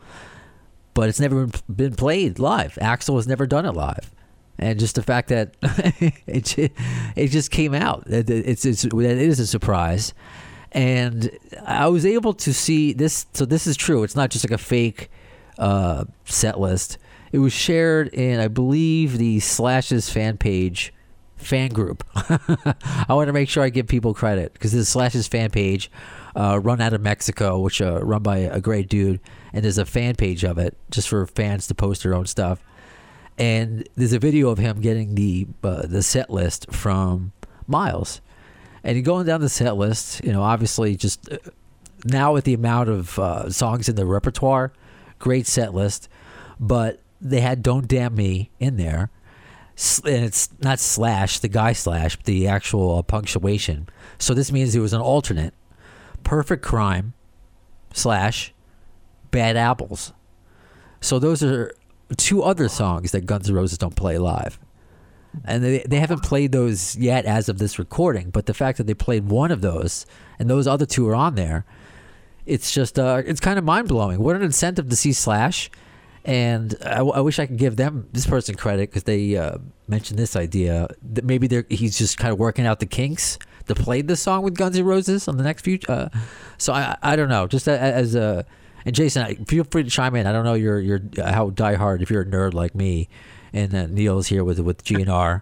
but 0.94 1.10
it's 1.10 1.20
never 1.20 1.48
been, 1.74 1.96
played 1.96 2.40
live. 2.40 2.76
Axl 2.82 3.18
has 3.18 3.28
never 3.28 3.46
done 3.46 3.66
it 3.66 3.74
live, 3.74 4.12
and 4.58 4.80
just 4.80 4.96
the 4.96 5.04
fact 5.04 5.28
that 5.30 5.56
it 6.26 6.58
it 7.16 7.28
just 7.28 7.52
came 7.52 7.74
out, 7.74 8.08
it, 8.08 8.30
it's 8.30 8.66
it's 8.66 8.86
it 8.86 8.94
is 8.94 9.40
a 9.40 9.48
surprise, 9.48 10.14
and 10.72 11.32
I 11.66 11.88
was 11.88 12.06
able 12.06 12.34
to 12.34 12.54
see 12.54 12.94
this. 12.94 13.26
So 13.34 13.46
this 13.46 13.68
is 13.68 13.76
true. 13.76 14.04
It's 14.04 14.16
not 14.16 14.30
just 14.30 14.46
like 14.46 14.52
a 14.52 14.64
fake 14.64 15.10
uh, 15.58 16.06
set 16.26 16.60
list. 16.60 16.98
It 17.32 17.40
was 17.40 17.54
shared 17.54 18.08
in, 18.10 18.40
I 18.40 18.48
believe, 18.48 19.18
the 19.18 19.40
Slashes 19.40 20.10
fan 20.10 20.38
page 20.38 20.94
fan 21.38 21.70
group. 21.70 22.04
I 22.16 23.06
want 23.10 23.28
to 23.28 23.34
make 23.34 23.50
sure 23.50 23.64
I 23.64 23.70
give 23.70 23.88
people 23.88 24.14
credit 24.14 24.54
because 24.54 24.72
this 24.72 24.82
is 24.82 24.90
Slash's 24.90 25.28
fan 25.28 25.52
page, 25.52 25.92
uh, 26.36 26.60
run 26.62 26.82
out 26.82 26.94
of 26.94 27.02
Mexico, 27.02 27.60
which 27.60 27.82
uh, 27.82 28.04
run 28.04 28.24
by 28.24 28.38
a 28.38 28.60
great 28.60 28.90
dude, 28.90 29.20
and 29.54 29.64
there's 29.64 29.78
a 29.78 29.86
fan 29.86 30.16
page 30.16 30.44
of 30.44 30.58
it 30.58 30.78
just 30.92 31.08
for 31.08 31.26
fans 31.26 31.68
to 31.68 31.76
post 31.76 32.04
their 32.04 32.14
own 32.14 32.26
stuff. 32.26 32.64
And 33.38 33.88
there's 33.96 34.14
a 34.14 34.20
video 34.20 34.50
of 34.50 34.58
him 34.58 34.82
getting 34.82 35.16
the 35.16 35.48
uh, 35.64 35.88
the 35.88 36.04
set 36.04 36.30
list 36.30 36.72
from 36.72 37.32
Myles, 37.68 38.22
and 38.84 39.04
going 39.04 39.26
down 39.26 39.42
the 39.42 39.50
set 39.50 39.76
list. 39.76 40.24
You 40.24 40.32
know, 40.32 40.44
obviously, 40.44 40.96
just 40.96 41.32
uh, 41.32 41.38
now 42.06 42.34
with 42.34 42.46
the 42.46 42.54
amount 42.54 42.90
of 42.90 43.20
uh, 43.20 43.50
songs 43.50 43.90
in 43.90 43.96
the 43.96 44.06
repertoire, 44.06 44.72
great 45.18 45.48
set 45.48 45.74
list, 45.74 46.10
but 46.60 47.02
they 47.22 47.42
had 47.42 47.64
"Don't 47.64 47.88
Damn 47.88 48.16
Me" 48.16 48.52
in 48.60 48.78
there. 48.78 49.10
And 50.04 50.26
it's 50.26 50.50
not 50.62 50.78
slash 50.78 51.40
the 51.40 51.48
guy 51.48 51.72
slash 51.72 52.18
the 52.24 52.48
actual 52.48 52.98
uh, 52.98 53.02
punctuation. 53.02 53.88
So 54.18 54.34
this 54.34 54.52
means 54.52 54.76
it 54.76 54.82
was 54.82 54.92
an 54.92 55.00
alternate. 55.00 55.54
Perfect 56.24 56.66
crime 56.66 57.14
slash 57.94 58.54
bad 59.32 59.56
apples. 59.56 60.12
So 61.00 61.18
those 61.18 61.42
are 61.42 61.74
two 62.18 62.44
other 62.44 62.68
songs 62.68 63.12
that 63.12 63.26
guns 63.26 63.50
n' 63.50 63.56
roses 63.56 63.78
don't 63.78 63.96
play 63.96 64.18
live 64.18 64.60
and 65.46 65.64
they 65.64 65.80
they 65.88 66.00
haven't 66.00 66.24
played 66.24 66.52
those 66.52 66.96
yet 66.96 67.26
as 67.26 67.50
of 67.50 67.58
this 67.58 67.80
recording. 67.80 68.30
But 68.30 68.46
the 68.46 68.54
fact 68.54 68.78
that 68.78 68.88
they 68.88 68.94
played 68.94 69.30
one 69.30 69.52
of 69.52 69.62
those 69.62 70.06
and 70.38 70.50
those 70.50 70.68
other 70.68 70.86
two 70.86 71.08
are 71.08 71.16
on 71.16 71.36
there, 71.36 71.66
it's 72.46 72.72
just 72.72 72.98
uh, 72.98 73.22
it's 73.26 73.40
kind 73.40 73.60
of 73.60 73.66
mind 73.66 73.88
blowing. 73.88 74.20
What 74.20 74.36
an 74.36 74.42
incentive 74.42 74.90
to 74.90 74.96
see 74.96 75.14
Slash, 75.14 75.70
and 76.26 76.76
I, 76.84 77.00
I 77.00 77.20
wish 77.22 77.40
I 77.40 77.46
could 77.46 77.58
give 77.58 77.76
them 77.76 78.08
this 78.12 78.26
person 78.26 78.56
credit 78.56 78.90
because 78.90 79.04
they 79.04 79.36
uh, 79.38 79.58
mentioned 79.88 80.20
this 80.20 80.36
idea 80.36 80.88
that 81.14 81.26
maybe 81.26 81.48
they're 81.48 81.66
he's 81.70 81.98
just 81.98 82.18
kind 82.18 82.32
of 82.32 82.40
working 82.40 82.66
out 82.66 82.80
the 82.80 82.86
kinks 82.86 83.38
to 83.68 83.76
play 83.76 84.02
this 84.02 84.22
song 84.22 84.42
with 84.44 84.58
Guns 84.58 84.78
N' 84.78 84.86
Roses 84.86 85.28
on 85.28 85.38
the 85.38 85.44
next 85.44 85.62
few. 85.62 85.80
Uh, 85.88 86.10
so 86.58 86.74
I 86.74 86.98
I 87.02 87.16
don't 87.16 87.30
know, 87.30 87.48
just 87.48 87.68
as 87.68 88.16
a 88.16 88.46
and 88.86 88.96
Jason, 88.96 89.46
feel 89.46 89.64
free 89.64 89.84
to 89.84 89.90
chime 89.90 90.16
in. 90.16 90.26
I 90.26 90.32
don't 90.32 90.46
know 90.46 90.54
you're 90.54 90.80
you're 90.80 91.02
how 91.18 91.52
diehard 91.52 92.02
if 92.02 92.10
you're 92.10 92.22
a 92.22 92.26
nerd 92.26 92.54
like 92.54 92.76
me, 92.76 93.10
and 93.54 93.74
uh, 93.76 93.88
Neil's 93.88 94.28
here 94.28 94.44
with 94.44 94.60
with 94.60 94.84
GNR, 94.84 95.42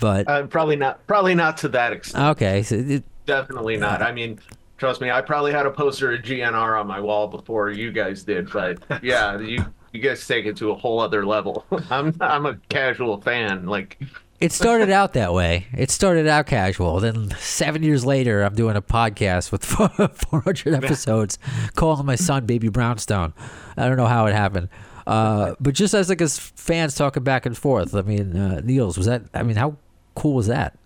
but 0.00 0.28
Uh, 0.28 0.46
probably 0.46 0.76
not. 0.76 1.06
Probably 1.06 1.34
not 1.34 1.56
to 1.58 1.68
that 1.68 1.92
extent. 1.92 2.24
okay, 2.36 2.62
so 2.62 2.76
it, 2.76 3.04
Definitely 3.26 3.76
not. 3.78 4.02
I 4.02 4.12
mean, 4.12 4.38
trust 4.76 5.00
me, 5.00 5.10
I 5.10 5.22
probably 5.22 5.52
had 5.52 5.64
a 5.64 5.70
poster 5.70 6.12
of 6.12 6.20
GNR 6.22 6.78
on 6.78 6.86
my 6.86 7.00
wall 7.00 7.26
before 7.26 7.70
you 7.70 7.90
guys 7.90 8.22
did. 8.22 8.50
But 8.52 8.78
yeah, 9.02 9.38
you 9.38 9.64
you 9.92 10.00
guys 10.00 10.26
take 10.26 10.44
it 10.46 10.56
to 10.58 10.70
a 10.72 10.74
whole 10.74 11.00
other 11.00 11.24
level. 11.24 11.64
I'm 11.90 12.14
I'm 12.20 12.44
a 12.46 12.56
casual 12.68 13.20
fan. 13.22 13.66
Like 13.66 13.98
it 14.40 14.52
started 14.52 14.90
out 14.90 15.14
that 15.14 15.32
way. 15.32 15.68
It 15.72 15.90
started 15.90 16.26
out 16.26 16.46
casual. 16.46 17.00
Then 17.00 17.30
seven 17.38 17.82
years 17.82 18.04
later, 18.04 18.42
I'm 18.42 18.54
doing 18.54 18.76
a 18.76 18.82
podcast 18.82 19.50
with 19.52 19.64
400 20.28 20.74
episodes, 20.74 21.38
calling 21.76 22.04
my 22.04 22.16
son 22.16 22.44
Baby 22.44 22.68
Brownstone. 22.68 23.32
I 23.78 23.88
don't 23.88 23.96
know 23.96 24.06
how 24.08 24.26
it 24.26 24.34
happened, 24.34 24.68
uh, 25.06 25.54
but 25.60 25.74
just 25.74 25.94
as 25.94 26.08
like 26.08 26.20
as 26.20 26.38
fans 26.38 26.94
talking 26.94 27.22
back 27.22 27.46
and 27.46 27.56
forth. 27.56 27.94
I 27.94 28.02
mean, 28.02 28.36
uh, 28.36 28.60
Nils, 28.64 28.96
was 28.96 29.06
that? 29.06 29.22
I 29.34 29.42
mean, 29.42 29.56
how 29.56 29.76
cool 30.14 30.34
was 30.34 30.46
that? 30.46 30.78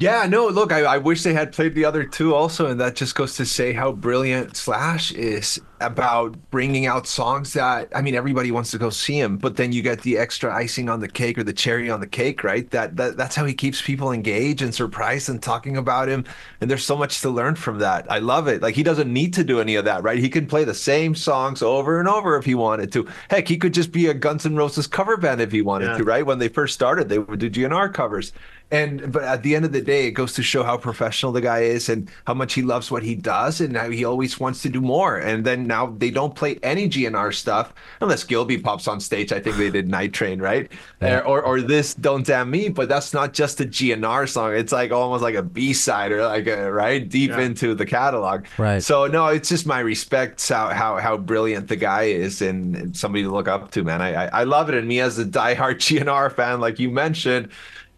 Yeah, 0.00 0.24
no, 0.26 0.48
look, 0.48 0.72
I, 0.72 0.80
I 0.80 0.96
wish 0.96 1.22
they 1.24 1.34
had 1.34 1.52
played 1.52 1.74
the 1.74 1.84
other 1.84 2.04
two 2.04 2.34
also, 2.34 2.68
and 2.68 2.80
that 2.80 2.96
just 2.96 3.14
goes 3.14 3.36
to 3.36 3.44
say 3.44 3.74
how 3.74 3.92
brilliant 3.92 4.56
Slash 4.56 5.12
is 5.12 5.60
about 5.82 6.36
bringing 6.50 6.86
out 6.86 7.06
songs 7.06 7.52
that, 7.52 7.88
I 7.94 8.00
mean, 8.00 8.14
everybody 8.14 8.50
wants 8.50 8.70
to 8.70 8.78
go 8.78 8.88
see 8.88 9.20
him, 9.20 9.36
but 9.36 9.56
then 9.56 9.72
you 9.72 9.82
get 9.82 10.00
the 10.00 10.16
extra 10.16 10.54
icing 10.54 10.88
on 10.88 11.00
the 11.00 11.08
cake 11.08 11.36
or 11.36 11.42
the 11.42 11.52
cherry 11.52 11.90
on 11.90 12.00
the 12.00 12.06
cake, 12.06 12.42
right? 12.44 12.70
That, 12.70 12.96
that 12.96 13.18
That's 13.18 13.36
how 13.36 13.44
he 13.44 13.52
keeps 13.52 13.82
people 13.82 14.10
engaged 14.10 14.62
and 14.62 14.74
surprised 14.74 15.28
and 15.28 15.42
talking 15.42 15.76
about 15.76 16.08
him, 16.08 16.24
and 16.62 16.70
there's 16.70 16.84
so 16.84 16.96
much 16.96 17.20
to 17.20 17.28
learn 17.28 17.54
from 17.54 17.78
that. 17.80 18.10
I 18.10 18.20
love 18.20 18.48
it. 18.48 18.62
Like, 18.62 18.76
he 18.76 18.82
doesn't 18.82 19.12
need 19.12 19.34
to 19.34 19.44
do 19.44 19.60
any 19.60 19.74
of 19.74 19.84
that, 19.84 20.02
right? 20.02 20.18
He 20.18 20.30
can 20.30 20.46
play 20.46 20.64
the 20.64 20.72
same 20.74 21.14
songs 21.14 21.60
over 21.60 21.98
and 22.00 22.08
over 22.08 22.38
if 22.38 22.46
he 22.46 22.54
wanted 22.54 22.90
to. 22.92 23.06
Heck, 23.28 23.48
he 23.48 23.58
could 23.58 23.74
just 23.74 23.92
be 23.92 24.06
a 24.06 24.14
Guns 24.14 24.46
N' 24.46 24.56
Roses 24.56 24.86
cover 24.86 25.18
band 25.18 25.42
if 25.42 25.52
he 25.52 25.60
wanted 25.60 25.88
Yeah. 25.90 25.98
to, 25.98 26.04
right? 26.04 26.24
When 26.24 26.38
they 26.38 26.48
first 26.48 26.72
started, 26.72 27.10
they 27.10 27.18
would 27.18 27.38
do 27.38 27.50
GNR 27.50 27.92
covers. 27.92 28.32
And 28.72 29.10
but 29.12 29.24
at 29.24 29.42
the 29.42 29.56
end 29.56 29.64
of 29.64 29.72
the 29.72 29.80
day, 29.80 30.06
it 30.06 30.12
goes 30.12 30.32
to 30.34 30.42
show 30.44 30.62
how 30.62 30.76
professional 30.76 31.32
the 31.32 31.40
guy 31.40 31.60
is 31.62 31.88
and 31.88 32.08
how 32.26 32.34
much 32.34 32.54
he 32.54 32.62
loves 32.62 32.88
what 32.90 33.02
he 33.02 33.16
does 33.16 33.60
and 33.60 33.76
how 33.76 33.90
he 33.90 34.04
always 34.04 34.38
wants 34.38 34.62
to 34.62 34.68
do 34.68 34.80
more. 34.80 35.18
And 35.18 35.44
then 35.44 35.66
now 35.66 35.86
they 35.98 36.10
don't 36.10 36.36
play 36.36 36.58
any 36.62 36.88
GNR 36.88 37.34
stuff 37.34 37.74
unless 38.00 38.22
Gilby 38.22 38.58
pops 38.58 38.86
on 38.86 39.00
stage. 39.00 39.32
I 39.32 39.40
think 39.40 39.56
they 39.56 39.70
did 39.70 39.88
Night 39.88 40.12
Train, 40.12 40.40
right? 40.40 40.70
Yeah. 41.02 41.18
Or 41.20 41.42
or 41.42 41.60
this 41.62 41.94
Don't 41.94 42.24
Damn 42.24 42.48
Me, 42.50 42.68
but 42.68 42.88
that's 42.88 43.12
not 43.12 43.32
just 43.32 43.60
a 43.60 43.64
GNR 43.64 44.28
song. 44.28 44.54
It's 44.54 44.72
like 44.72 44.92
almost 44.92 45.22
like 45.22 45.34
a 45.34 45.42
B 45.42 45.72
side 45.72 46.12
or 46.12 46.24
like 46.24 46.46
a 46.46 46.70
right 46.70 47.08
deep 47.08 47.30
Yeah. 47.30 47.40
into 47.40 47.74
the 47.74 47.86
catalog. 47.86 48.44
Right. 48.56 48.80
So 48.82 49.08
no, 49.08 49.26
it's 49.26 49.48
just 49.48 49.66
my 49.66 49.80
respects 49.80 50.48
how 50.48 50.68
how 50.68 50.98
how 50.98 51.16
brilliant 51.16 51.66
the 51.66 51.76
guy 51.76 52.04
is 52.04 52.40
and, 52.40 52.76
and 52.76 52.96
somebody 52.96 53.24
to 53.24 53.30
look 53.30 53.48
up 53.48 53.72
to, 53.72 53.82
man. 53.82 54.00
I, 54.00 54.26
I 54.26 54.40
I 54.40 54.44
love 54.44 54.68
it. 54.68 54.76
And 54.76 54.86
me 54.86 55.00
as 55.00 55.18
a 55.18 55.24
diehard 55.24 55.76
GNR 55.86 56.32
fan, 56.32 56.60
like 56.60 56.78
you 56.78 56.88
mentioned, 56.90 57.48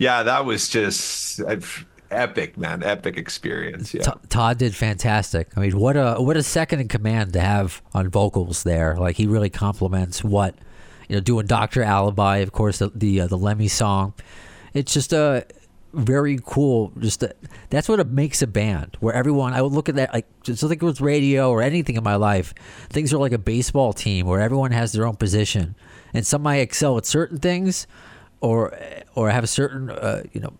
yeah, 0.03 0.25
that 0.25 0.45
was 0.45 0.69
just 0.69 1.41
uh, 1.41 1.57
epic, 2.11 2.59
man. 2.59 2.83
Epic 2.83 3.17
experience. 3.17 3.95
Yeah. 3.95 4.03
T- 4.03 4.13
Todd 4.29 4.59
did 4.59 4.75
fantastic. 4.75 5.57
I 5.57 5.61
mean, 5.61 5.79
what 5.79 5.97
a 5.97 6.17
what 6.17 6.37
a 6.37 6.43
second 6.43 6.81
in 6.81 6.89
command 6.89 7.33
to 7.35 7.41
have 7.41 7.81
on 7.95 8.09
vocals 8.11 8.65
there. 8.65 8.97
Like 8.97 9.17
he 9.17 9.27
really 9.27 9.49
complements 9.51 10.25
what 10.25 10.57
you 11.09 11.15
know 11.15 11.21
doing 11.21 11.47
Doctor 11.47 11.83
Alibi, 11.85 12.39
of 12.39 12.51
course, 12.51 12.79
the 12.79 12.91
the, 12.95 13.21
uh, 13.23 13.27
the 13.29 13.39
Lemmy 13.39 13.69
song. 13.69 14.15
It's 14.75 14.93
just 14.93 15.13
a 15.13 15.47
very 15.93 16.41
cool. 16.45 16.93
Just 16.99 17.23
a, 17.23 17.35
that's 17.71 17.89
what 17.89 18.01
it 18.01 18.09
makes 18.09 18.43
a 18.43 18.49
band 18.49 18.97
where 18.99 19.15
everyone. 19.15 19.53
I 19.53 19.63
would 19.63 19.73
look 19.73 19.89
at 19.89 19.95
that 19.95 20.13
like 20.13 20.27
just 20.43 20.65
like 20.65 20.83
with 20.83 21.01
radio 21.01 21.49
or 21.49 21.63
anything 21.63 21.97
in 21.97 22.03
my 22.03 22.17
life. 22.17 22.55
Things 22.89 23.13
are 23.13 23.19
like 23.19 23.33
a 23.33 23.39
baseball 23.39 23.93
team 23.93 24.27
where 24.27 24.41
everyone 24.41 24.73
has 24.73 24.91
their 24.91 25.07
own 25.07 25.15
position, 25.15 25.77
and 26.13 26.27
some 26.27 26.43
might 26.43 26.57
excel 26.57 26.99
at 26.99 27.07
certain 27.07 27.39
things, 27.39 27.87
or 28.43 28.77
or 29.15 29.31
have 29.31 29.45
a 29.45 29.47
certain 29.47 29.89
uh, 29.89 30.23
you 30.33 30.41
know 30.41 30.53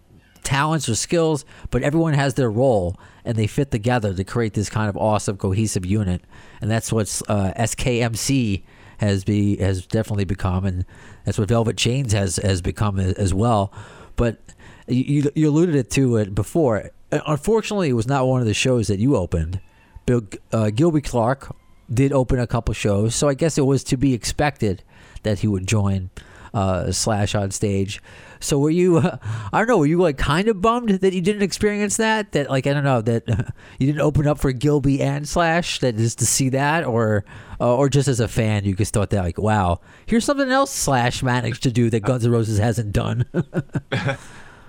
talents 0.43 0.89
or 0.89 0.95
skills, 0.95 1.45
but 1.71 1.83
everyone 1.83 2.15
has 2.15 2.35
their 2.35 2.51
role 2.51 2.99
and 3.25 3.37
they 3.37 3.47
fit 3.47 3.71
together 3.71 4.15
to 4.15 4.25
create 4.25 4.55
this 4.55 4.71
kind 4.71 4.89
of 4.89 4.97
awesome 4.97 5.37
cohesive 5.37 5.85
unit. 5.85 6.23
And 6.61 6.71
that's 6.71 6.93
what 6.93 7.07
uh, 7.29 7.53
SMKC 7.57 8.63
has 8.99 9.25
be 9.25 9.57
has 9.59 9.87
definitely 9.87 10.25
become, 10.25 10.65
and 10.65 10.85
that's 11.25 11.39
what 11.39 11.49
Velvet 11.49 11.77
Chains 11.77 12.13
has 12.13 12.37
has 12.37 12.63
become 12.63 12.99
as 12.99 13.35
well. 13.35 13.73
But 14.17 14.41
you 14.87 15.31
you 15.35 15.51
alluded 15.51 15.75
it 15.75 15.91
to 15.91 16.17
it 16.17 16.35
before. 16.35 16.91
Unfortunately, 17.11 17.91
it 17.91 17.95
was 17.95 18.07
not 18.07 18.27
one 18.27 18.41
of 18.41 18.47
the 18.47 18.55
shows 18.55 18.87
that 18.89 18.99
you 18.99 19.17
opened. 19.17 19.61
Bill 20.07 20.23
uh, 20.53 20.71
Gilby 20.71 21.03
Clarke 21.03 21.55
did 21.93 22.13
open 22.13 22.39
a 22.39 22.47
couple 22.47 22.73
shows, 22.75 23.15
so 23.15 23.29
I 23.29 23.35
guess 23.35 23.59
it 23.59 23.67
was 23.67 23.85
to 23.85 23.97
be 23.97 24.15
expected 24.15 24.83
that 25.25 25.41
he 25.41 25.49
would 25.49 25.67
join 25.67 26.11
uh, 26.55 26.93
Slash 26.93 27.35
on 27.35 27.51
stage. 27.51 28.01
So 28.41 28.59
were 28.59 28.71
you? 28.71 28.99
Uh, 28.99 29.19
I 29.53 29.59
don't 29.59 29.69
know. 29.69 29.79
Were 29.79 29.87
you 29.87 29.99
like 29.99 30.19
kind 30.19 30.49
of 30.49 30.61
bummed 30.61 30.91
that 30.91 31.13
you 31.13 31.21
didn't 31.21 31.43
experience 31.43 31.97
that? 31.97 32.33
That 32.33 32.51
like 32.51 32.67
I 32.67 32.73
don't 32.73 32.85
know 32.85 33.01
that 33.01 33.25
you 33.79 33.87
didn't 33.87 34.01
open 34.01 34.27
up 34.27 34.39
for 34.39 34.53
Gilby 34.53 35.01
and 35.01 35.29
Slash. 35.29 35.81
That 35.81 35.95
is 35.97 36.15
to 36.17 36.27
see 36.27 36.49
that, 36.51 36.85
or 36.85 37.25
uh, 37.61 37.77
or 37.77 37.89
just 37.89 38.09
as 38.09 38.21
a 38.21 38.29
fan, 38.29 38.65
you 38.65 38.75
just 38.75 38.93
thought 38.93 39.11
that 39.11 39.23
like, 39.23 39.39
wow, 39.39 39.81
here's 40.07 40.25
something 40.25 40.51
else 40.51 40.73
Slash 40.73 41.23
managed 41.23 41.63
to 41.63 41.71
do 41.71 41.91
that 41.91 42.01
Guns 42.01 42.25
N' 42.25 42.33
Roses 42.33 42.59
hasn't 42.59 42.93
done. 42.93 43.25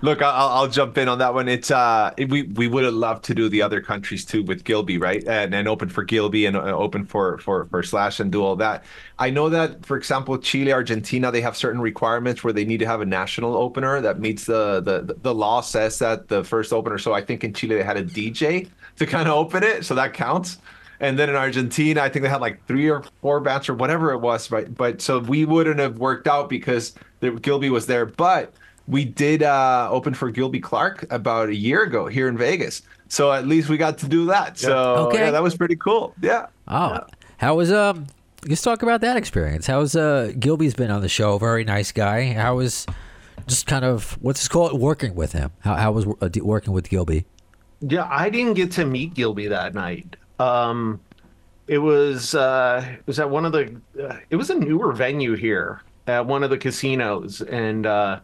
Look, 0.04 0.22
I'll, 0.22 0.50
I'll 0.50 0.68
jump 0.68 0.98
in 0.98 1.08
on 1.08 1.20
that 1.20 1.34
one. 1.34 1.48
It's 1.48 1.72
uh, 1.72 2.12
we 2.28 2.44
we 2.44 2.68
would 2.68 2.84
have 2.84 2.94
loved 2.94 3.24
to 3.24 3.34
do 3.34 3.48
the 3.48 3.62
other 3.62 3.80
countries 3.80 4.26
too 4.26 4.44
with 4.44 4.66
Gilby, 4.66 4.98
right? 4.98 5.26
And 5.26 5.56
and 5.56 5.66
open 5.66 5.88
for 5.88 6.04
Gilby 6.04 6.46
and 6.46 6.58
uh, 6.58 6.76
open 6.76 7.06
for 7.06 7.38
for 7.38 7.68
for 7.68 7.82
Slash 7.84 8.20
and 8.20 8.30
do 8.30 8.44
all 8.44 8.58
that. 8.58 8.84
I 9.18 9.30
know 9.30 9.48
that, 9.48 9.86
for 9.86 9.96
example, 9.96 10.38
Chile, 10.38 10.74
Argentina, 10.74 11.32
they 11.32 11.40
have 11.40 11.56
certain 11.56 11.80
requirements 11.80 12.44
where 12.44 12.52
they 12.52 12.66
need 12.66 12.80
to 12.80 12.86
have 12.86 13.00
a 13.00 13.06
national 13.06 13.56
opener 13.56 14.02
that 14.02 14.20
meets 14.20 14.44
the 14.44 14.82
the 14.82 15.16
the 15.22 15.34
law 15.34 15.62
says 15.62 16.00
that 16.00 16.28
the 16.28 16.44
first 16.44 16.74
opener. 16.74 16.98
So 16.98 17.14
I 17.14 17.22
think 17.22 17.46
in 17.46 17.54
Chile 17.54 17.78
they 17.78 17.84
had 17.84 17.96
a 17.96 18.04
DJ 18.04 18.70
to 18.98 19.06
kind 19.06 19.30
of 19.30 19.36
open 19.36 19.64
it, 19.64 19.86
so 19.86 19.96
that 19.96 20.14
counts. 20.14 20.58
And 21.00 21.18
then 21.18 21.30
in 21.30 21.38
Argentina, 21.38 22.02
I 22.02 22.10
think 22.10 22.24
they 22.24 22.30
had 22.30 22.42
like 22.42 22.66
three 22.68 22.90
or 22.90 23.04
four 23.22 23.40
bands 23.40 23.70
or 23.70 23.74
whatever 23.74 24.12
it 24.12 24.20
was, 24.20 24.52
right? 24.52 24.74
But 24.76 25.02
so 25.02 25.20
we 25.20 25.46
wouldn't 25.46 25.80
have 25.80 25.98
worked 25.98 26.28
out 26.28 26.50
because 26.50 26.94
Gilby 27.42 27.70
was 27.70 27.86
there. 27.86 28.06
But 28.06 28.54
we 28.88 29.06
did 29.06 29.44
uh, 29.44 29.88
open 29.92 30.14
for 30.14 30.30
Gilby 30.30 30.60
Clarke 30.60 31.06
about 31.12 31.50
a 31.50 31.56
year 31.56 31.84
ago 31.84 32.08
here 32.08 32.28
in 32.28 32.38
Vegas. 32.38 32.82
So 33.08 33.32
at 33.32 33.48
least 33.48 33.70
we 33.70 33.78
got 33.78 33.98
to 34.00 34.08
do 34.08 34.26
that. 34.26 34.58
So 34.58 34.76
Okay. 35.08 35.20
yeah, 35.26 35.32
that 35.32 35.44
was 35.44 35.56
pretty 35.56 35.76
cool. 35.76 36.16
Yeah. 36.22 36.48
Oh, 36.68 37.00
how 37.38 37.56
was 37.56 37.72
um? 37.72 38.08
Let's 38.48 38.62
talk 38.62 38.84
about 38.84 39.00
that 39.02 39.16
experience. 39.16 39.68
How's 39.68 39.96
uh 39.96 40.34
Gilby's 40.38 40.74
been 40.74 40.92
on 40.92 41.02
the 41.02 41.10
show? 41.10 41.38
Very 41.38 41.64
nice 41.64 41.92
guy. 41.92 42.34
How 42.34 42.56
was 42.56 42.86
just 43.48 43.68
kind 43.68 43.86
of 43.86 44.18
what's 44.22 44.46
it 44.46 44.50
called 44.50 44.80
working 44.80 45.16
with 45.16 45.32
him? 45.34 45.52
How 45.60 45.76
how 45.76 45.92
was 45.92 46.06
uh, 46.22 46.30
working 46.42 46.74
with 46.74 46.90
Gilby? 46.90 47.26
Yeah, 47.82 48.08
I 48.10 48.30
didn't 48.30 48.54
get 48.56 48.72
to 48.74 48.86
meet 48.86 49.14
Gilby 49.14 49.48
that 49.48 49.74
night. 49.74 50.16
Um, 50.40 51.00
it 51.68 51.78
was 51.78 52.34
uh, 52.36 52.84
it 52.98 53.06
was 53.08 53.20
at 53.20 53.30
one 53.30 53.46
of 53.46 53.52
the 53.52 53.80
uh, 54.02 54.18
it 54.30 54.36
was 54.36 54.50
a 54.50 54.56
newer 54.56 54.92
venue 54.94 55.36
here 55.36 55.82
at 56.08 56.26
one 56.26 56.44
of 56.44 56.50
the 56.50 56.58
casinos, 56.58 57.42
and 57.42 57.86
uh, 57.86 58.20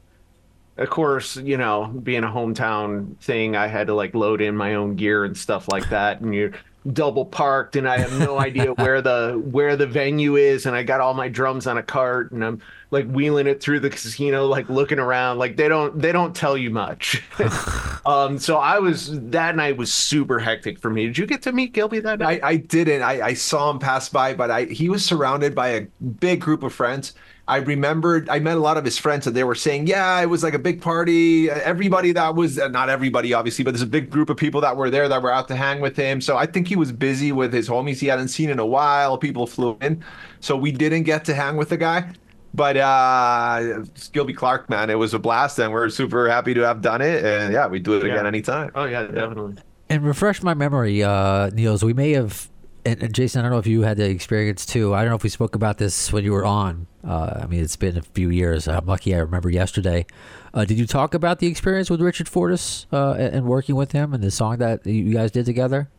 of 0.79 0.89
course, 0.89 1.35
you 1.35 1.57
know, 1.57 1.87
being 1.87 2.23
a 2.23 2.27
hometown 2.27 3.17
thing, 3.17 3.55
I 3.55 3.67
had 3.67 3.87
to 3.87 3.93
like 3.93 4.15
load 4.15 4.41
in 4.41 4.55
my 4.55 4.75
own 4.75 4.95
gear 4.95 5.25
and 5.25 5.37
stuff 5.37 5.67
like 5.69 5.89
that, 5.89 6.21
and 6.21 6.33
you're 6.33 6.53
double 6.93 7.25
parked, 7.25 7.75
and 7.75 7.87
I 7.87 7.97
have 7.97 8.17
no 8.17 8.39
idea 8.39 8.73
where 8.73 9.01
the 9.01 9.41
where 9.51 9.75
the 9.75 9.85
venue 9.85 10.37
is, 10.37 10.65
and 10.65 10.75
I 10.75 10.83
got 10.83 11.01
all 11.01 11.13
my 11.13 11.27
drums 11.27 11.67
on 11.67 11.77
a 11.77 11.83
cart, 11.83 12.31
and 12.31 12.43
I'm 12.43 12.61
like 12.91 13.07
wheeling 13.07 13.45
it 13.45 13.61
through 13.61 13.81
the 13.81 13.89
casino, 13.89 14.45
like 14.45 14.69
looking 14.69 14.99
around, 14.99 15.37
like 15.37 15.57
they 15.57 15.67
don't 15.67 15.99
they 15.99 16.13
don't 16.13 16.35
tell 16.35 16.57
you 16.57 16.69
much. 16.69 17.23
um, 18.05 18.39
so 18.39 18.57
I 18.57 18.79
was 18.79 19.19
that 19.31 19.55
night 19.57 19.75
was 19.75 19.91
super 19.91 20.39
hectic 20.39 20.79
for 20.79 20.89
me. 20.89 21.07
Did 21.07 21.17
you 21.17 21.25
get 21.25 21.41
to 21.43 21.51
meet 21.51 21.73
Gilby 21.73 21.99
that 21.99 22.19
night? 22.19 22.39
I, 22.41 22.49
I 22.49 22.55
didn't. 22.55 23.01
I, 23.01 23.21
I 23.21 23.33
saw 23.33 23.69
him 23.69 23.79
pass 23.79 24.07
by, 24.07 24.33
but 24.33 24.49
I 24.49 24.63
he 24.65 24.89
was 24.89 25.03
surrounded 25.03 25.53
by 25.53 25.69
a 25.69 25.81
big 26.21 26.39
group 26.39 26.63
of 26.63 26.73
friends. 26.73 27.13
I 27.49 27.57
remembered 27.57 28.29
I 28.29 28.39
met 28.39 28.55
a 28.55 28.59
lot 28.59 28.77
of 28.77 28.85
his 28.85 28.97
friends, 28.97 29.27
and 29.27 29.35
they 29.35 29.43
were 29.43 29.55
saying, 29.55 29.87
"Yeah, 29.87 30.21
it 30.21 30.27
was 30.27 30.43
like 30.43 30.53
a 30.53 30.59
big 30.59 30.81
party. 30.81 31.49
Everybody 31.49 32.11
that 32.13 32.35
was 32.35 32.57
uh, 32.59 32.67
not 32.67 32.89
everybody, 32.89 33.33
obviously, 33.33 33.63
but 33.65 33.71
there's 33.71 33.81
a 33.81 33.87
big 33.87 34.09
group 34.09 34.29
of 34.29 34.37
people 34.37 34.61
that 34.61 34.77
were 34.77 34.89
there 34.89 35.09
that 35.09 35.21
were 35.21 35.33
out 35.33 35.47
to 35.49 35.55
hang 35.55 35.81
with 35.81 35.97
him." 35.97 36.21
So 36.21 36.37
I 36.37 36.45
think 36.45 36.67
he 36.67 36.75
was 36.75 36.91
busy 36.91 37.31
with 37.31 37.51
his 37.51 37.67
homies 37.67 37.99
he 37.99 38.07
hadn't 38.07 38.29
seen 38.29 38.49
in 38.49 38.59
a 38.59 38.65
while. 38.65 39.17
People 39.17 39.47
flew 39.47 39.77
in, 39.81 40.03
so 40.39 40.55
we 40.55 40.71
didn't 40.71 41.03
get 41.03 41.25
to 41.25 41.33
hang 41.33 41.57
with 41.57 41.69
the 41.69 41.77
guy. 41.77 42.11
but 42.53 42.77
uh, 42.77 43.83
Gilby 44.11 44.33
Clarke, 44.33 44.69
man, 44.69 44.89
it 44.89 44.95
was 44.95 45.13
a 45.13 45.19
blast, 45.19 45.59
and 45.59 45.71
we're 45.73 45.89
super 45.89 46.29
happy 46.29 46.53
to 46.53 46.61
have 46.61 46.81
done 46.81 47.01
it. 47.01 47.23
And 47.25 47.53
yeah, 47.53 47.67
we 47.67 47.79
do 47.79 47.93
it 47.93 48.03
again 48.03 48.25
anytime. 48.25 48.71
Oh 48.75 48.85
yeah, 48.85 49.03
definitely. 49.03 49.55
And 49.89 50.03
refresh 50.03 50.43
my 50.43 50.53
memory, 50.53 51.01
uh, 51.03 51.49
Nils. 51.49 51.83
We 51.83 51.93
may 51.93 52.11
have, 52.11 52.47
and, 52.85 53.13
Jason. 53.13 53.39
I 53.39 53.43
don't 53.43 53.51
know 53.51 53.57
if 53.57 53.67
you 53.67 53.81
had 53.81 53.97
the 53.97 54.09
experience 54.09 54.65
too. 54.65 54.93
I 54.93 55.01
don't 55.01 55.09
know 55.09 55.15
if 55.15 55.23
we 55.23 55.29
spoke 55.29 55.55
about 55.55 55.77
this 55.77 56.11
when 56.11 56.23
you 56.23 56.31
were 56.31 56.45
on. 56.45 56.87
Uh, 57.05 57.41
I 57.43 57.45
mean, 57.45 57.61
it's 57.61 57.75
been 57.75 57.97
a 57.97 58.01
few 58.01 58.29
years. 58.29 58.67
I'm 58.67 58.85
lucky. 58.85 59.15
I 59.15 59.19
remember 59.19 59.49
yesterday. 59.49 60.05
Uh, 60.53 60.65
did 60.65 60.79
you 60.79 60.87
talk 60.87 61.13
about 61.13 61.39
the 61.39 61.47
experience 61.47 61.89
with 61.89 62.01
Richard 62.01 62.27
Fortus 62.27 62.87
uh, 62.91 63.11
and, 63.13 63.45
working 63.45 63.75
with 63.75 63.91
him 63.91 64.13
and 64.13 64.23
the 64.23 64.31
song 64.31 64.57
that 64.57 64.85
you 64.85 65.13
guys 65.13 65.31
did 65.31 65.45
together? 65.45 65.89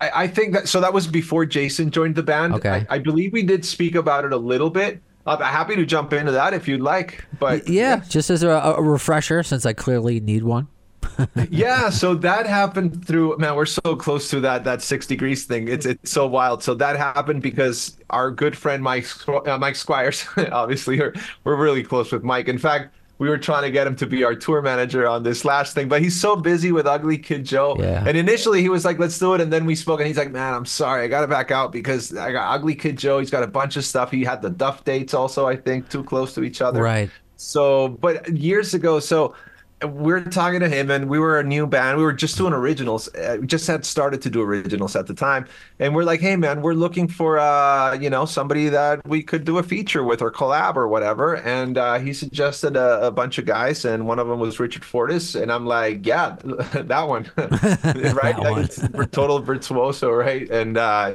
I, 0.00 0.10
I 0.14 0.26
think 0.28 0.54
that 0.54 0.68
so 0.68 0.80
that 0.80 0.92
was 0.92 1.06
before 1.06 1.44
Jason 1.44 1.90
joined 1.90 2.14
the 2.14 2.22
band. 2.22 2.54
Okay. 2.54 2.86
I, 2.88 2.96
I 2.96 2.98
believe 2.98 3.32
we 3.32 3.42
did 3.42 3.64
speak 3.64 3.94
about 3.94 4.24
it 4.24 4.32
a 4.32 4.36
little 4.36 4.70
bit. 4.70 5.02
I'm 5.26 5.40
happy 5.40 5.74
to 5.76 5.86
jump 5.86 6.12
into 6.12 6.32
that 6.32 6.52
if 6.52 6.68
you'd 6.68 6.82
like. 6.82 7.24
But 7.38 7.68
Yeah, 7.68 8.02
just 8.08 8.30
as 8.30 8.42
a, 8.42 8.50
a 8.50 8.82
refresher, 8.82 9.42
since 9.42 9.64
I 9.64 9.72
clearly 9.72 10.20
need 10.20 10.44
one. 10.44 10.68
yeah, 11.50 11.90
so 11.90 12.14
that 12.14 12.46
happened 12.46 13.06
through 13.06 13.36
man, 13.38 13.54
we're 13.54 13.66
so 13.66 13.96
close 13.96 14.30
to 14.30 14.40
that 14.40 14.64
that 14.64 14.82
six 14.82 15.06
degrees 15.06 15.44
thing. 15.44 15.68
It's 15.68 15.86
it's 15.86 16.10
so 16.10 16.26
wild. 16.26 16.62
So 16.62 16.74
that 16.74 16.96
happened 16.96 17.42
because 17.42 17.96
our 18.10 18.30
good 18.30 18.56
friend 18.56 18.82
Mike 18.82 19.06
uh, 19.28 19.58
Mike 19.58 19.76
Squires, 19.76 20.26
obviously 20.52 20.98
we're, 20.98 21.14
we're 21.44 21.56
really 21.56 21.82
close 21.82 22.12
with 22.12 22.22
Mike. 22.22 22.48
In 22.48 22.58
fact, 22.58 22.94
we 23.18 23.28
were 23.28 23.38
trying 23.38 23.62
to 23.62 23.70
get 23.70 23.86
him 23.86 23.94
to 23.96 24.06
be 24.06 24.24
our 24.24 24.34
tour 24.34 24.60
manager 24.60 25.06
on 25.06 25.22
this 25.22 25.44
last 25.44 25.74
thing, 25.74 25.88
but 25.88 26.02
he's 26.02 26.20
so 26.20 26.34
busy 26.34 26.72
with 26.72 26.86
Ugly 26.86 27.18
Kid 27.18 27.44
Joe. 27.44 27.76
Yeah. 27.78 28.04
And 28.06 28.16
initially 28.16 28.60
he 28.60 28.68
was 28.68 28.84
like, 28.84 28.98
"Let's 28.98 29.18
do 29.18 29.34
it," 29.34 29.40
and 29.40 29.52
then 29.52 29.66
we 29.66 29.74
spoke, 29.74 30.00
and 30.00 30.06
he's 30.06 30.18
like, 30.18 30.32
"Man, 30.32 30.52
I'm 30.52 30.66
sorry, 30.66 31.04
I 31.04 31.08
got 31.08 31.20
to 31.20 31.28
back 31.28 31.50
out 31.50 31.70
because 31.70 32.16
I 32.16 32.32
got 32.32 32.52
Ugly 32.54 32.74
Kid 32.74 32.98
Joe. 32.98 33.20
He's 33.20 33.30
got 33.30 33.42
a 33.42 33.46
bunch 33.48 33.76
of 33.76 33.84
stuff. 33.84 34.10
He 34.10 34.24
had 34.24 34.42
the 34.42 34.50
Duff 34.50 34.84
dates 34.84 35.14
also, 35.14 35.46
I 35.46 35.56
think, 35.56 35.88
too 35.88 36.02
close 36.02 36.34
to 36.34 36.42
each 36.42 36.60
other. 36.60 36.82
Right. 36.82 37.10
So, 37.36 37.88
but 37.88 38.28
years 38.32 38.74
ago, 38.74 39.00
so 39.00 39.34
we're 39.84 40.22
talking 40.24 40.60
to 40.60 40.68
him, 40.68 40.90
and 40.90 41.08
we 41.08 41.18
were 41.18 41.38
a 41.38 41.44
new 41.44 41.66
band. 41.66 41.98
We 41.98 42.04
were 42.04 42.12
just 42.12 42.36
doing 42.36 42.52
originals. 42.52 43.08
Uh, 43.14 43.38
we 43.40 43.46
just 43.46 43.66
had 43.66 43.84
started 43.84 44.22
to 44.22 44.30
do 44.30 44.42
originals 44.42 44.96
at 44.96 45.06
the 45.06 45.14
time, 45.14 45.46
and 45.78 45.94
we're 45.94 46.04
like, 46.04 46.20
"Hey, 46.20 46.36
man, 46.36 46.62
we're 46.62 46.74
looking 46.74 47.08
for, 47.08 47.38
uh, 47.38 47.94
you 47.94 48.10
know, 48.10 48.24
somebody 48.24 48.68
that 48.68 49.06
we 49.06 49.22
could 49.22 49.44
do 49.44 49.58
a 49.58 49.62
feature 49.62 50.02
with 50.02 50.22
or 50.22 50.30
collab 50.30 50.76
or 50.76 50.88
whatever." 50.88 51.34
And 51.36 51.78
uh, 51.78 51.98
he 51.98 52.12
suggested 52.12 52.76
a, 52.76 53.06
a 53.06 53.10
bunch 53.10 53.38
of 53.38 53.44
guys, 53.44 53.84
and 53.84 54.06
one 54.06 54.18
of 54.18 54.28
them 54.28 54.40
was 54.40 54.58
Richard 54.60 54.84
Fortus, 54.84 55.34
and 55.34 55.52
I'm 55.52 55.66
like, 55.66 56.06
"Yeah, 56.06 56.36
that 56.42 57.08
one, 57.08 57.30
right? 57.36 58.38
one. 58.38 58.52
Like, 58.52 58.64
it's 58.64 58.80
total 59.12 59.40
virtuoso, 59.40 60.10
right? 60.10 60.48
And 60.50 60.76
uh, 60.76 61.12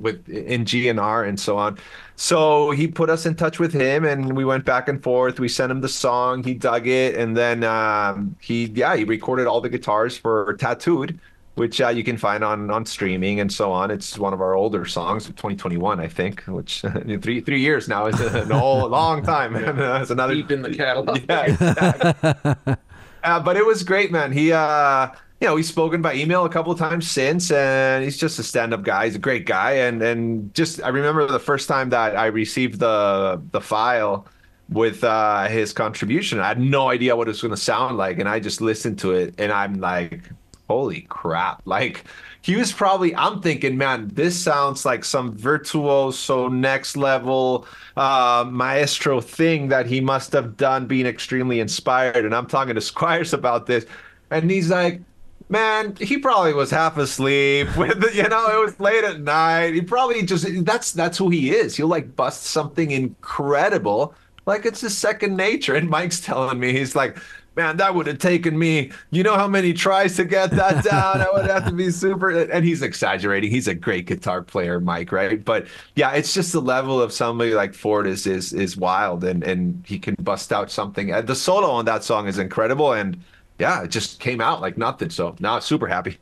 with 0.00 0.28
in 0.28 0.64
G 0.64 0.88
and 0.88 1.00
R 1.00 1.24
and 1.24 1.38
so 1.38 1.58
on." 1.58 1.78
So 2.20 2.70
he 2.72 2.86
put 2.86 3.08
us 3.08 3.24
in 3.24 3.34
touch 3.34 3.58
with 3.58 3.72
him, 3.72 4.04
and 4.04 4.36
we 4.36 4.44
went 4.44 4.66
back 4.66 4.88
and 4.88 5.02
forth. 5.02 5.40
We 5.40 5.48
sent 5.48 5.72
him 5.72 5.80
the 5.80 5.88
song, 5.88 6.44
he 6.44 6.52
dug 6.52 6.86
it, 6.86 7.14
and 7.14 7.34
then 7.34 7.64
um, 7.64 8.36
he, 8.42 8.66
yeah, 8.66 8.94
he 8.94 9.04
recorded 9.04 9.46
all 9.46 9.62
the 9.62 9.70
guitars 9.70 10.18
for 10.18 10.54
"Tattooed," 10.58 11.18
which 11.54 11.80
uh, 11.80 11.88
you 11.88 12.04
can 12.04 12.18
find 12.18 12.44
on 12.44 12.70
on 12.70 12.84
streaming 12.84 13.40
and 13.40 13.50
so 13.50 13.72
on. 13.72 13.90
It's 13.90 14.18
one 14.18 14.34
of 14.34 14.42
our 14.42 14.52
older 14.52 14.84
songs, 14.84 15.24
2021, 15.28 15.98
I 15.98 16.08
think, 16.08 16.42
which 16.42 16.82
three 17.22 17.40
three 17.40 17.60
years 17.60 17.88
now 17.88 18.04
is 18.04 18.20
an 18.20 18.52
old 18.52 18.90
long 18.90 19.22
time. 19.22 19.54
man. 19.54 19.76
That's 19.78 20.10
another 20.10 20.34
Deep 20.34 20.50
in 20.50 20.60
the 20.60 20.74
catalog. 20.74 21.22
yeah, 21.28 21.44
exactly. 21.46 22.76
uh, 23.24 23.40
but 23.40 23.56
it 23.56 23.64
was 23.64 23.82
great, 23.82 24.12
man. 24.12 24.30
He, 24.30 24.52
uh, 24.52 25.08
you 25.40 25.46
know, 25.46 25.56
he's 25.56 25.68
spoken 25.68 26.02
by 26.02 26.14
email 26.14 26.44
a 26.44 26.50
couple 26.50 26.70
of 26.70 26.78
times 26.78 27.10
since, 27.10 27.50
and 27.50 28.04
he's 28.04 28.18
just 28.18 28.38
a 28.38 28.42
stand-up 28.42 28.82
guy. 28.82 29.06
He's 29.06 29.14
a 29.14 29.20
great 29.20 29.46
guy, 29.46 29.72
and 29.72 30.02
and 30.02 30.54
just 30.54 30.82
I 30.82 30.88
remember 30.88 31.26
the 31.26 31.40
first 31.40 31.66
time 31.66 31.88
that 31.90 32.16
I 32.16 32.26
received 32.26 32.78
the 32.78 33.40
the 33.52 33.60
file 33.60 34.26
with 34.68 35.02
uh, 35.02 35.48
his 35.48 35.72
contribution. 35.72 36.40
I 36.40 36.48
had 36.48 36.60
no 36.60 36.90
idea 36.90 37.16
what 37.16 37.26
it 37.26 37.30
was 37.30 37.40
going 37.40 37.54
to 37.54 37.60
sound 37.60 37.96
like, 37.96 38.18
and 38.18 38.28
I 38.28 38.38
just 38.38 38.60
listened 38.60 38.98
to 39.00 39.12
it, 39.12 39.34
and 39.38 39.50
I'm 39.50 39.80
like, 39.80 40.30
holy 40.68 41.02
crap! 41.02 41.62
Like 41.64 42.04
he 42.42 42.56
was 42.56 42.72
probably 42.72 43.14
i'm 43.16 43.40
thinking 43.42 43.76
man 43.76 44.08
this 44.14 44.38
sounds 44.38 44.84
like 44.84 45.04
some 45.04 45.36
virtuoso 45.36 46.48
next 46.48 46.96
level 46.96 47.66
uh, 47.96 48.44
maestro 48.50 49.20
thing 49.20 49.68
that 49.68 49.86
he 49.86 50.00
must 50.00 50.32
have 50.32 50.56
done 50.56 50.86
being 50.86 51.06
extremely 51.06 51.60
inspired 51.60 52.24
and 52.24 52.34
i'm 52.34 52.46
talking 52.46 52.74
to 52.74 52.80
squires 52.92 53.32
about 53.32 53.66
this 53.66 53.84
and 54.30 54.50
he's 54.50 54.70
like 54.70 55.02
man 55.50 55.94
he 56.00 56.16
probably 56.16 56.54
was 56.54 56.70
half 56.70 56.96
asleep 56.96 57.68
with 57.76 58.00
the, 58.00 58.14
you 58.14 58.28
know 58.28 58.46
it 58.46 58.64
was 58.64 58.78
late 58.80 59.04
at 59.04 59.20
night 59.20 59.74
he 59.74 59.80
probably 59.80 60.22
just 60.22 60.46
that's 60.64 60.92
that's 60.92 61.18
who 61.18 61.28
he 61.28 61.50
is 61.50 61.76
he'll 61.76 61.86
like 61.86 62.16
bust 62.16 62.44
something 62.44 62.90
incredible 62.92 64.14
like 64.46 64.64
it's 64.64 64.80
his 64.80 64.96
second 64.96 65.36
nature 65.36 65.74
and 65.74 65.88
mike's 65.90 66.20
telling 66.20 66.58
me 66.58 66.72
he's 66.72 66.96
like 66.96 67.18
man, 67.56 67.76
that 67.76 67.94
would 67.94 68.06
have 68.06 68.18
taken 68.18 68.58
me, 68.58 68.90
you 69.10 69.22
know 69.22 69.36
how 69.36 69.48
many 69.48 69.72
tries 69.72 70.16
to 70.16 70.24
get 70.24 70.50
that 70.52 70.84
down? 70.90 71.20
I 71.20 71.30
would 71.32 71.46
have 71.46 71.66
to 71.66 71.72
be 71.72 71.90
super. 71.90 72.30
And 72.30 72.64
he's 72.64 72.82
exaggerating. 72.82 73.50
He's 73.50 73.68
a 73.68 73.74
great 73.74 74.06
guitar 74.06 74.42
player, 74.42 74.80
Mike, 74.80 75.12
right? 75.12 75.44
But 75.44 75.66
yeah, 75.94 76.12
it's 76.12 76.32
just 76.32 76.52
the 76.52 76.62
level 76.62 77.00
of 77.00 77.12
somebody 77.12 77.54
like 77.54 77.74
Fortus 77.74 78.26
is 78.26 78.52
is 78.52 78.76
wild, 78.76 79.24
and 79.24 79.42
and 79.44 79.84
he 79.86 79.98
can 79.98 80.14
bust 80.20 80.52
out 80.52 80.70
something. 80.70 81.12
And 81.12 81.26
the 81.26 81.34
solo 81.34 81.70
on 81.70 81.84
that 81.86 82.04
song 82.04 82.28
is 82.28 82.38
incredible, 82.38 82.92
and 82.92 83.22
yeah, 83.60 83.82
it 83.82 83.90
just 83.90 84.20
came 84.20 84.40
out 84.40 84.60
like 84.60 84.78
nothing. 84.78 85.10
So 85.10 85.36
now 85.38 85.56
I'm 85.56 85.60
super 85.60 85.86
happy. 85.86 86.18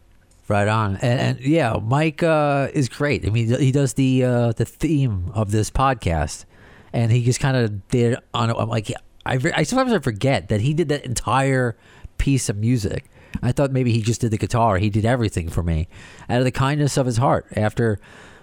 Right 0.48 0.68
on, 0.68 0.96
and, 0.96 1.20
and 1.20 1.40
yeah, 1.40 1.76
Mike 1.82 2.22
uh, 2.22 2.68
is 2.72 2.88
great. 2.88 3.26
I 3.26 3.30
mean, 3.30 3.48
he 3.60 3.70
does 3.70 3.94
the 3.94 4.24
uh, 4.24 4.52
the 4.52 4.64
theme 4.64 5.30
of 5.34 5.50
this 5.50 5.70
podcast, 5.70 6.46
and 6.92 7.12
he 7.12 7.22
just 7.22 7.38
kind 7.38 7.56
of 7.56 7.86
did 7.88 8.18
on. 8.32 8.50
I'm 8.50 8.68
like, 8.68 8.90
I, 9.26 9.38
I 9.54 9.62
sometimes 9.62 9.92
I 9.92 9.98
forget 9.98 10.48
that 10.48 10.62
he 10.62 10.72
did 10.72 10.88
that 10.88 11.04
entire 11.04 11.76
piece 12.16 12.48
of 12.48 12.56
music. 12.56 13.04
I 13.42 13.52
thought 13.52 13.72
maybe 13.72 13.92
he 13.92 14.00
just 14.00 14.22
did 14.22 14.30
the 14.30 14.38
guitar. 14.38 14.78
He 14.78 14.88
did 14.88 15.04
everything 15.04 15.50
for 15.50 15.62
me 15.62 15.86
out 16.30 16.38
of 16.38 16.44
the 16.44 16.50
kindness 16.50 16.96
of 16.96 17.04
his 17.04 17.18
heart. 17.18 17.46
After 17.54 17.98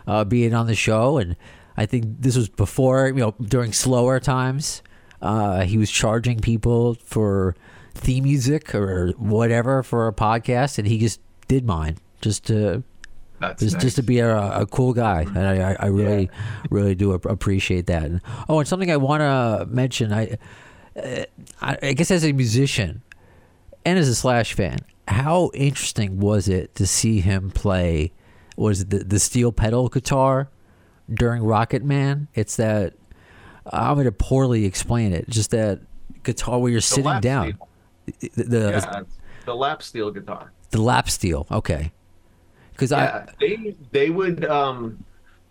uh, 0.05 0.25
being 0.25 0.53
on 0.53 0.67
the 0.67 0.75
show, 0.75 1.17
and 1.17 1.35
I 1.75 1.87
think 1.87 2.21
this 2.21 2.37
was 2.37 2.49
before 2.49 3.07
you 3.07 3.15
know 3.15 3.35
during 3.41 3.73
slower 3.73 4.19
times, 4.19 4.83
uh, 5.23 5.61
he 5.61 5.79
was 5.79 5.89
charging 5.89 6.39
people 6.39 6.93
for 7.03 7.55
theme 7.95 8.25
music 8.25 8.75
or 8.75 9.11
whatever 9.17 9.81
for 9.81 10.07
a 10.07 10.13
podcast, 10.13 10.77
and 10.77 10.87
he 10.87 10.99
just 10.99 11.19
did 11.47 11.65
mine 11.65 11.97
just 12.21 12.45
to 12.45 12.83
That's 13.39 13.61
just, 13.61 13.79
just 13.79 13.95
to 13.95 14.03
be 14.03 14.19
a, 14.19 14.37
a 14.37 14.65
cool 14.65 14.93
guy, 14.93 15.21
and 15.21 15.39
I, 15.39 15.71
I, 15.71 15.77
I 15.79 15.85
really, 15.87 16.29
really 16.69 16.95
do 16.95 17.13
appreciate 17.13 17.87
that. 17.87 18.03
And, 18.03 18.21
oh, 18.47 18.59
and 18.59 18.67
something 18.67 18.91
I 18.91 18.97
want 18.97 19.21
to 19.21 19.65
mention, 19.73 20.13
I, 20.13 20.37
uh, 20.95 21.23
I, 21.61 21.77
I 21.81 21.93
guess 21.93 22.11
as 22.11 22.23
a 22.23 22.31
musician 22.31 23.01
and 23.85 23.99
as 23.99 24.07
a 24.07 24.15
Slash 24.15 24.53
fan, 24.53 24.79
how 25.07 25.51
interesting 25.53 26.19
was 26.19 26.47
it 26.47 26.75
to 26.75 26.87
see 26.87 27.19
him 27.21 27.51
play? 27.51 28.11
Was 28.57 28.81
it 28.81 28.89
the 28.89 28.99
the 28.99 29.19
steel 29.19 29.51
pedal 29.51 29.89
guitar 29.89 30.49
during 31.13 31.43
Rocket 31.43 31.83
Man? 31.83 32.27
It's 32.33 32.55
that 32.55 32.93
I'm 33.71 33.95
going 33.95 34.05
to 34.05 34.11
poorly 34.11 34.65
explain 34.65 35.13
it. 35.13 35.29
Just 35.29 35.51
that 35.51 35.81
guitar 36.23 36.57
where 36.59 36.71
you're 36.71 36.81
sitting 36.81 37.19
down. 37.19 37.53
steel. 37.53 37.67
The 38.05 38.43
the, 38.43 38.69
Yeah, 38.71 39.01
the 39.45 39.55
lap 39.55 39.81
steel 39.83 40.11
guitar. 40.11 40.51
the 40.71 40.81
lap 40.81 41.09
steel. 41.09 41.47
Okay. 41.51 41.91
Because 42.71 42.91
Yeah, 42.91 43.25
they 43.39 43.75
they 43.91 44.09
would. 44.09 44.45
Um, 44.45 45.03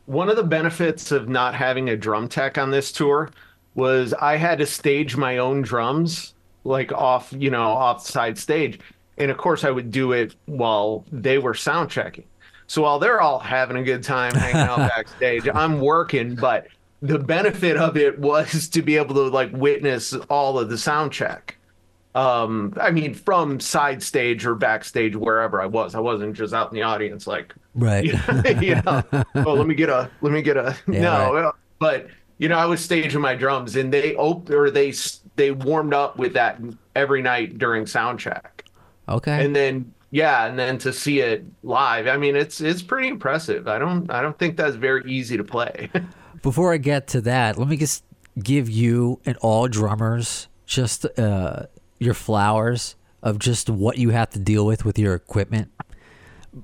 one 0.07 0.29
of 0.29 0.37
the 0.37 0.43
benefits 0.45 1.13
of 1.13 1.29
not 1.29 1.55
having 1.55 1.89
a 1.89 1.97
drum 1.97 2.29
tech 2.29 2.59
on 2.59 2.71
this 2.71 2.93
tour 2.93 3.31
was 3.75 4.13
I 4.13 4.37
had 4.37 4.59
to 4.59 4.67
stage 4.67 5.17
my 5.17 5.39
own 5.39 5.63
drums, 5.63 6.35
like 6.65 6.93
off, 6.93 7.33
you 7.37 7.51
know, 7.51 7.63
off 7.63 8.07
side 8.07 8.37
stage, 8.39 8.79
and 9.17 9.31
of 9.31 9.39
course 9.39 9.65
I 9.65 9.71
would 9.71 9.91
do 9.91 10.13
it 10.13 10.35
while 10.47 11.05
they 11.11 11.39
were 11.39 11.55
sound 11.55 11.91
checking. 11.91 12.25
So 12.67 12.83
while 12.83 12.99
they're 12.99 13.21
all 13.21 13.39
having 13.39 13.77
a 13.79 13.83
good 13.83 14.03
time 14.03 14.35
hanging 14.35 14.57
out 14.57 14.79
backstage, 14.97 15.49
I'm 15.53 15.81
working, 15.81 16.35
but 16.35 16.67
the 17.03 17.19
benefit 17.19 17.77
of 17.77 17.97
it 17.97 18.19
was 18.19 18.69
to 18.71 18.83
be 18.83 18.97
able 18.97 19.15
to 19.15 19.23
like 19.29 19.51
witness 19.53 20.15
all 20.29 20.59
of 20.59 20.69
the 20.71 20.79
sound 20.79 21.13
check 21.13 21.54
um 22.15 22.73
i 22.81 22.91
mean 22.91 23.13
from 23.13 23.59
side 23.59 24.03
stage 24.03 24.47
or 24.47 24.55
backstage 24.55 25.17
wherever 25.17 25.61
i 25.61 25.67
was 25.67 25.95
i 25.95 26.01
wasn't 26.01 26.35
just 26.35 26.55
out 26.55 26.71
in 26.71 26.75
the 26.77 26.83
audience 26.83 27.27
like 27.27 27.55
right. 27.75 28.05
you 28.63 28.75
know 28.83 29.03
oh 29.35 29.55
let 29.55 29.67
me 29.67 29.75
get 29.75 29.89
a 29.89 30.09
let 30.21 30.33
me 30.33 30.41
get 30.43 30.57
a 30.57 30.77
Yeah, 30.89 31.01
no 31.01 31.35
right. 31.35 31.55
but 31.79 32.07
you 32.39 32.49
know 32.49 32.57
i 32.59 32.67
was 32.67 32.81
staging 32.85 33.21
my 33.21 33.35
drums 33.35 33.75
and 33.77 33.93
they 33.93 34.15
op- 34.15 34.49
or 34.51 34.71
they 34.71 34.93
they 35.37 35.51
warmed 35.51 35.93
up 35.95 36.17
with 36.17 36.33
that 36.35 36.61
every 36.95 37.21
night 37.23 37.59
during 37.59 37.87
sound 37.87 38.21
check 38.21 38.65
Okay. 39.09 39.45
and 39.45 39.55
then 39.55 39.93
yeah 40.13 40.47
and 40.47 40.57
then 40.59 40.79
to 40.79 40.93
see 40.93 41.19
it 41.21 41.45
live 41.65 42.07
i 42.07 42.17
mean 42.17 42.37
it's 42.37 42.61
it's 42.61 42.81
pretty 42.83 43.09
impressive 43.09 43.67
i 43.67 43.79
don't 43.79 44.09
i 44.11 44.23
don't 44.23 44.39
think 44.39 44.57
that's 44.57 44.77
very 44.77 45.03
easy 45.11 45.37
to 45.37 45.45
play 45.45 45.91
Before 46.43 46.75
I 46.75 46.77
get 46.77 47.07
to 47.09 47.23
that, 47.23 47.57
let 47.57 47.69
me 47.69 47.79
just 47.79 48.05
give 48.39 48.69
you 48.69 49.19
and 49.25 49.35
all 49.39 49.67
drummers 49.67 50.47
just 50.67 51.07
uh, 51.19 51.63
your 51.99 52.15
flowers 52.15 52.97
of 53.23 53.39
just 53.39 53.71
what 53.71 53.99
you 53.99 54.11
have 54.11 54.31
to 54.31 54.39
deal 54.39 54.67
with 54.67 54.85
with 54.85 54.99
your 54.99 55.15
equipment. 55.15 55.71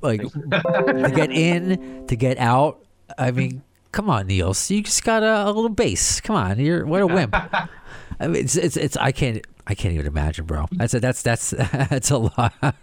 Like 0.03 0.21
to 0.51 1.13
get 1.15 1.31
in, 1.33 2.07
to 2.07 2.17
get 2.17 2.39
out. 2.39 2.85
I 3.19 3.31
mean, 3.31 3.63
come 3.93 4.09
on, 4.09 4.27
Nils, 4.29 4.71
you 4.71 4.83
just 4.83 5.05
got 5.05 5.23
a, 5.23 5.45
a 5.47 5.51
little 5.51 5.69
base. 5.69 6.21
Come 6.21 6.37
on, 6.37 6.59
you're 6.61 6.87
what 6.87 7.03
a 7.03 7.07
wimp. 7.07 7.35
I 7.35 8.27
mean, 8.27 8.37
it's, 8.37 8.57
it's 8.57 8.77
it's 8.77 8.97
I 8.97 9.11
can't 9.13 9.45
I 9.67 9.75
can't 9.75 9.95
even 9.95 10.07
imagine, 10.07 10.45
bro. 10.47 10.67
That's 10.73 10.95
a, 10.95 11.01
that's 11.01 11.23
that's 11.23 11.51
that's 11.91 12.11
a 12.11 12.19
lot. 12.19 12.53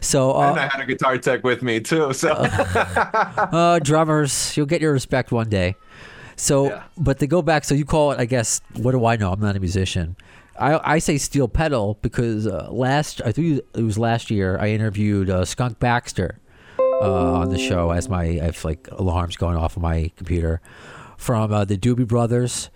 so 0.00 0.34
and 0.40 0.58
I 0.60 0.66
uh, 0.66 0.68
had 0.70 0.80
a 0.82 0.86
guitar 0.86 1.18
tech 1.18 1.44
with 1.44 1.62
me 1.62 1.80
too. 1.80 2.12
So 2.12 2.30
uh, 2.32 3.78
drummers, 3.80 4.56
you'll 4.56 4.66
get 4.66 4.80
your 4.80 4.92
respect 4.92 5.32
one 5.32 5.48
day. 5.48 5.76
So, 6.36 6.66
Yeah. 6.66 6.82
but 6.98 7.18
to 7.20 7.26
go 7.26 7.42
back, 7.42 7.64
so 7.64 7.74
you 7.74 7.84
call 7.84 8.10
it, 8.12 8.18
I 8.18 8.24
guess. 8.24 8.60
What 8.74 8.92
do 8.92 9.04
I 9.06 9.16
know? 9.16 9.30
I'm 9.32 9.40
not 9.40 9.56
a 9.56 9.60
musician. 9.60 10.16
I, 10.58 10.94
I 10.94 10.98
say 10.98 11.18
steel 11.18 11.48
pedal 11.48 11.98
because 12.02 12.46
uh, 12.46 12.68
last 12.70 13.20
I 13.24 13.32
think 13.32 13.62
it 13.74 13.82
was 13.82 13.98
last 13.98 14.30
year 14.30 14.58
I 14.58 14.68
interviewed 14.68 15.28
uh, 15.28 15.44
Skunk 15.44 15.78
Baxter 15.78 16.38
uh, 16.78 17.40
on 17.40 17.50
the 17.50 17.58
show 17.58 17.90
as 17.90 18.08
my 18.08 18.52
like 18.62 18.88
alarms 18.92 19.36
going 19.36 19.56
off 19.56 19.76
on 19.76 19.82
my 19.82 20.10
computer 20.16 20.60
from 21.16 21.52
uh, 21.52 21.64
the 21.64 21.76
Doobie 21.76 22.06
Brothers, 22.06 22.70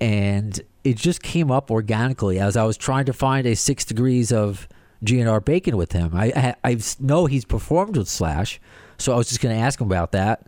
and 0.00 0.60
it 0.84 0.96
just 0.96 1.22
came 1.22 1.50
up 1.50 1.70
organically 1.70 2.38
as 2.38 2.56
I 2.56 2.64
was 2.64 2.76
trying 2.76 3.04
to 3.06 3.12
find 3.12 3.46
a 3.46 3.54
six 3.54 3.84
degrees 3.84 4.32
of 4.32 4.68
GNR 5.04 5.44
Bacon 5.44 5.76
with 5.76 5.92
him. 5.92 6.12
I 6.14 6.54
I, 6.64 6.72
I 6.72 6.78
know 6.98 7.26
he's 7.26 7.44
performed 7.44 7.96
with 7.96 8.08
Slash, 8.08 8.60
so 8.98 9.12
I 9.12 9.16
was 9.16 9.28
just 9.28 9.40
going 9.40 9.54
to 9.54 9.60
ask 9.60 9.80
him 9.80 9.86
about 9.86 10.12
that, 10.12 10.46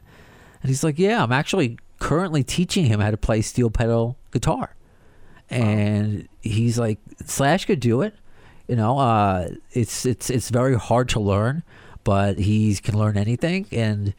and 0.63 0.69
he's 0.69 0.83
like, 0.83 0.99
"Yeah, 0.99 1.23
I'm 1.23 1.33
actually 1.33 1.79
currently 2.01 2.43
teaching 2.43 2.87
him 2.87 2.99
how 2.99 3.13
to 3.13 3.17
play 3.17 3.41
steel 3.41 3.71
pedal 3.71 4.17
guitar." 4.33 4.75
And 5.51 6.29
he's 6.41 6.79
like 6.79 6.99
slash 7.27 7.65
could 7.67 7.81
do 7.81 8.03
it 8.03 8.15
you 8.69 8.77
know 8.77 8.99
uh 8.99 9.49
it's 9.73 10.07
it's 10.07 10.31
it's 10.31 10.49
very 10.51 10.77
hard 10.77 11.09
to 11.09 11.21
learn 11.21 11.63
but 12.05 12.39
he 12.39 12.75
can 12.77 12.99
learn 12.99 13.17
anything. 13.17 13.67
And 13.73 14.15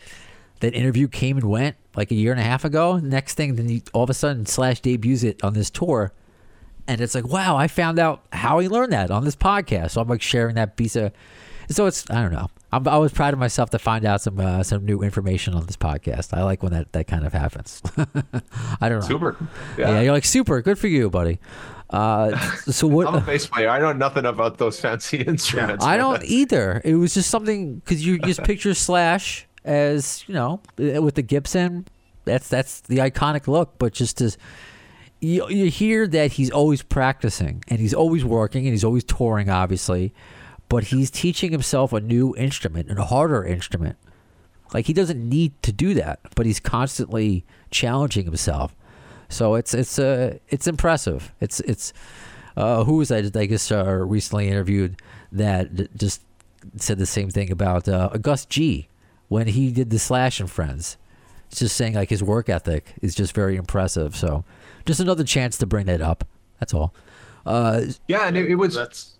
that 0.59 0.73
interview 0.73 1.07
came 1.07 1.37
and 1.37 1.49
went 1.49 1.75
like 1.95 2.11
a 2.11 2.15
year 2.15 2.31
and 2.31 2.39
a 2.39 2.43
half 2.43 2.65
ago. 2.65 2.97
Next 2.97 3.35
thing 3.35 3.55
then 3.55 3.67
he, 3.67 3.83
all 3.93 4.03
of 4.03 4.09
a 4.09 4.13
sudden 4.13 4.45
slash 4.45 4.79
debuts 4.79 5.23
it 5.23 5.43
on 5.43 5.53
this 5.53 5.69
tour. 5.69 6.13
And 6.87 6.99
it's 6.99 7.15
like 7.15 7.27
wow 7.27 7.55
i 7.55 7.67
found 7.67 7.97
out 7.97 8.25
how 8.33 8.59
he 8.59 8.67
learned 8.67 8.91
that 8.91 9.09
on 9.09 9.23
this 9.23 9.35
podcast. 9.35 9.91
So 9.91 10.01
i'm 10.01 10.07
like 10.07 10.21
sharing 10.21 10.55
that 10.55 10.75
piece 10.75 10.95
of 10.95 11.11
so 11.69 11.85
it's 11.85 12.09
i 12.09 12.21
don't 12.21 12.33
know 12.33 12.49
I'm, 12.73 12.87
i 12.87 12.97
was 12.97 13.13
proud 13.13 13.33
of 13.33 13.39
myself 13.39 13.69
to 13.71 13.79
find 13.79 14.05
out 14.05 14.21
some 14.21 14.39
uh, 14.39 14.63
some 14.63 14.85
new 14.85 15.01
information 15.01 15.53
on 15.53 15.65
this 15.65 15.77
podcast 15.77 16.35
i 16.37 16.43
like 16.43 16.63
when 16.63 16.73
that 16.73 16.91
that 16.93 17.07
kind 17.07 17.25
of 17.25 17.33
happens 17.33 17.81
i 18.81 18.89
don't 18.89 18.99
know 18.99 19.07
super. 19.07 19.37
yeah. 19.77 19.91
Yeah. 19.91 20.01
you're 20.01 20.13
like 20.13 20.25
super 20.25 20.61
good 20.61 20.77
for 20.79 20.87
you, 20.87 21.09
buddy. 21.09 21.39
Uh, 21.89 22.35
so 22.65 23.07
I'm 23.07 23.15
a 23.15 23.21
bass 23.21 23.45
player. 23.45 23.69
I 23.69 23.79
know 23.79 23.93
nothing 23.93 24.25
about 24.25 24.57
those 24.57 24.79
fancy 24.79 25.17
instruments. 25.33 25.85
I 25.85 25.95
don't 25.95 26.23
either. 26.23 26.81
It 26.83 26.95
was 26.95 27.13
just 27.13 27.29
something 27.29 27.75
because 27.75 28.05
you 28.05 28.17
just 28.19 28.43
picture 28.43 28.73
Slash 28.73 29.47
as 29.63 30.23
you 30.27 30.33
know 30.33 30.59
uh, 30.79 31.01
with 31.01 31.15
the 31.15 31.21
Gibson. 31.21 31.85
That's 32.25 32.47
that's 32.47 32.81
the 32.81 32.97
iconic 32.97 33.47
look, 33.47 33.77
but 33.77 33.93
just 33.93 34.21
as 34.21 34.37
you, 35.19 35.47
you 35.49 35.69
hear 35.69 36.07
that 36.07 36.33
he's 36.33 36.49
always 36.49 36.81
practicing 36.81 37.63
and 37.67 37.79
he's 37.79 37.93
always 37.93 38.25
working 38.25 38.65
and 38.65 38.73
he's 38.73 38.83
always 38.83 39.03
touring, 39.03 39.49
obviously, 39.49 40.13
but 40.73 40.85
he's 40.85 41.11
teaching 41.11 41.51
himself 41.51 41.93
a 41.93 41.99
new 41.99 42.35
instrument 42.35 42.89
and 42.89 42.97
a 42.97 43.05
harder 43.05 43.43
instrument. 43.45 43.95
Like 44.73 44.87
he 44.87 44.93
doesn't 44.93 45.29
need 45.29 45.51
to 45.61 45.71
do 45.71 45.93
that, 45.93 46.19
but 46.35 46.47
he's 46.47 46.59
constantly 46.59 47.45
challenging 47.69 48.25
himself. 48.25 48.75
So 49.29 49.53
it's 49.53 49.75
it's 49.75 49.99
uh 49.99 50.39
it's 50.49 50.65
impressive. 50.65 51.31
It's 51.39 51.59
it's 51.59 51.93
uh, 52.57 52.85
who 52.85 52.97
was 52.97 53.11
I? 53.11 53.17
I 53.35 53.45
guess 53.45 53.71
uh, 53.71 53.85
recently 53.85 54.47
interviewed 54.47 54.99
that 55.31 55.75
d- 55.75 55.89
just 55.95 56.23
said 56.77 56.97
the 56.97 57.05
same 57.05 57.29
thing 57.29 57.51
about 57.51 57.87
uh, 57.87 58.09
August 58.11 58.49
G 58.49 58.87
when 59.27 59.45
he 59.45 59.71
did 59.71 59.91
the 59.91 59.99
Slash 59.99 60.39
and 60.39 60.49
Friends. 60.49 60.97
It's 61.51 61.59
just 61.59 61.77
saying 61.77 61.93
like 61.93 62.09
his 62.09 62.23
work 62.23 62.49
ethic 62.49 62.95
is 62.99 63.13
just 63.13 63.35
very 63.35 63.57
impressive. 63.57 64.15
So 64.15 64.43
just 64.87 64.99
another 64.99 65.23
chance 65.23 65.55
to 65.59 65.67
bring 65.67 65.85
that 65.85 66.01
up. 66.01 66.23
That's 66.59 66.73
all. 66.73 66.95
Uh, 67.45 67.81
Yeah, 68.07 68.27
and 68.27 68.35
it, 68.35 68.49
it 68.49 68.55
was 68.55 68.73
That's 68.73 69.12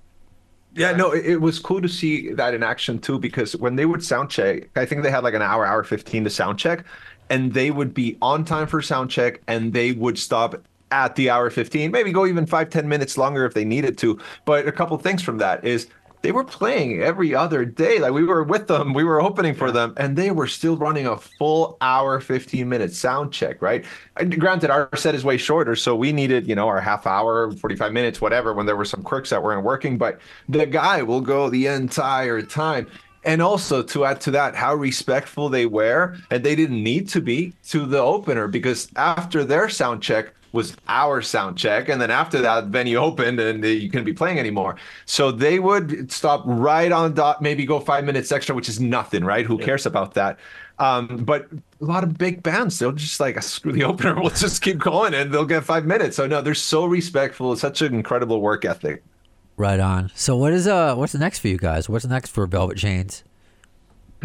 Yeah, 0.76 0.92
no, 0.94 1.12
it, 1.12 1.26
it 1.26 1.42
was 1.42 1.60
cool 1.60 1.82
to 1.82 1.90
see 1.90 2.34
that 2.34 2.54
in 2.54 2.64
action 2.64 3.00
too, 3.00 3.20
because 3.20 3.56
when 3.56 3.76
they 3.76 3.86
would 3.86 4.04
sound 4.04 4.30
check, 4.30 4.70
I 4.76 4.86
think 4.86 5.04
they 5.04 5.12
had 5.12 5.24
like 5.24 5.36
an 5.36 5.42
hour, 5.42 5.66
hour 5.66 5.84
15 5.84 6.24
to 6.24 6.30
sound 6.30 6.58
check, 6.58 6.86
and 7.30 7.54
they 7.54 7.72
would 7.72 7.94
be 7.94 8.18
on 8.22 8.44
time 8.46 8.68
for 8.68 8.82
sound 8.82 9.10
check 9.10 9.42
and 9.48 9.74
they 9.74 9.92
would 9.92 10.18
stop 10.18 10.56
at 10.92 11.16
the 11.16 11.30
hour 11.30 11.50
15, 11.50 11.92
maybe 11.92 12.12
go 12.12 12.28
even 12.28 12.46
five, 12.46 12.70
10 12.70 12.88
minutes 12.88 13.18
longer 13.18 13.46
if 13.46 13.56
they 13.56 13.66
needed 13.66 13.98
to. 13.98 14.20
But 14.46 14.68
a 14.68 14.72
couple 14.72 14.96
things 15.00 15.24
from 15.24 15.40
that 15.40 15.66
is 15.66 15.88
they 16.24 16.32
were 16.32 16.46
playing 16.46 17.02
every 17.02 17.36
other 17.36 17.66
day. 17.66 18.00
Like 18.00 18.14
we 18.14 18.24
were 18.24 18.44
with 18.44 18.68
them, 18.68 18.94
we 18.94 19.04
were 19.04 19.22
opening 19.22 19.54
for 19.54 19.72
them, 19.72 19.94
and 19.98 20.16
they 20.16 20.32
were 20.32 20.48
still 20.48 20.78
running 20.78 21.06
a 21.06 21.18
full 21.18 21.78
hour, 21.82 22.22
15 22.22 22.68
minute 22.68 22.94
sound 22.94 23.34
check, 23.34 23.62
right? 23.62 23.86
And 24.16 24.40
granted, 24.40 24.70
our 24.70 24.90
set 24.96 25.16
is 25.16 25.26
way 25.26 25.38
shorter, 25.38 25.76
so 25.76 25.96
we 25.96 26.14
needed, 26.14 26.48
you 26.48 26.56
know, 26.56 26.68
our 26.68 26.80
half 26.80 27.06
hour, 27.06 27.52
45 27.52 27.92
minutes, 27.92 28.22
whatever, 28.22 28.54
when 28.54 28.66
there 28.66 28.78
were 28.78 28.86
some 28.86 29.04
quirks 29.04 29.32
that 29.32 29.44
weren't 29.44 29.66
working. 29.66 29.98
But 29.98 30.20
the 30.48 30.66
guy 30.66 31.04
will 31.04 31.22
go 31.22 31.50
the 31.50 31.68
entire 31.68 32.42
time. 32.42 32.88
And 33.26 33.42
also 33.42 33.84
to 33.84 34.06
add 34.06 34.22
to 34.22 34.32
that, 34.32 34.56
how 34.56 34.76
respectful 34.76 35.50
they 35.50 35.66
were, 35.66 36.18
and 36.32 36.44
they 36.44 36.56
didn't 36.56 36.82
need 36.82 37.10
to 37.10 37.22
be 37.22 37.54
to 37.70 37.86
the 37.86 38.00
opener 38.00 38.48
because 38.48 38.90
after 38.96 39.44
their 39.44 39.68
sound 39.68 40.02
check, 40.02 40.34
was 40.54 40.78
our 40.88 41.22
sound 41.22 41.58
check 41.58 41.90
and 41.90 42.00
then 42.00 42.12
after 42.12 42.40
that 42.40 42.66
venue 42.66 42.98
opened 42.98 43.40
and 43.40 43.66
you 43.66 43.90
couldn't 43.90 44.06
be 44.06 44.14
playing 44.14 44.40
anymore. 44.40 44.78
So 45.06 45.32
they 45.32 45.60
would 45.60 46.12
stop 46.12 46.44
right 46.46 46.92
on 46.92 47.14
dot 47.16 47.42
maybe 47.42 47.66
go 47.66 47.80
five 47.80 48.06
minutes 48.06 48.32
extra 48.32 48.56
which 48.56 48.70
is 48.70 48.80
nothing 48.80 49.26
right? 49.26 49.46
Who 49.46 49.58
cares 49.58 49.86
about 49.86 50.14
that? 50.14 50.40
Um, 50.80 51.18
but 51.26 51.48
a 51.82 51.86
lot 51.86 52.04
of 52.04 52.18
big 52.18 52.42
bands 52.44 52.80
they'll 52.80 52.92
just 52.92 53.20
like 53.20 53.42
screw 53.44 53.74
the 53.74 53.84
opener 53.84 54.16
we'll 54.22 54.30
just 54.30 54.62
keep 54.62 54.78
going 54.78 55.14
and 55.14 55.34
they'll 55.34 55.46
get 55.46 55.66
five 55.66 55.86
minutes. 55.86 56.16
So 56.16 56.28
no 56.28 56.42
they're 56.42 56.54
so 56.54 56.86
respectful. 56.86 57.52
It's 57.52 57.62
such 57.62 57.82
an 57.82 57.94
incredible 57.94 58.40
work 58.40 58.64
ethic. 58.64 59.04
Right 59.58 59.80
on. 59.80 60.12
So 60.16 60.38
what 60.38 60.54
is 60.54 60.68
uh 60.68 60.96
what's 60.96 61.16
next 61.16 61.40
for 61.40 61.48
you 61.48 61.58
guys? 61.58 61.90
What's 61.90 62.06
next 62.06 62.30
for 62.30 62.46
Velvet 62.46 62.78
Chains? 62.78 63.24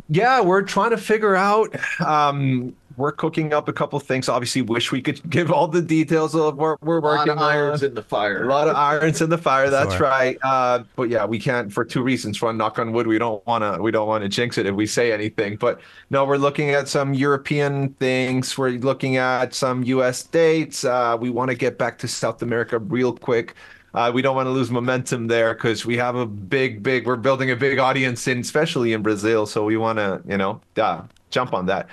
yeah 0.09 0.41
we're 0.41 0.63
trying 0.63 0.91
to 0.91 0.97
figure 0.97 1.35
out 1.35 1.75
um 2.01 2.75
we're 2.99 3.13
cooking 3.13 3.53
up 3.55 3.69
a 3.69 3.73
couple 3.73 3.99
things 4.01 4.29
obviously 4.29 4.61
wish 4.61 4.93
we 4.93 5.01
could 5.01 5.21
give 5.31 5.51
all 5.51 5.69
the 5.69 5.81
details 5.81 6.35
of 6.35 6.57
what 6.59 6.83
we're 6.83 7.01
working 7.01 7.31
on. 7.31 7.39
a 7.39 7.41
lot 7.41 7.47
working 7.47 7.49
of 7.49 7.49
irons 7.49 7.83
on 7.83 7.89
in 7.89 7.95
the 7.95 8.03
fire. 8.03 8.43
A 8.45 8.47
lot 8.49 8.69
of 8.69 8.77
irons 8.77 9.21
in 9.23 9.31
the 9.31 9.39
fire. 9.39 9.71
That's 9.71 9.95
Sure. 9.95 10.03
right. 10.07 10.37
Uh, 10.43 10.83
but 10.97 11.09
yeah, 11.09 11.25
we 11.25 11.39
can't 11.39 11.73
for 11.73 11.85
two 11.85 12.03
reasons. 12.03 12.43
One, 12.43 12.57
knock 12.59 12.79
on 12.79 12.93
wood, 12.93 13.07
we 13.07 13.19
don't 13.19 13.45
want 13.47 13.63
to 13.65 13.81
we 13.81 13.91
don't 13.91 14.09
want 14.09 14.23
to 14.25 14.29
jinx 14.29 14.59
it 14.59 14.67
if 14.67 14.75
we 14.75 14.87
say 14.87 15.13
anything. 15.13 15.57
But 15.57 15.81
no, 16.11 16.25
we're 16.25 16.37
looking 16.37 16.71
at 16.71 16.89
some 16.89 17.15
European 17.15 17.91
things. 17.95 18.59
We're 18.59 18.71
looking 18.73 19.17
at 19.17 19.55
some 19.55 19.83
U.S. 19.85 20.25
dates. 20.25 20.85
Uh, 20.85 21.17
we 21.19 21.31
want 21.31 21.51
to 21.51 21.57
get 21.57 21.79
back 21.79 21.99
to 22.01 22.09
South 22.09 22.43
America 22.43 22.79
real 22.79 23.15
quick. 23.15 23.55
Uh, 23.95 24.11
we 24.15 24.21
don't 24.21 24.37
want 24.37 24.47
to 24.47 24.51
lose 24.51 24.71
momentum 24.71 25.29
there 25.29 25.55
because 25.55 25.87
we 25.87 25.97
have 25.97 26.15
a 26.15 26.27
big, 26.27 26.83
big. 26.83 27.07
We're 27.07 27.17
building 27.17 27.51
a 27.51 27.57
big 27.57 27.79
audience 27.79 28.29
in, 28.29 28.41
especially 28.41 28.93
in 28.93 29.03
Brazil. 29.03 29.47
So 29.47 29.65
we 29.65 29.79
want 29.79 29.99
to, 29.99 30.21
you 30.29 30.37
know, 30.37 30.61
uh, 30.77 31.03
jump 31.31 31.55
on 31.55 31.67
that. 31.67 31.89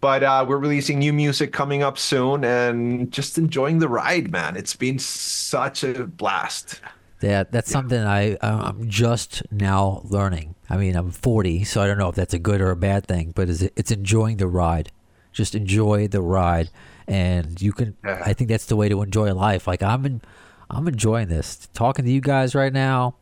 But 0.00 0.22
uh, 0.22 0.44
we're 0.46 0.58
releasing 0.58 0.98
new 0.98 1.12
music 1.12 1.52
coming 1.52 1.82
up 1.82 1.98
soon, 1.98 2.44
and 2.44 3.10
just 3.10 3.38
enjoying 3.38 3.78
the 3.78 3.88
ride, 3.88 4.30
man. 4.30 4.56
It's 4.56 4.76
been 4.76 4.98
such 4.98 5.82
a 5.82 6.06
blast. 6.06 6.80
Yeah, 7.22 7.44
that's 7.50 7.70
something 7.70 8.02
I 8.02 8.36
I'm 8.42 8.88
just 8.88 9.42
now 9.50 10.02
learning. 10.04 10.54
I 10.68 10.76
mean, 10.76 10.96
I'm 10.96 11.10
40, 11.10 11.64
so 11.64 11.80
I 11.80 11.86
don't 11.86 11.98
know 11.98 12.08
if 12.08 12.14
that's 12.14 12.34
a 12.34 12.38
good 12.38 12.60
or 12.60 12.70
a 12.70 12.76
bad 12.76 13.06
thing, 13.06 13.32
but 13.34 13.48
it's, 13.48 13.62
it's 13.62 13.90
enjoying 13.90 14.36
the 14.36 14.48
ride. 14.48 14.90
Just 15.32 15.54
enjoy 15.54 16.08
the 16.08 16.20
ride, 16.20 16.70
and 17.06 17.60
you 17.60 17.72
can. 17.72 17.96
Yeah. 18.04 18.22
I 18.24 18.32
think 18.32 18.48
that's 18.50 18.66
the 18.66 18.76
way 18.76 18.88
to 18.88 19.02
enjoy 19.02 19.32
life. 19.32 19.66
Like 19.66 19.82
I'm, 19.82 20.04
in, 20.04 20.22
I'm 20.70 20.88
enjoying 20.88 21.28
this. 21.28 21.68
Talking 21.72 22.04
to 22.04 22.10
you 22.10 22.20
guys 22.20 22.54
right 22.54 22.72
now, 22.72 23.16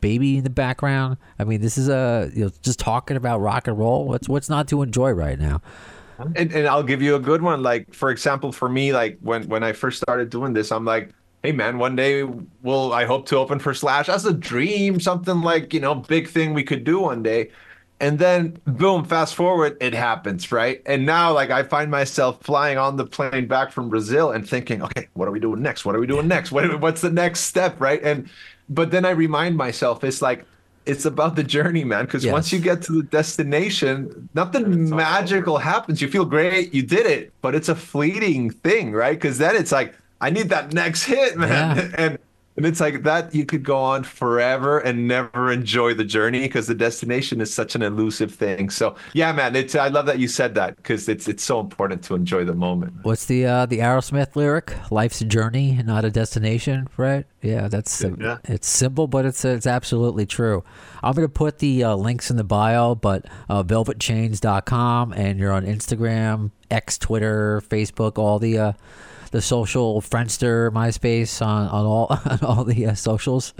baby 0.00 0.38
in 0.38 0.44
the 0.44 0.50
background. 0.50 1.16
I 1.38 1.44
mean, 1.44 1.60
this 1.60 1.76
is 1.76 1.88
a 1.88 2.30
you 2.34 2.44
know 2.44 2.50
just 2.62 2.78
talking 2.78 3.16
about 3.16 3.40
rock 3.40 3.66
and 3.68 3.78
roll. 3.78 4.06
What's 4.06 4.28
what's 4.28 4.48
not 4.48 4.68
to 4.68 4.82
enjoy 4.82 5.10
right 5.10 5.38
now? 5.38 5.60
Uh-huh. 6.18 6.30
And, 6.36 6.52
and 6.52 6.66
I'll 6.66 6.82
give 6.82 7.02
you 7.02 7.16
a 7.16 7.20
good 7.20 7.42
one. 7.42 7.62
Like 7.62 7.92
for 7.94 8.10
example, 8.10 8.52
for 8.52 8.68
me, 8.68 8.92
like 8.92 9.18
when 9.20 9.48
when 9.48 9.62
I 9.62 9.72
first 9.72 10.00
started 10.00 10.30
doing 10.30 10.52
this, 10.52 10.72
I'm 10.72 10.84
like, 10.84 11.12
hey 11.42 11.52
man, 11.52 11.78
one 11.78 11.96
day 11.96 12.24
will 12.62 12.92
I 12.92 13.04
hope 13.04 13.26
to 13.26 13.36
open 13.36 13.58
for 13.58 13.74
Slash 13.74 14.08
as 14.08 14.24
a 14.24 14.32
dream, 14.32 15.00
something 15.00 15.42
like 15.42 15.74
you 15.74 15.80
know, 15.80 15.94
big 15.94 16.28
thing 16.28 16.54
we 16.54 16.64
could 16.64 16.84
do 16.84 17.00
one 17.00 17.22
day. 17.22 17.50
And 17.98 18.18
then 18.18 18.58
boom, 18.66 19.04
fast 19.06 19.34
forward, 19.34 19.78
it 19.80 19.94
happens, 19.94 20.52
right? 20.52 20.82
And 20.84 21.06
now 21.06 21.32
like 21.32 21.50
I 21.50 21.62
find 21.62 21.90
myself 21.90 22.42
flying 22.42 22.76
on 22.76 22.96
the 22.96 23.06
plane 23.06 23.46
back 23.46 23.72
from 23.72 23.88
Brazil 23.88 24.32
and 24.32 24.46
thinking, 24.48 24.82
okay, 24.82 25.08
what 25.14 25.28
are 25.28 25.30
we 25.30 25.40
doing 25.40 25.62
next? 25.62 25.84
What 25.86 25.96
are 25.96 26.00
we 26.00 26.06
doing 26.06 26.28
next? 26.28 26.52
What, 26.52 26.80
what's 26.80 27.00
the 27.00 27.10
next 27.10 27.40
step, 27.40 27.80
right? 27.80 28.02
And 28.02 28.28
but 28.68 28.90
then 28.90 29.04
I 29.04 29.10
remind 29.10 29.56
myself, 29.56 30.04
it's 30.04 30.20
like 30.20 30.44
it's 30.86 31.04
about 31.04 31.36
the 31.36 31.42
journey, 31.44 31.84
man. 31.84 32.04
Because 32.06 32.24
Yes. 32.24 32.32
once 32.32 32.52
you 32.52 32.58
get 32.60 32.82
to 32.82 32.92
the 32.92 33.02
destination, 33.02 34.28
nothing 34.34 34.90
magical 34.90 35.58
happens. 35.58 36.00
You 36.00 36.08
feel 36.08 36.24
great, 36.24 36.72
you 36.74 36.82
did 36.82 37.06
it, 37.06 37.32
but 37.42 37.54
it's 37.54 37.68
a 37.68 37.74
fleeting 37.74 38.50
thing, 38.50 38.92
right? 38.92 39.16
Because 39.20 39.38
then 39.38 39.56
it's 39.56 39.72
like, 39.72 39.94
I 40.20 40.30
need 40.30 40.48
that 40.50 40.72
next 40.72 41.04
hit, 41.04 41.36
man. 41.36 41.76
Yeah. 41.76 41.88
And 41.98 42.18
And 42.56 42.64
it's 42.64 42.80
like 42.80 43.02
that 43.02 43.34
you 43.34 43.44
could 43.44 43.62
go 43.62 43.76
on 43.78 44.02
forever 44.02 44.78
and 44.78 45.06
never 45.06 45.52
enjoy 45.52 45.92
the 45.94 46.04
journey 46.04 46.40
because 46.40 46.66
the 46.66 46.74
destination 46.74 47.40
is 47.40 47.52
such 47.52 47.74
an 47.74 47.82
elusive 47.82 48.32
thing. 48.34 48.70
So 48.70 48.96
yeah, 49.12 49.32
man, 49.32 49.54
it's 49.54 49.74
I 49.74 49.88
love 49.88 50.06
that 50.06 50.18
you 50.18 50.26
said 50.28 50.54
that 50.54 50.76
because 50.76 51.08
it's 51.08 51.28
it's 51.28 51.44
so 51.44 51.60
important 51.60 52.02
to 52.04 52.14
enjoy 52.14 52.44
the 52.44 52.54
moment. 52.54 52.94
What's 53.02 53.26
the 53.26 53.44
uh, 53.46 53.66
the 53.66 53.80
Aerosmith 53.80 54.36
lyric? 54.36 54.74
Life's 54.90 55.20
a 55.20 55.24
journey, 55.26 55.80
not 55.84 56.04
a 56.04 56.10
destination, 56.10 56.88
right? 56.96 57.26
Yeah, 57.42 57.68
that's 57.68 58.02
Yeah. 58.18 58.38
it's 58.44 58.68
simple, 58.68 59.06
but 59.06 59.24
it's 59.26 59.44
it's 59.44 59.66
absolutely 59.66 60.24
true. 60.26 60.64
I'm 61.02 61.12
gonna 61.14 61.28
put 61.28 61.58
the 61.58 61.84
uh, 61.84 61.94
links 61.94 62.30
in 62.30 62.36
the 62.38 62.44
bio, 62.44 62.94
but 62.94 63.26
uh, 63.48 63.62
velvetchains.com, 63.62 65.12
and 65.12 65.38
you're 65.38 65.52
on 65.52 65.64
Instagram, 65.66 66.50
X, 66.70 66.98
Twitter, 66.98 67.62
Facebook, 67.68 68.18
all 68.18 68.38
the 68.38 68.58
uh, 68.58 68.72
the 69.30 69.42
social 69.42 70.00
Friendster, 70.00 70.70
MySpace, 70.70 71.44
on 71.44 71.68
on 71.68 71.86
all 71.86 72.06
on 72.24 72.38
all 72.42 72.64
the 72.64 72.86
uh, 72.86 72.94
socials. 72.94 73.54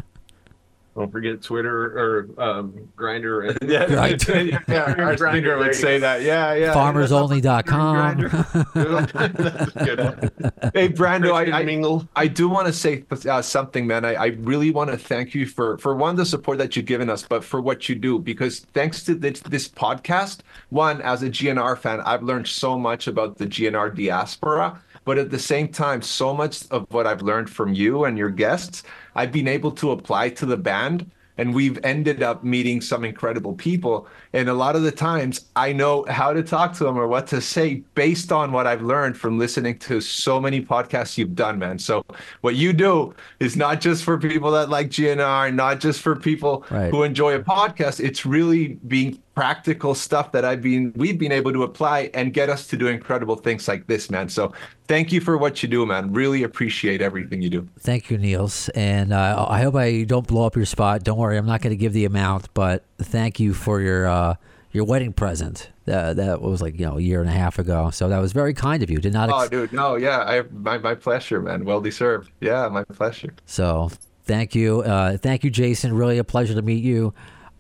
Don't 0.97 1.13
forget 1.13 1.43
Twitter 1.43 1.85
or 1.99 2.29
um, 2.43 2.89
Grindr. 2.97 3.51
And 3.51 3.59
Yeah, 3.71 3.85
Right. 3.95 4.29
yeah, 4.69 4.95
our 4.97 5.15
grinder 5.15 5.59
would 5.59 5.75
say 5.75 5.99
that. 5.99 6.23
Yeah, 6.23 6.55
yeah. 6.55 6.73
Farmersonly.com. 6.73 8.21
That's 8.23 9.77
a. 9.77 10.33
Hey, 10.73 10.89
Brando, 10.89 11.35
I, 11.35 11.51
I, 11.53 12.23
I 12.23 12.27
do 12.27 12.49
want 12.49 12.67
to 12.67 12.73
say 12.73 13.05
uh, 13.29 13.43
something, 13.43 13.87
man. 13.87 14.07
I, 14.07 14.15
I 14.15 14.27
really 14.39 14.71
want 14.71 14.91
to 14.91 14.97
thank 14.97 15.35
you 15.35 15.45
for 15.45 15.77
for 15.77 15.95
one 15.95 16.17
the 16.17 16.25
support 16.25 16.57
that 16.59 16.77
you've 16.77 16.87
given 16.87 17.11
us, 17.11 17.23
but 17.23 17.45
for 17.45 17.61
what 17.61 17.91
you 17.91 17.95
do 17.95 18.19
because 18.19 18.61
thanks 18.73 19.03
to 19.05 19.15
this, 19.15 19.41
this 19.41 19.69
podcast, 19.69 20.39
one 20.71 21.03
as 21.03 21.23
a 21.23 21.29
GNR 21.29 21.77
fan, 21.77 22.01
I've 22.07 22.23
learned 22.23 22.49
so 22.49 22.79
much 22.79 23.07
about 23.07 23.37
the 23.37 23.47
GNR 23.47 23.95
diaspora. 23.95 24.83
But 25.07 25.17
at 25.19 25.31
the 25.31 25.39
same 25.39 25.69
time, 25.69 26.03
so 26.03 26.35
much 26.35 26.65
of 26.71 26.85
what 26.91 27.07
I've 27.07 27.23
learned 27.23 27.49
from 27.49 27.73
you 27.73 28.05
and 28.05 28.19
your 28.19 28.29
guests, 28.31 28.83
I've 29.15 29.33
been 29.33 29.49
able 29.49 29.71
to 29.73 29.93
apply 29.93 30.31
to 30.31 30.45
the 30.47 30.57
band 30.59 31.11
and 31.39 31.55
we've 31.55 31.79
ended 31.85 32.23
up 32.23 32.43
meeting 32.43 32.81
some 32.81 33.05
incredible 33.05 33.53
people. 33.55 34.09
And 34.33 34.49
a 34.49 34.55
lot 34.55 34.75
of 34.75 34.83
the 34.83 34.91
times 34.91 35.47
i 35.55 35.73
know 35.73 36.05
how 36.09 36.33
to 36.33 36.43
talk 36.43 36.73
to 36.79 36.85
them 36.85 36.97
or 36.99 37.07
what 37.07 37.27
to 37.29 37.41
say 37.41 37.83
based 37.95 38.33
on 38.33 38.53
what 38.53 38.67
i've 38.67 38.83
learned 38.83 39.17
from 39.17 39.39
listening 39.39 39.79
to 39.81 40.01
so 40.01 40.41
many 40.41 40.61
podcasts 40.63 41.17
you've 41.19 41.35
done 41.35 41.59
man. 41.59 41.79
So 41.79 42.05
what 42.41 42.55
you 42.57 42.73
do 42.73 43.15
is 43.39 43.55
not 43.57 43.81
just 43.83 44.03
for 44.03 44.19
people 44.19 44.51
that 44.53 44.71
like 44.71 44.89
gnr 44.91 45.55
not 45.55 45.79
just 45.81 46.01
for 46.01 46.17
people 46.17 46.65
Right. 46.71 46.91
who 46.91 47.03
enjoy 47.03 47.35
a 47.35 47.41
podcast. 47.41 48.01
It's 48.03 48.27
really 48.27 48.79
being 48.89 49.23
practical 49.37 49.95
stuff 49.95 50.33
that 50.33 50.45
i've 50.45 50.63
been 50.63 50.93
we've 50.97 51.19
been 51.19 51.31
able 51.31 51.53
to 51.53 51.63
apply 51.63 52.11
and 52.15 52.33
get 52.33 52.49
us 52.49 52.67
to 52.67 52.77
do 52.77 52.89
incredible 52.89 53.37
things 53.37 53.69
like 53.69 53.87
this 53.87 54.11
man 54.11 54.29
so 54.29 54.53
thank 54.89 55.13
you 55.13 55.21
for 55.21 55.37
what 55.37 55.63
you 55.63 55.69
do 55.69 55.85
man 55.87 56.13
really 56.13 56.43
appreciate 56.43 57.01
everything 57.03 57.43
you 57.43 57.51
do 57.51 57.69
Thank 57.79 58.11
you, 58.11 58.19
Nils, 58.19 58.69
and 58.71 59.13
uh, 59.13 59.47
I 59.49 59.63
hope 59.63 59.77
I 59.77 60.03
don't 60.03 60.27
blow 60.27 60.47
up 60.47 60.57
your 60.57 60.65
spot. 60.65 61.05
Don't 61.05 61.19
worry, 61.19 61.37
I'm 61.37 61.47
not 61.47 61.61
going 61.61 61.71
to 61.71 61.77
give 61.77 61.93
the 61.93 62.05
amount, 62.05 62.53
but 62.55 62.85
thank 62.99 63.39
you 63.39 63.55
for 63.55 63.81
your 63.81 64.07
uh, 64.07 64.35
your 64.73 64.85
wedding 64.85 65.13
present. 65.13 65.71
Uh, 65.87 66.15
that 66.15 66.41
was 66.41 66.61
like 66.61 66.79
you 66.79 66.87
know 66.87 66.97
a 66.97 67.01
year 67.01 67.21
and 67.21 67.29
a 67.29 67.33
half 67.33 67.59
ago, 67.59 67.91
so 67.91 68.09
that 68.09 68.19
was 68.19 68.33
very 68.33 68.55
kind 68.55 68.83
of 68.83 68.91
you. 68.91 68.99
Did 68.99 69.13
not. 69.13 69.31
Oh, 69.31 69.49
dude, 69.49 69.73
no, 69.73 69.97
yeah, 69.97 70.21
I 70.21 70.43
my 70.53 70.79
my 70.79 70.95
pleasure, 70.95 71.41
man. 71.41 71.65
Well 71.65 71.81
deserved. 71.81 72.31
Yeah, 72.41 72.69
my 72.69 72.83
pleasure. 72.85 73.35
so 73.45 73.91
thank 74.25 74.55
you, 74.55 74.81
uh, 74.81 75.17
thank 75.19 75.45
you, 75.45 75.51
Jason. 75.51 75.93
Really 75.95 76.19
a 76.19 76.25
pleasure 76.25 76.55
to 76.55 76.63
meet 76.63 76.83
you. 76.83 77.15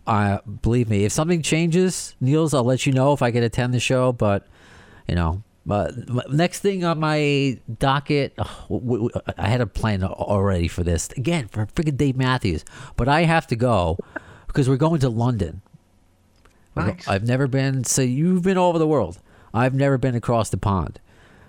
Uh, 0.06 0.38
believe 0.62 0.88
me, 0.88 1.04
if 1.04 1.12
something 1.12 1.42
changes, 1.42 2.14
Nils, 2.20 2.54
I'll 2.54 2.64
let 2.64 2.86
you 2.86 2.92
know 2.92 3.12
if 3.12 3.22
I 3.22 3.30
can 3.30 3.42
attend 3.42 3.74
the 3.74 3.80
show. 3.80 4.12
But 4.12 4.46
you 5.08 5.14
know, 5.14 5.42
but 5.64 5.92
next 6.32 6.60
thing 6.60 6.84
on 6.84 7.00
my 7.00 7.58
docket, 7.78 8.34
oh, 8.38 8.66
w- 8.68 9.08
w- 9.08 9.34
I 9.36 9.48
had 9.48 9.60
a 9.60 9.66
plan 9.66 10.04
already 10.04 10.68
for 10.68 10.84
this. 10.84 11.08
Again, 11.16 11.48
for 11.48 11.66
freaking 11.66 11.96
Dave 11.96 12.16
Matthews, 12.16 12.64
but 12.96 13.08
I 13.08 13.22
have 13.22 13.46
to 13.48 13.56
go 13.56 13.98
because 14.46 14.68
we're 14.68 14.76
going 14.76 15.00
to 15.00 15.08
London. 15.08 15.62
Nice. 16.76 17.08
I've 17.08 17.24
never 17.24 17.46
been. 17.48 17.84
So 17.84 18.02
you've 18.02 18.42
been 18.42 18.58
all 18.58 18.68
over 18.70 18.78
the 18.78 18.86
world. 18.86 19.18
I've 19.54 19.74
never 19.74 19.96
been 19.98 20.14
across 20.14 20.50
the 20.50 20.58
pond. 20.58 21.00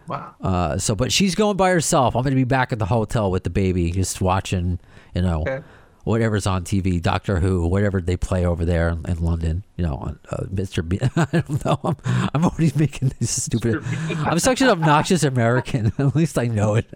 Wow. 0.08 0.34
Uh, 0.42 0.78
so, 0.78 0.96
but 0.96 1.12
she's 1.12 1.36
going 1.36 1.58
by 1.58 1.70
herself. 1.70 2.16
I'm 2.16 2.24
going 2.24 2.32
to 2.32 2.36
be 2.38 2.46
back 2.46 2.72
at 2.72 2.80
the 2.80 2.86
hotel 2.86 3.30
with 3.30 3.44
the 3.44 3.50
baby, 3.50 3.92
just 3.92 4.22
watching, 4.22 4.80
you 5.14 5.22
know, 5.22 5.42
Okay. 5.42 5.60
Whatever's 6.08 6.48
on 6.48 6.64
TV, 6.64 7.02
Doctor 7.02 7.40
Who, 7.40 7.68
whatever 7.68 8.02
they 8.02 8.16
play 8.16 8.46
over 8.46 8.64
there 8.64 8.90
in, 8.90 9.06
in 9.08 9.20
London. 9.20 9.66
You 9.76 9.86
know, 9.86 9.96
on, 9.96 10.20
uh, 10.32 10.44
Mr. 10.46 10.88
B. 10.88 11.00
I 11.16 11.26
don't 11.32 11.66
know. 11.66 11.80
I'm, 11.84 12.30
I'm 12.34 12.46
already 12.46 12.72
making 12.76 13.12
this 13.20 13.44
stupid. 13.44 13.84
I'm 14.10 14.40
such 14.40 14.62
an 14.62 14.70
obnoxious 14.70 15.24
American. 15.24 15.92
At 16.00 16.16
least 16.16 16.40
I 16.40 16.48
know 16.48 16.76
it. 16.76 16.88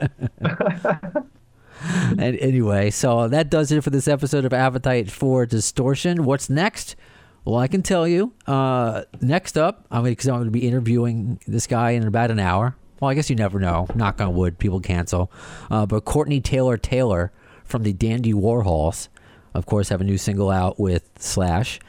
and 1.81 2.21
anyway, 2.21 2.89
so 2.89 3.27
that 3.27 3.49
does 3.49 3.71
it 3.71 3.83
for 3.83 3.89
this 3.89 4.07
episode 4.07 4.45
of 4.45 4.53
Appetite 4.53 5.11
for 5.11 5.45
Distortion. 5.45 6.23
What's 6.23 6.49
next? 6.49 6.95
Well, 7.43 7.57
I 7.57 7.67
can 7.67 7.81
tell 7.81 8.07
you. 8.07 8.33
Uh, 8.47 9.03
next 9.19 9.57
up, 9.57 9.85
I'm 9.91 10.03
going 10.03 10.15
to 10.15 10.51
be 10.51 10.67
interviewing 10.67 11.39
this 11.47 11.67
guy 11.67 11.91
in 11.91 12.07
about 12.07 12.31
an 12.31 12.39
hour. 12.39 12.77
Well, 12.99 13.09
I 13.09 13.15
guess 13.15 13.29
you 13.31 13.35
never 13.35 13.59
know. 13.59 13.87
Knock 13.95 14.21
on 14.21 14.35
wood, 14.35 14.59
people 14.59 14.79
cancel. 14.79 15.31
Uh, 15.71 15.87
but 15.87 16.05
Courtney 16.05 16.39
Taylor 16.39 16.77
Taylor 16.77 17.31
from 17.71 17.83
the 17.83 17.93
Dandy 17.93 18.33
Warhols, 18.33 19.07
of 19.53 19.65
course, 19.65 19.89
have 19.89 20.01
a 20.01 20.03
new 20.03 20.17
single 20.17 20.51
out 20.51 20.79
with 20.79 21.09
Slash. 21.17 21.79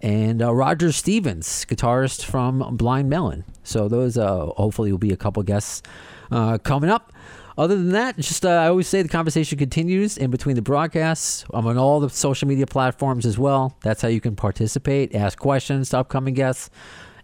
And 0.00 0.42
uh, 0.42 0.54
Roger 0.54 0.92
Stevens, 0.92 1.64
guitarist 1.64 2.24
from 2.24 2.76
Blind 2.76 3.08
Melon. 3.08 3.44
So 3.62 3.88
those 3.88 4.18
uh, 4.18 4.46
hopefully 4.46 4.92
will 4.92 4.98
be 4.98 5.12
a 5.12 5.16
couple 5.16 5.42
guests 5.42 5.82
uh, 6.30 6.58
coming 6.58 6.90
up. 6.90 7.12
Other 7.56 7.74
than 7.74 7.90
that, 7.90 8.16
just 8.16 8.46
uh, 8.46 8.50
I 8.50 8.68
always 8.68 8.86
say 8.86 9.02
the 9.02 9.08
conversation 9.08 9.58
continues 9.58 10.16
in 10.16 10.30
between 10.30 10.54
the 10.54 10.62
broadcasts. 10.62 11.44
I'm 11.52 11.66
on 11.66 11.76
all 11.76 11.98
the 11.98 12.08
social 12.08 12.46
media 12.46 12.66
platforms 12.66 13.26
as 13.26 13.36
well. 13.36 13.76
That's 13.82 14.00
how 14.00 14.08
you 14.08 14.20
can 14.20 14.36
participate, 14.36 15.14
ask 15.14 15.36
questions 15.38 15.90
to 15.90 15.98
upcoming 15.98 16.34
guests, 16.34 16.70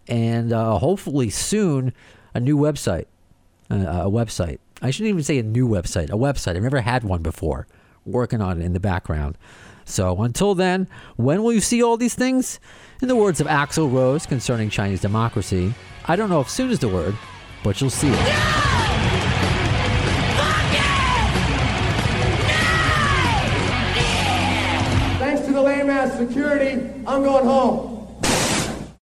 and 0.09 0.53
uh, 0.53 0.79
hopefully 0.79 1.31
soon 1.31 1.93
a 2.35 2.41
new 2.41 2.57
website. 2.57 3.05
Uh, 3.71 3.77
a 3.77 4.11
website. 4.11 4.59
I 4.83 4.91
shouldn't 4.91 5.11
even 5.11 5.23
say 5.23 5.39
a 5.39 5.43
new 5.43 5.69
website. 5.69 6.11
A 6.11 6.17
website. 6.17 6.57
I've 6.57 6.63
never 6.63 6.81
had 6.81 7.05
one 7.05 7.23
before. 7.23 7.67
Working 8.07 8.41
on 8.41 8.61
it 8.61 8.65
in 8.65 8.73
the 8.75 8.81
background. 8.81 9.39
So 9.85 10.23
until 10.23 10.55
then, 10.55 10.89
when 11.17 11.43
will 11.43 11.53
you 11.53 11.61
see 11.61 11.83
all 11.83 11.97
these 11.97 12.15
things? 12.15 12.61
In 13.03 13.09
the 13.09 13.17
words 13.17 13.41
of 13.41 13.47
Axl 13.47 13.93
Rose 13.93 14.27
concerning 14.27 14.71
Chinese 14.71 15.01
democracy, 15.01 15.75
I 16.07 16.17
don't 16.17 16.31
know 16.31 16.41
if 16.41 16.49
soon 16.49 16.71
is 16.71 16.79
the 16.79 16.89
word, 16.89 17.15
but 17.63 17.81
you'll 17.81 17.91
see 17.91 18.09
it. 18.09 18.15
Thanks 25.19 25.47
to 25.47 25.53
the 25.53 25.63
lame 25.63 25.91
ass 25.91 26.17
security, 26.19 26.91
I'm 27.07 27.23
going 27.23 27.45
home. 27.45 28.04